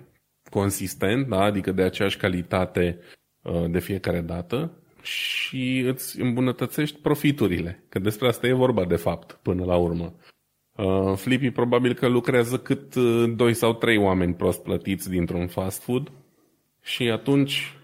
[0.50, 1.42] consistent, da?
[1.42, 3.00] adică de aceeași calitate
[3.42, 4.72] uh, de fiecare dată
[5.02, 10.16] și îți îmbunătățești profiturile, că despre asta e vorba de fapt până la urmă.
[10.78, 15.84] Uh, Flippy probabil că lucrează cât uh, doi sau trei oameni prost plătiți dintr-un fast
[15.84, 16.12] food
[16.86, 17.78] și atunci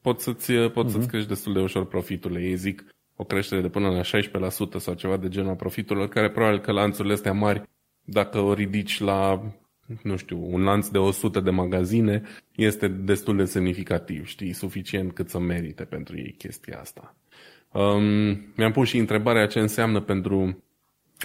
[0.00, 0.92] poți să-ți, uh, poți uh-huh.
[0.92, 2.40] să-ți crești destul de ușor profiturile.
[2.40, 2.84] Ei zic
[3.16, 6.72] o creștere de până la 16% sau ceva de genul a profiturilor, care probabil că
[6.72, 7.62] lanțurile astea mari,
[8.04, 9.42] dacă o ridici la
[10.02, 12.22] nu știu, un lanț de 100 de magazine
[12.56, 17.16] este destul de semnificativ, știi, suficient cât să merite pentru ei chestia asta.
[17.72, 18.04] Um,
[18.56, 20.62] mi-am pus și întrebarea ce înseamnă pentru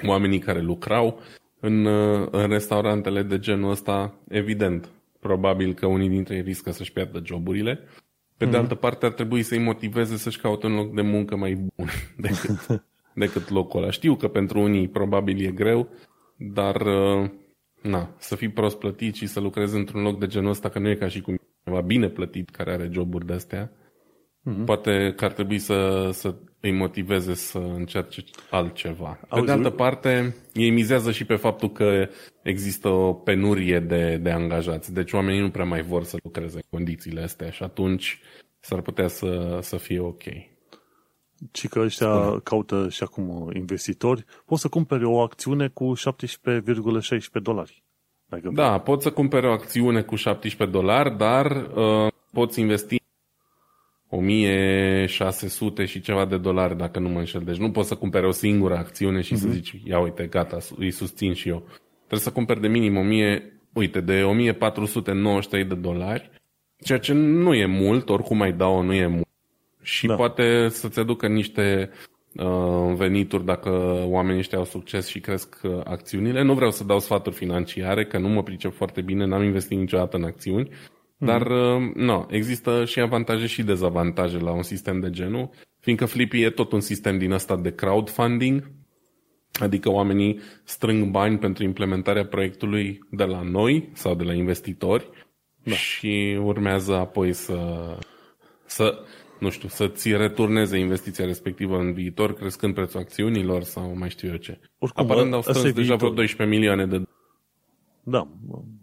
[0.06, 1.22] oamenii care lucrau
[1.60, 1.85] în,
[2.31, 4.89] în restaurantele de genul ăsta, evident,
[5.27, 7.75] probabil că unii dintre ei riscă să-și pierdă joburile.
[7.75, 8.37] Pe mm-hmm.
[8.37, 8.55] de mhm.
[8.55, 11.87] altă parte, ar trebui să-i motiveze să-și caute un loc de muncă mai bun
[12.25, 12.83] decât,
[13.23, 13.91] decât locul ăla.
[13.91, 15.89] Știu că pentru unii probabil e greu,
[16.37, 17.29] dar uh,
[17.81, 20.89] na, să fii prost plătit și să lucrezi într-un loc de genul ăsta, că nu
[20.89, 24.65] e ca și cum ceva bine plătit care are joburi de astea, mm-hmm.
[24.65, 29.19] poate că ar trebui să, să îi motiveze să încerce altceva.
[29.27, 32.09] Auzi, Pe de altă parte, ei mizează și pe faptul că
[32.41, 36.77] există o penurie de, de angajați, deci oamenii nu prea mai vor să lucreze în
[36.77, 38.19] condițiile astea și atunci
[38.59, 40.23] s-ar putea să, să fie ok
[41.51, 42.39] ci că ăștia Spune.
[42.43, 47.84] caută și acum investitori, poți să cumperi o acțiune cu 17,16 dolari.
[48.25, 48.79] Dacă da, vrei.
[48.79, 53.01] poți să cumperi o acțiune cu 17 dolari, dar uh, poți investi
[54.09, 57.41] 1600 și ceva de dolari, dacă nu mă înșel.
[57.45, 59.38] Deci nu poți să cumperi o singură acțiune și uh-huh.
[59.38, 59.55] să mhm.
[59.55, 61.63] zici, ia uite, gata, îi susțin și eu.
[61.97, 66.29] Trebuie să cumperi de minim 1000, uite, de 1493 de dolari,
[66.79, 69.27] ceea ce nu e mult, oricum mai dau, nu e mult
[69.88, 70.15] și da.
[70.15, 71.89] poate să-ți aducă niște
[72.35, 73.69] uh, venituri dacă
[74.05, 76.41] oamenii ăștia au succes și cresc uh, acțiunile.
[76.41, 80.17] Nu vreau să dau sfaturi financiare, că nu mă pricep foarte bine, n-am investit niciodată
[80.17, 80.97] în acțiuni, mm.
[81.18, 85.49] Dar uh, no, există și avantaje și dezavantaje la un sistem de genul,
[85.80, 88.72] fiindcă Flippy e tot un sistem din ăsta de crowdfunding,
[89.60, 95.10] adică oamenii strâng bani pentru implementarea proiectului de la noi sau de la investitori
[95.64, 95.76] da.
[95.76, 97.57] și urmează apoi să,
[98.65, 98.99] să
[99.39, 104.35] nu știu, să-ți returneze investiția respectivă în viitor, crescând prețul acțiunilor sau mai știu eu
[104.35, 104.60] ce.
[104.77, 107.03] Oricum, Aparent au strâns deja vreo 12 milioane de
[108.09, 108.27] da,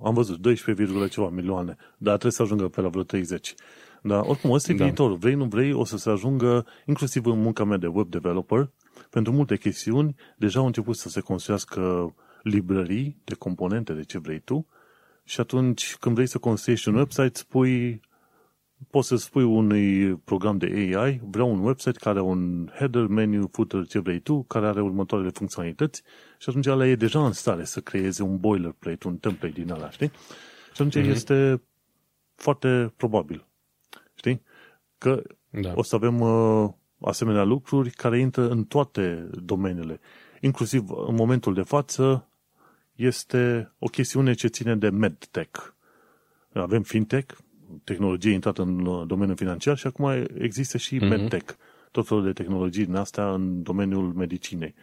[0.02, 3.54] am văzut 12, ceva milioane, dar trebuie să ajungă pe la vreo 30.
[4.02, 4.84] Dar oricum, ăsta e da.
[4.84, 5.16] viitorul.
[5.16, 8.70] Vrei, nu vrei, o să se ajungă, inclusiv în munca mea de web developer,
[9.10, 14.40] pentru multe chestiuni, deja au început să se construiască librării de componente de ce vrei
[14.40, 14.66] tu
[15.24, 18.00] și atunci când vrei să construiești un website, spui
[18.90, 20.66] poți să spui unui program de
[20.96, 24.80] AI, vreau un website care are un header, menu, footer, ce vrei tu, care are
[24.80, 26.02] următoarele funcționalități
[26.38, 29.90] și atunci ăla e deja în stare să creeze un boilerplate, un template din ăla,
[29.90, 30.10] știi?
[30.74, 31.10] Și atunci mm-hmm.
[31.10, 31.62] este
[32.34, 33.46] foarte probabil
[34.14, 34.42] Știi?
[34.98, 35.72] Că da.
[35.74, 36.70] o să avem uh,
[37.00, 40.00] asemenea lucruri care intră în toate domeniile.
[40.40, 42.28] Inclusiv în momentul de față
[42.94, 45.72] este o chestiune ce ține de medtech.
[46.52, 47.36] Avem fintech,
[47.84, 51.08] tehnologie intrată în uh, domeniul financiar și acum există și mm-hmm.
[51.08, 51.54] medtech.
[51.90, 54.74] Tot felul de tehnologii din astea în domeniul medicinei.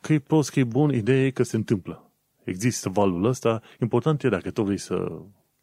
[0.00, 2.10] Că e prost, că e bun, ideea e că se întâmplă.
[2.44, 3.62] Există valul ăsta.
[3.80, 5.18] Important e dacă tu vrei să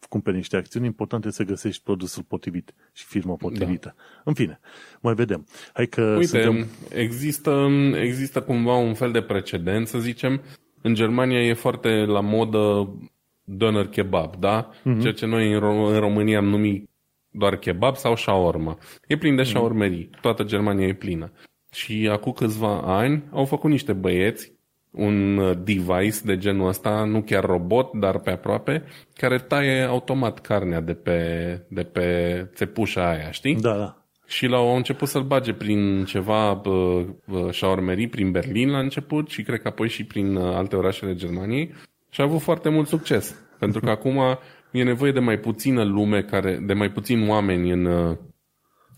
[0.09, 3.93] cumperi niște acțiuni, important e să găsești produsul potrivit și firma potrivită.
[3.95, 4.03] Da.
[4.23, 4.59] În fine,
[5.01, 5.45] mai vedem.
[5.73, 6.67] Hai că Uite, suntem...
[6.89, 10.41] există, există cumva un fel de precedent, să zicem.
[10.81, 12.93] În Germania e foarte la modă
[13.57, 14.69] doner kebab, da?
[14.69, 15.01] Mm-hmm.
[15.01, 16.89] Ceea ce noi în, Rom- în România am numit
[17.29, 18.77] doar kebab sau shawarma.
[19.07, 20.09] E plin de shawarmerii.
[20.21, 21.31] Toată Germania e plină.
[21.71, 24.59] Și acum câțiva ani au făcut niște băieți
[24.91, 28.83] un uh, device de genul ăsta, nu chiar robot, dar pe aproape,
[29.13, 31.19] care taie automat carnea de pe,
[31.69, 33.55] de pe țepușa aia, știi?
[33.55, 33.95] Da, da.
[34.27, 37.05] Și l-au început să-l bage prin ceva uh,
[37.51, 41.73] șaormerii, prin Berlin la început și cred că apoi și prin uh, alte orașele Germaniei
[42.11, 43.35] și a avut foarte mult succes.
[43.59, 44.19] Pentru că acum
[44.71, 48.17] e nevoie de mai puțină lume, care, de mai puțin oameni în, uh,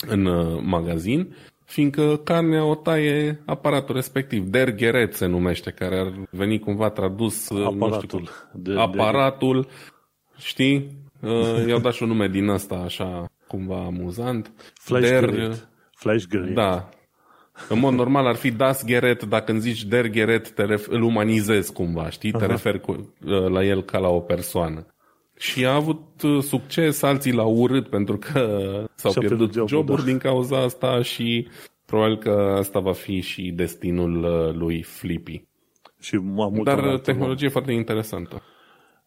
[0.07, 1.35] în uh, magazin
[1.65, 4.47] fiindcă carnea o taie aparatul respectiv.
[4.47, 7.49] Dergheret se numește, care ar veni cumva tradus...
[7.49, 8.19] Aparatul.
[8.19, 9.67] Nu știu, de, aparatul, de...
[10.37, 10.87] știi?
[11.19, 14.51] Uh, i-au dat și un nume din ăsta, așa, cumva amuzant.
[14.73, 15.09] Flash
[15.95, 16.89] Flash Da.
[17.69, 21.01] În mod normal ar fi Das Geret, dacă îmi zici Der Geret, te ref- îl
[21.01, 22.31] umanizezi cumva, știi?
[22.31, 24.85] Te referi cu, uh, la el ca la o persoană.
[25.37, 30.01] Și a avut uh, succes, alții l-au urât pentru că s-au Și pierdut joburi, joburi
[30.01, 30.07] da.
[30.07, 31.47] din cauza asta și
[31.85, 35.45] probabil că asta va fi și destinul uh, lui Flippy.
[35.99, 38.41] Și mult Dar tehnologie foarte interesantă.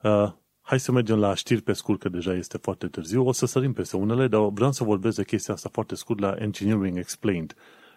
[0.03, 0.29] Uh,
[0.61, 3.27] hai să mergem la știri pe scurt, că deja este foarte târziu.
[3.27, 6.35] O să sărim peste unele, dar vreau să vorbesc de chestia asta foarte scurt la
[6.39, 7.55] Engineering Explained.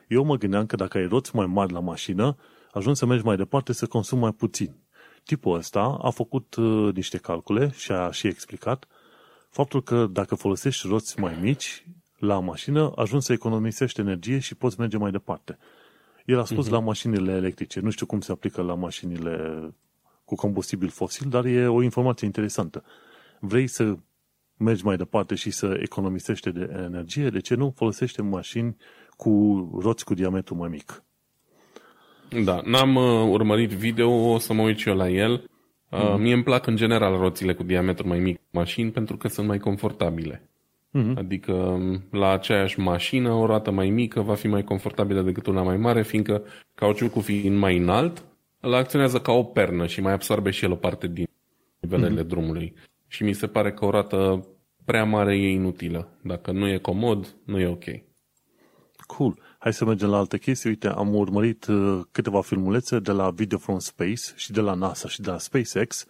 [0.10, 2.36] Eu mă gândeam că dacă ai roți mai mari la mașină,
[2.72, 4.76] ajungi să mergi mai departe să consumi mai puțin.
[5.24, 8.88] Tipul ăsta a făcut uh, niște calcule și a și explicat
[9.50, 11.86] faptul că dacă folosești roți mai mici
[12.18, 15.58] la mașină, ajungi să economisești energie și poți merge mai departe.
[16.26, 16.72] El a spus uh-huh.
[16.72, 19.64] la mașinile electrice, nu știu cum se aplică la mașinile
[20.26, 22.84] cu combustibil fosil, dar e o informație interesantă.
[23.40, 23.96] Vrei să
[24.58, 28.78] mergi mai departe și să economisești de energie, de ce nu folosește mașini
[29.20, 31.04] cu roți cu diametru mai mic?
[32.44, 35.50] Da, n-am uh, urmărit video, o să mă uit și eu la el.
[35.90, 36.22] Uh, mm.
[36.22, 39.58] Mie îmi plac în general roțile cu diametru mai mic mașini pentru că sunt mai
[39.58, 40.50] confortabile.
[40.98, 41.14] Mm-hmm.
[41.16, 45.62] Adică um, la aceeași mașină o roată mai mică va fi mai confortabilă decât una
[45.62, 46.44] mai mare, fiindcă
[46.76, 48.24] cauciucul fiind mai înalt,
[48.60, 51.28] îl acționează ca o pernă și mai absorbe și el o parte din
[51.80, 52.28] nivelele mm-hmm.
[52.28, 52.74] drumului.
[53.08, 54.48] Și mi se pare că o roată
[54.86, 56.18] prea mare e inutilă.
[56.24, 57.86] Dacă nu e comod, nu e ok.
[59.16, 59.40] Cool.
[59.60, 60.70] Hai să mergem la alte chestii.
[60.70, 65.08] Uite, am urmărit uh, câteva filmulețe de la Video from Space și de la NASA
[65.08, 66.06] și de la SpaceX,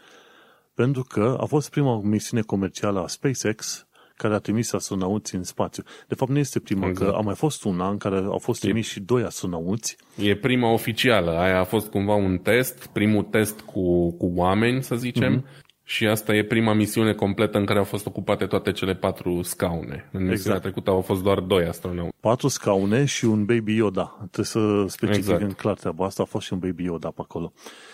[0.73, 5.83] pentru că a fost prima misiune comercială a SpaceX care a trimis astronauți în spațiu.
[6.07, 7.11] De fapt, nu este prima, exact.
[7.11, 9.97] că a mai fost una în care au fost trimis e, și doi astronauți.
[10.17, 11.31] E prima oficială.
[11.31, 15.67] Aia a fost cumva un test, primul test cu, cu oameni, să zicem, mm-hmm.
[15.89, 20.09] Și asta e prima misiune completă în care au fost ocupate toate cele patru scaune.
[20.11, 20.61] În misiunea exact.
[20.61, 22.15] trecută au fost doar doi astronauti.
[22.19, 24.15] Patru scaune și un Baby Yoda.
[24.17, 25.57] Trebuie să specificăm exact.
[25.57, 26.21] clar treaba asta.
[26.21, 27.53] A fost și un Baby Yoda pe acolo.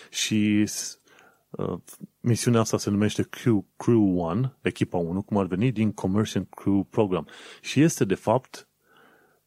[0.09, 0.69] Și
[1.49, 1.77] uh,
[2.19, 6.83] misiunea asta se numește Crew, Crew 1, echipa 1, cum ar veni, din Commercial Crew
[6.83, 7.27] Program.
[7.61, 8.67] Și este, de fapt,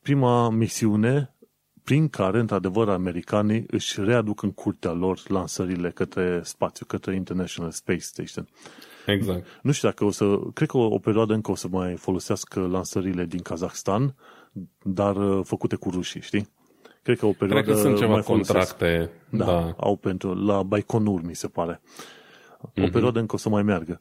[0.03, 1.35] prima misiune
[1.89, 7.99] prin care, într-adevăr, americanii își readuc în curtea lor lansările către spațiu, către International Space
[7.99, 8.49] Station.
[9.07, 9.47] Exact.
[9.63, 12.61] Nu știu dacă o să, cred că o, o perioadă încă o să mai folosească
[12.61, 14.15] lansările din Kazakhstan,
[14.83, 16.49] dar uh, făcute cu rușii, știi?
[17.03, 19.11] Cred că o perioadă Cred că sunt ceva mai contracte.
[19.31, 21.81] Da, da, au pentru, la Baikonur, mi se pare.
[22.61, 22.93] O mm-hmm.
[22.93, 24.01] perioadă încă o să mai meargă.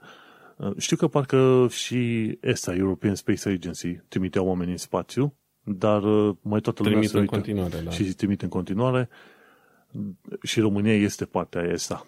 [0.57, 5.37] Uh, știu că parcă și ESA, European Space Agency, trimitea oameni în spațiu,
[5.69, 7.35] dar uh, mai toată lumea trimit se uită.
[7.35, 7.89] în continuare, da.
[7.89, 9.09] Și trimit în continuare.
[10.41, 12.05] Și România este partea ESA.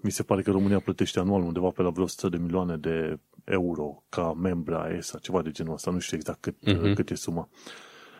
[0.00, 3.18] Mi se pare că România plătește anual undeva pe la vreo 100 de milioane de
[3.44, 6.94] euro ca membra ESA, ceva de genul ăsta, nu știu exact cât, uh-huh.
[6.94, 7.48] cât e suma.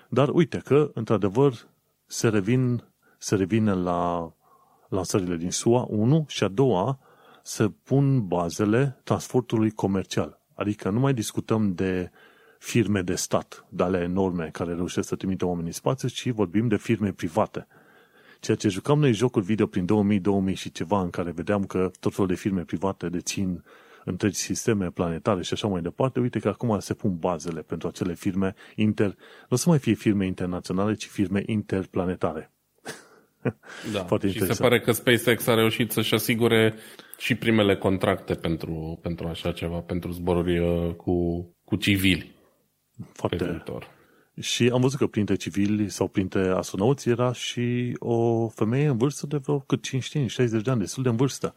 [0.08, 1.68] Dar uite că, într-adevăr,
[2.06, 2.82] se, revin,
[3.18, 4.32] se revine la
[4.88, 6.98] lansările din SUA, 1, și a doua,
[7.42, 10.40] se pun bazele transportului comercial.
[10.54, 12.10] Adică nu mai discutăm de
[12.58, 16.68] firme de stat, de ale enorme, care reușesc să trimită oamenii în spațiu, ci vorbim
[16.68, 17.66] de firme private.
[18.40, 21.90] Ceea ce jucam noi jocuri video prin 2000, 2000 și ceva, în care vedeam că
[22.00, 23.64] tot felul de firme private dețin
[24.04, 28.14] întregi sisteme planetare și așa mai departe, uite că acum se pun bazele pentru acele
[28.14, 29.06] firme inter...
[29.06, 29.14] Nu
[29.48, 32.50] o să mai fie firme internaționale, ci firme interplanetare.
[33.92, 34.56] Da, Foarte și interesant.
[34.56, 36.74] se pare că SpaceX a reușit să-și asigure
[37.18, 42.35] și primele contracte pentru, pentru așa ceva, pentru zboruri uh, cu, cu civili.
[43.12, 43.36] Foarte.
[43.36, 43.94] Pe viitor.
[44.40, 49.26] Și am văzut că printre civili sau printre astronauți era și o femeie în vârstă
[49.26, 51.54] de vreo cât 55, 60 de ani, destul de în vârstă.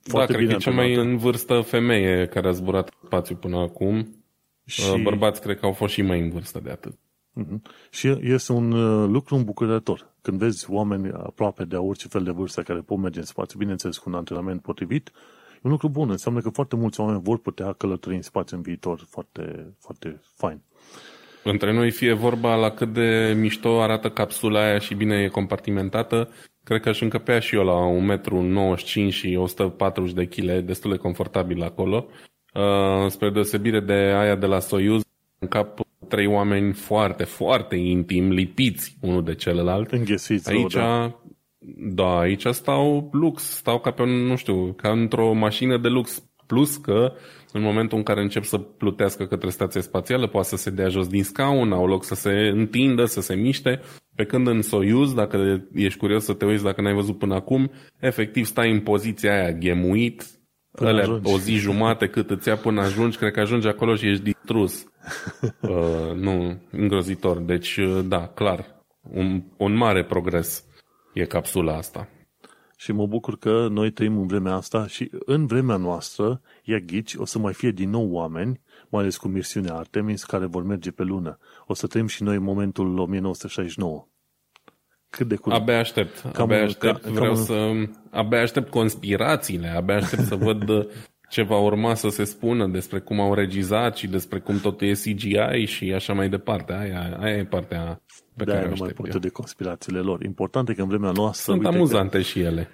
[0.00, 3.56] Foarte da, cred că e cea mai în vârstă femeie care a zburat spațiu până
[3.56, 4.24] acum.
[4.64, 4.90] Și...
[4.94, 6.92] Uh, bărbați cred că au fost și mai în vârstă de atât.
[7.40, 7.88] Uh-huh.
[7.90, 10.14] Și este un uh, lucru îmbucurător.
[10.22, 13.98] Când vezi oameni aproape de orice fel de vârstă care pot merge în spațiu, bineînțeles
[13.98, 15.12] cu un antrenament potrivit,
[15.54, 16.10] e un lucru bun.
[16.10, 19.06] Înseamnă că foarte mulți oameni vor putea călători în spațiu în viitor.
[19.08, 20.60] Foarte, foarte fain.
[21.44, 26.30] Între noi fie vorba la cât de mișto arată capsula aia și bine e compartimentată,
[26.64, 28.24] cred că aș încăpea și eu la 1,95
[28.94, 32.06] m și 140 de kg, destul de confortabil acolo.
[32.54, 35.02] Uh, spre deosebire de aia de la Soyuz,
[35.38, 39.92] în cap trei oameni foarte, foarte intim, lipiți unul de celălalt.
[39.92, 41.20] Înghesiți, aici, da.
[41.94, 46.22] da, aici stau lux, stau ca pe un, nu știu, ca într-o mașină de lux.
[46.46, 47.12] Plus că
[47.52, 51.06] în momentul în care încep să plutească către stația spațială, poate să se dea jos
[51.06, 53.80] din scaun, au loc să se întindă, să se miște,
[54.14, 57.70] pe când în Soyuz, dacă ești curios să te uiți dacă n-ai văzut până acum,
[57.98, 60.24] efectiv stai în poziția aia ghemuit,
[60.72, 64.22] alea, o zi jumate cât îți ia până ajungi, cred că ajungi acolo și ești
[64.22, 64.84] distrus.
[65.60, 67.38] uh, nu, îngrozitor.
[67.38, 70.64] Deci, uh, da, clar, un, un mare progres
[71.14, 72.08] e capsula asta.
[72.82, 77.14] Și mă bucur că noi trăim în vremea asta și în vremea noastră, ia ghici,
[77.14, 80.90] o să mai fie din nou oameni, mai ales cu misiunea Artemis, care vor merge
[80.90, 81.38] pe lună.
[81.66, 84.06] O să trăim și noi momentul 1969.
[85.10, 85.60] Cât de curând.
[85.60, 86.20] Abia aștept.
[86.32, 87.02] Cam, abia aștept.
[87.02, 87.44] Ca, vreau cam...
[87.44, 87.72] să...
[88.10, 89.68] Abia aștept conspirațiile.
[89.68, 90.64] Abia aștept să văd
[91.32, 94.92] ce va urma să se spună despre cum au regizat și despre cum totul e
[94.92, 96.72] CGI și așa mai departe.
[96.72, 98.02] Aia, aia e partea
[98.36, 100.24] pe de care nu mai pot de conspirațiile lor.
[100.24, 101.52] Important e că în vremea noastră...
[101.52, 102.22] Sunt amuzante că...
[102.22, 102.68] și ele.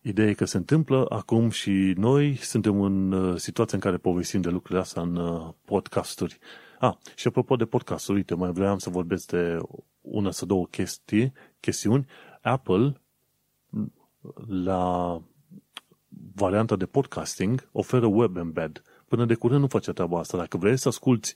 [0.00, 4.40] Ideea e că se întâmplă acum și noi suntem în uh, situația în care povestim
[4.40, 6.38] de lucrurile astea în uh, podcasturi.
[6.78, 9.58] Ah, și apropo de podcasturi, uite, mai vreau să vorbesc de
[10.00, 12.06] una sau două chestii, chestiuni.
[12.42, 13.00] Apple,
[14.64, 15.22] la
[16.34, 18.82] varianta de podcasting, oferă web embed.
[19.08, 20.36] Până de curând nu face treaba asta.
[20.36, 21.34] Dacă vrei să asculti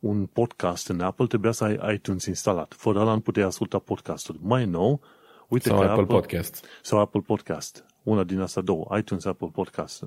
[0.00, 2.74] un podcast în Apple, trebuia să ai iTunes instalat.
[2.76, 4.38] Fără ăla nu puteai asculta podcasturi.
[4.42, 5.00] Mai nou,
[5.48, 6.64] uite sau că Apple, Apple Podcast.
[6.82, 7.84] Sau Apple Podcast.
[8.02, 8.96] Una din astea două.
[8.98, 10.04] iTunes, Apple Podcast.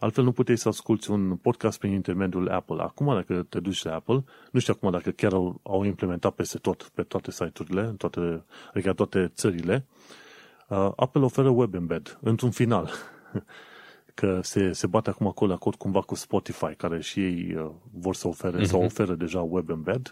[0.00, 2.82] Altfel nu puteai să asculti un podcast prin intermediul Apple.
[2.82, 6.58] Acum, dacă te duci la Apple, nu știu acum dacă chiar au, au implementat peste
[6.58, 8.44] tot, pe toate site-urile, în toate,
[8.74, 9.86] adică toate țările,
[10.68, 12.90] uh, Apple oferă web embed, într-un final.
[14.14, 18.14] că se, se bate acum acolo acord cumva cu Spotify, care și ei uh, vor
[18.14, 18.66] să ofere uh-huh.
[18.66, 20.10] sau oferă deja web embed.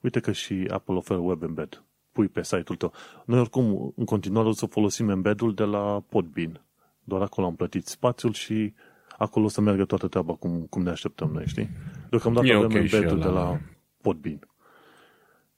[0.00, 1.82] Uite că și Apple oferă web embed.
[2.12, 2.92] Pui pe site-ul tău.
[3.24, 6.64] Noi oricum, în continuare o să folosim embedul de la Podbean.
[7.04, 8.74] Doar acolo am plătit spațiul și
[9.18, 11.68] acolo o să meargă toată treaba cum, cum ne așteptăm noi, știi?
[12.10, 13.60] Deocamdată e avem okay embedul de la
[14.00, 14.48] Podbean.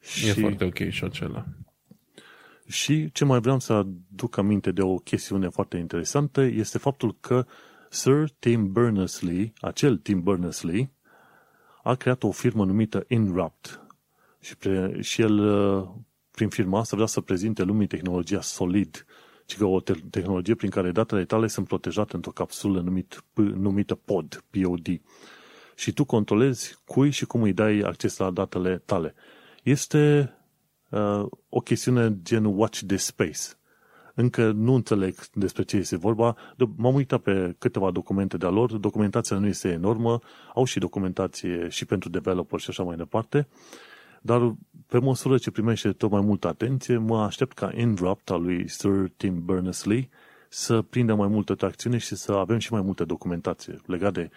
[0.00, 0.40] E și...
[0.40, 1.44] foarte ok și acela.
[2.66, 7.46] Și ce mai vreau să aduc aminte de o chestiune foarte interesantă este faptul că
[7.90, 10.90] Sir Tim Berners-Lee, acel Tim Berners-Lee,
[11.82, 13.86] a creat o firmă numită Inrupt.
[14.40, 15.88] Și, pre, și el, uh,
[16.30, 19.06] prin firma asta, vrea să prezinte lumii tehnologia Solid,
[19.46, 23.94] ci că o te- tehnologie prin care datele tale sunt protejate într-o capsulă numit, numită
[23.94, 25.00] POD, POD.
[25.74, 29.14] Și tu controlezi cui și cum îi dai acces la datele tale.
[29.62, 30.32] Este
[30.88, 33.40] uh, o chestiune gen Watch the Space.
[34.14, 36.36] Încă nu înțeleg despre ce este vorba.
[36.76, 38.76] M-am uitat pe câteva documente de-a lor.
[38.76, 40.18] Documentația nu este enormă.
[40.54, 43.48] Au și documentație și pentru developer și așa mai departe.
[44.22, 44.54] Dar
[44.86, 49.12] pe măsură ce primește tot mai multă atenție, mă aștept ca Indrupt al lui Sir
[49.16, 50.08] Tim Berners-Lee
[50.48, 54.30] să prindă mai multă tracțiune și să avem și mai multă documentație legată de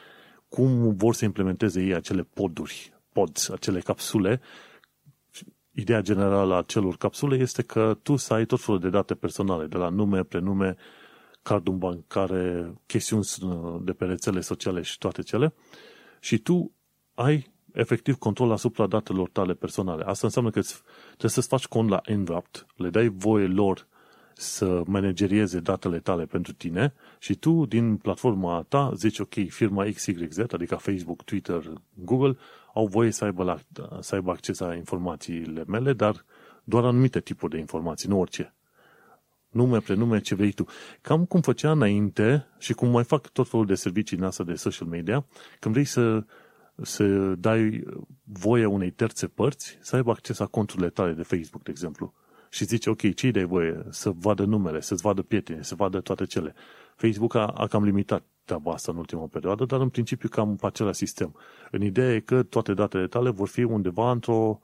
[0.49, 4.41] cum vor să implementeze ei acele poduri, pods, acele capsule
[5.79, 9.65] ideea generală a celor capsule este că tu să ai tot felul de date personale,
[9.65, 10.75] de la nume, prenume,
[11.41, 13.25] cardul bancare, chestiuni
[13.81, 15.53] de pe rețele sociale și toate cele,
[16.19, 16.71] și tu
[17.13, 20.03] ai efectiv control asupra datelor tale personale.
[20.03, 20.59] Asta înseamnă că
[21.07, 23.87] trebuie să-ți faci cont la Enwrapped, le dai voie lor
[24.33, 30.37] să managerieze datele tale pentru tine și tu, din platforma ta, zici, ok, firma XYZ,
[30.51, 32.37] adică Facebook, Twitter, Google,
[32.77, 33.57] au voie să aibă, la,
[33.99, 36.25] să aibă acces la informațiile mele, dar
[36.63, 38.55] doar anumite tipuri de informații, nu orice.
[39.49, 40.65] nume, prenume, ce vrei tu.
[41.01, 44.53] Cam cum făcea înainte și cum mai fac tot felul de servicii în asta de
[44.53, 45.25] social media,
[45.59, 46.25] când vrei să,
[46.81, 47.83] să dai
[48.23, 52.13] voie unei terțe părți să aibă acces la conturile tale de Facebook, de exemplu.
[52.49, 53.85] Și zici, ok, ce dai voie?
[53.89, 56.55] Să vadă numele, să-ți vadă prieteni, să vadă toate cele.
[56.95, 60.65] Facebook a, a cam limitat treaba asta în ultima perioadă, dar în principiu cam pe
[60.65, 61.35] același sistem.
[61.71, 64.59] În ideea e că toate datele tale vor fi undeva într-o,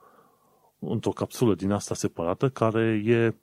[0.78, 3.34] într-o capsulă din asta separată care e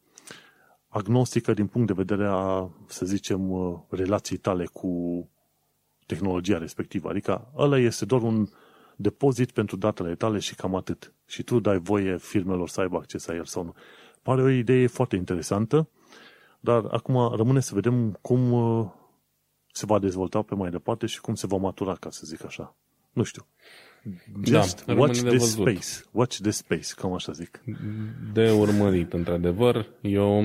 [0.88, 5.30] agnostică din punct de vedere a, să zicem, uh, relației tale cu
[6.06, 7.10] tehnologia respectivă.
[7.10, 8.48] Adică ăla este doar un
[8.96, 11.14] depozit pentru datele tale și cam atât.
[11.26, 13.74] Și tu dai voie firmelor să aibă acces la el sau nu.
[14.24, 15.90] Pare o idee foarte interesantă,
[16.60, 18.88] dar acum rămâne să vedem cum uh,
[19.72, 22.76] se va dezvolta pe mai departe și cum se va matura, ca să zic așa.
[23.14, 23.46] Nu știu.
[24.44, 26.04] Just da, watch this space.
[26.12, 27.62] Watch this space, cam așa zic.
[28.34, 29.88] De urmărit, într-adevăr.
[30.02, 30.42] Eu,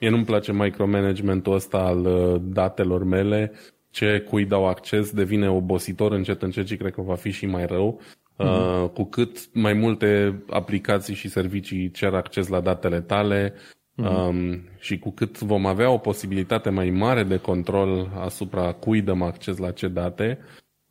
[0.00, 3.52] mie nu-mi place micromanagementul ăsta al uh, datelor mele.
[3.90, 7.66] Ce cui dau acces devine obositor încet încet și cred că va fi și mai
[7.66, 8.00] rău.
[8.38, 8.82] Mm-hmm.
[8.82, 13.54] Uh, cu cât mai multe aplicații și servicii cer acces la datele tale,
[14.02, 14.28] Mm-hmm.
[14.28, 19.22] Um, și cu cât vom avea o posibilitate mai mare de control asupra cui dăm
[19.22, 20.38] acces la ce date,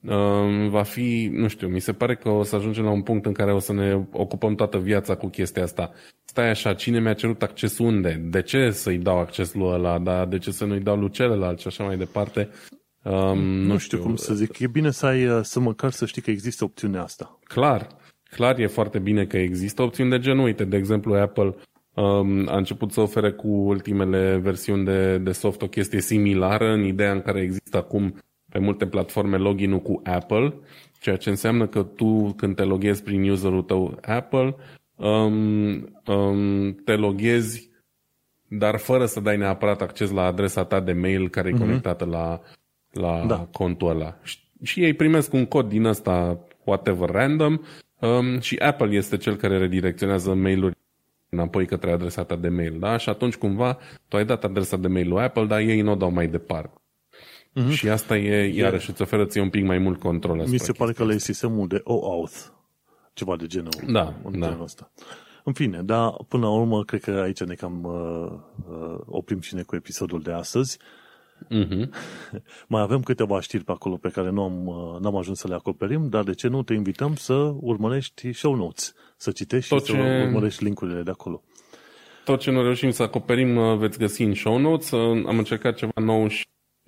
[0.02, 3.26] um, va fi, nu știu, mi se pare că o să ajungem la un punct
[3.26, 5.92] în care o să ne ocupăm toată viața cu chestia asta.
[6.24, 8.26] Stai așa, cine mi-a cerut acces unde?
[8.30, 10.00] De ce să-i dau acces lui ăla?
[10.00, 12.50] Da, de ce să nu-i dau lui celălalt și așa mai departe?
[13.06, 14.60] Um, nu, nu știu, știu cum să zic.
[14.60, 17.40] E bine să ai, să măcar să știi că există opțiunea asta.
[17.44, 17.88] Clar.
[18.24, 20.44] Clar e foarte bine că există opțiuni de genul.
[20.46, 21.56] Uite, de exemplu, Apple
[21.94, 26.84] um, a început să ofere cu ultimele versiuni de, de soft o chestie similară în
[26.84, 28.16] ideea în care există acum
[28.50, 30.54] pe multe platforme login-ul cu Apple,
[31.00, 34.56] ceea ce înseamnă că tu când te loghezi prin userul tău Apple,
[34.96, 37.74] um, um, te loghezi
[38.48, 41.60] dar fără să dai neapărat acces la adresa ta de mail care e mm-hmm.
[41.60, 42.42] conectată la,
[42.96, 43.48] la da.
[43.52, 44.18] contul ăla.
[44.64, 47.58] Și ei primesc un cod din ăsta, whatever, random,
[48.00, 50.76] um, și Apple este cel care redirecționează mail-uri
[51.30, 52.98] înapoi către adresa ta de mail, da?
[52.98, 53.78] Și atunci cumva
[54.08, 56.80] tu ai dat adresa de mail lui Apple, dar ei nu o dau mai departe.
[57.56, 57.70] Mm-hmm.
[57.70, 60.92] Și asta e, iarăși, îți oferă ție un pic mai mult control Mi se pare
[60.92, 62.38] că le sistemul de OAuth,
[63.14, 63.72] ceva de genul.
[63.88, 64.60] Da, în da.
[64.62, 64.92] Ăsta.
[65.44, 68.40] În fine, dar până la urmă, cred că aici ne cam uh,
[68.70, 70.78] uh, oprim și ne cu episodul de astăzi.
[71.50, 71.90] Uh-huh.
[72.68, 75.54] Mai avem câteva știri pe acolo pe care nu am, uh, n-am ajuns să le
[75.54, 79.92] acoperim, dar de ce nu te invităm să urmărești show notes, să citești Tot și
[79.92, 79.98] ce...
[79.98, 81.44] să urmărești linkurile de acolo.
[82.26, 84.92] Tot ce nu reușim să acoperim uh, veți găsi în show notes.
[84.92, 86.44] Uh, am încercat ceva nou și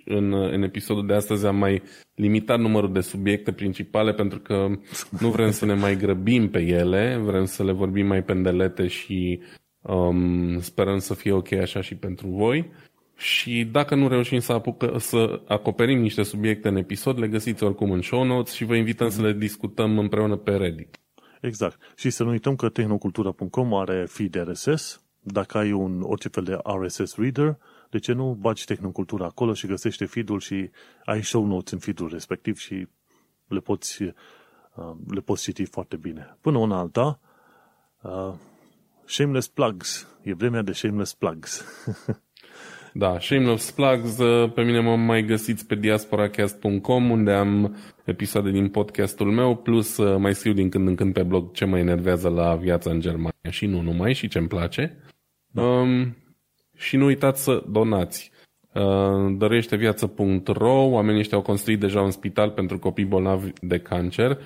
[0.06, 1.82] în, în episodul de astăzi am mai
[2.16, 4.68] limitat numărul de subiecte principale pentru că
[5.22, 9.40] nu vrem să ne mai grăbim pe ele, vrem să le vorbim mai pendelete și
[9.82, 12.72] um, sperăm să fie ok așa și pentru voi.
[13.18, 17.92] Și dacă nu reușim să, apucă, să acoperim niște subiecte în episod, le găsiți oricum
[17.92, 19.14] în show notes și vă invităm mm-hmm.
[19.14, 21.00] să le discutăm împreună pe Reddit.
[21.42, 21.80] Exact.
[21.96, 25.04] Și să nu uităm că tehnocultura.com are feed RSS.
[25.20, 27.58] Dacă ai un orice fel de RSS reader,
[27.90, 30.70] de ce nu bagi tehnocultura acolo și găsește feed-ul și
[31.06, 32.88] ai show notes în feed-ul respectiv și
[33.48, 34.14] le poți, uh,
[35.08, 36.38] le poți citi foarte bine.
[36.42, 37.20] Până una alta,
[38.02, 38.34] uh,
[39.06, 40.08] shameless plugs.
[40.22, 41.64] E vremea de shameless plugs.
[42.98, 48.70] Da, Shameless Plugs, uh, pe mine mă mai găsiți pe diasporacast.com unde am episoade din
[48.70, 52.30] podcastul meu, plus uh, mai scriu din când în când pe blog ce mă enervează
[52.30, 54.98] la viața în Germania și nu numai și ce-mi place.
[55.52, 55.62] Da.
[55.62, 56.16] Um,
[56.76, 58.32] și nu uitați să donați.
[58.74, 64.38] Uh, dăruieșteviață.ro Oamenii ăștia au construit deja un spital pentru copii bolnavi de cancer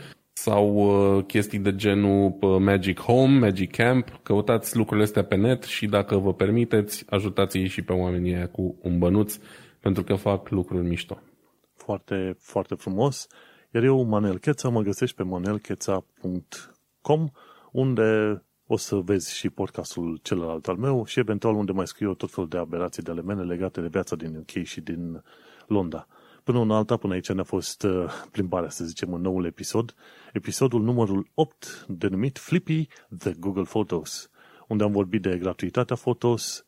[0.42, 4.20] sau uh, chestii de genul uh, Magic Home, Magic Camp.
[4.24, 8.76] Căutați lucrurile astea pe net și dacă vă permiteți, ajutați-i și pe oamenii aia cu
[8.82, 9.38] un bănuț
[9.80, 11.20] pentru că fac lucruri mișto.
[11.76, 13.28] Foarte, foarte frumos.
[13.74, 17.30] Iar eu, Manel Cheța, mă găsești pe manelcheța.com
[17.72, 22.14] unde o să vezi și podcastul celălalt al meu și eventual unde mai scriu eu
[22.14, 25.24] tot felul de aberații de ale mele legate de viața din UK și din
[25.68, 26.08] Londra.
[26.52, 29.96] Până una alta, până aici ne-a fost uh, plimbarea, să zicem, în noul episod.
[30.34, 32.88] Episodul numărul 8, denumit Flippy
[33.18, 34.30] The Google Photos,
[34.68, 36.66] unde am vorbit de gratuitatea Photos,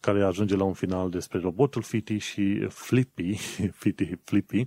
[0.00, 3.36] care ajunge la un final despre robotul Fiti și Flippy,
[3.80, 4.66] Fiti, Flippy,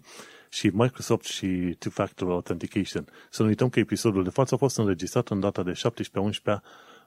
[0.50, 3.08] și Microsoft și Two-Factor Authentication.
[3.30, 5.76] Să nu uităm că episodul de față a fost înregistrat în data de 17-11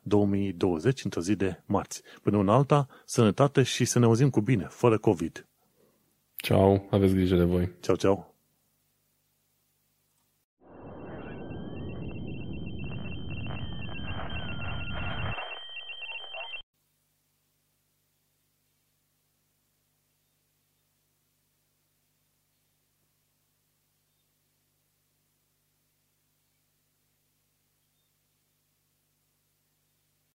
[0.03, 2.03] 2020, într-o zi de marți.
[2.23, 5.48] Până una alta, sănătate și să ne auzim cu bine, fără COVID.
[6.43, 7.73] Ciao, aveți grijă de voi.
[7.81, 8.38] Ciao, ciao.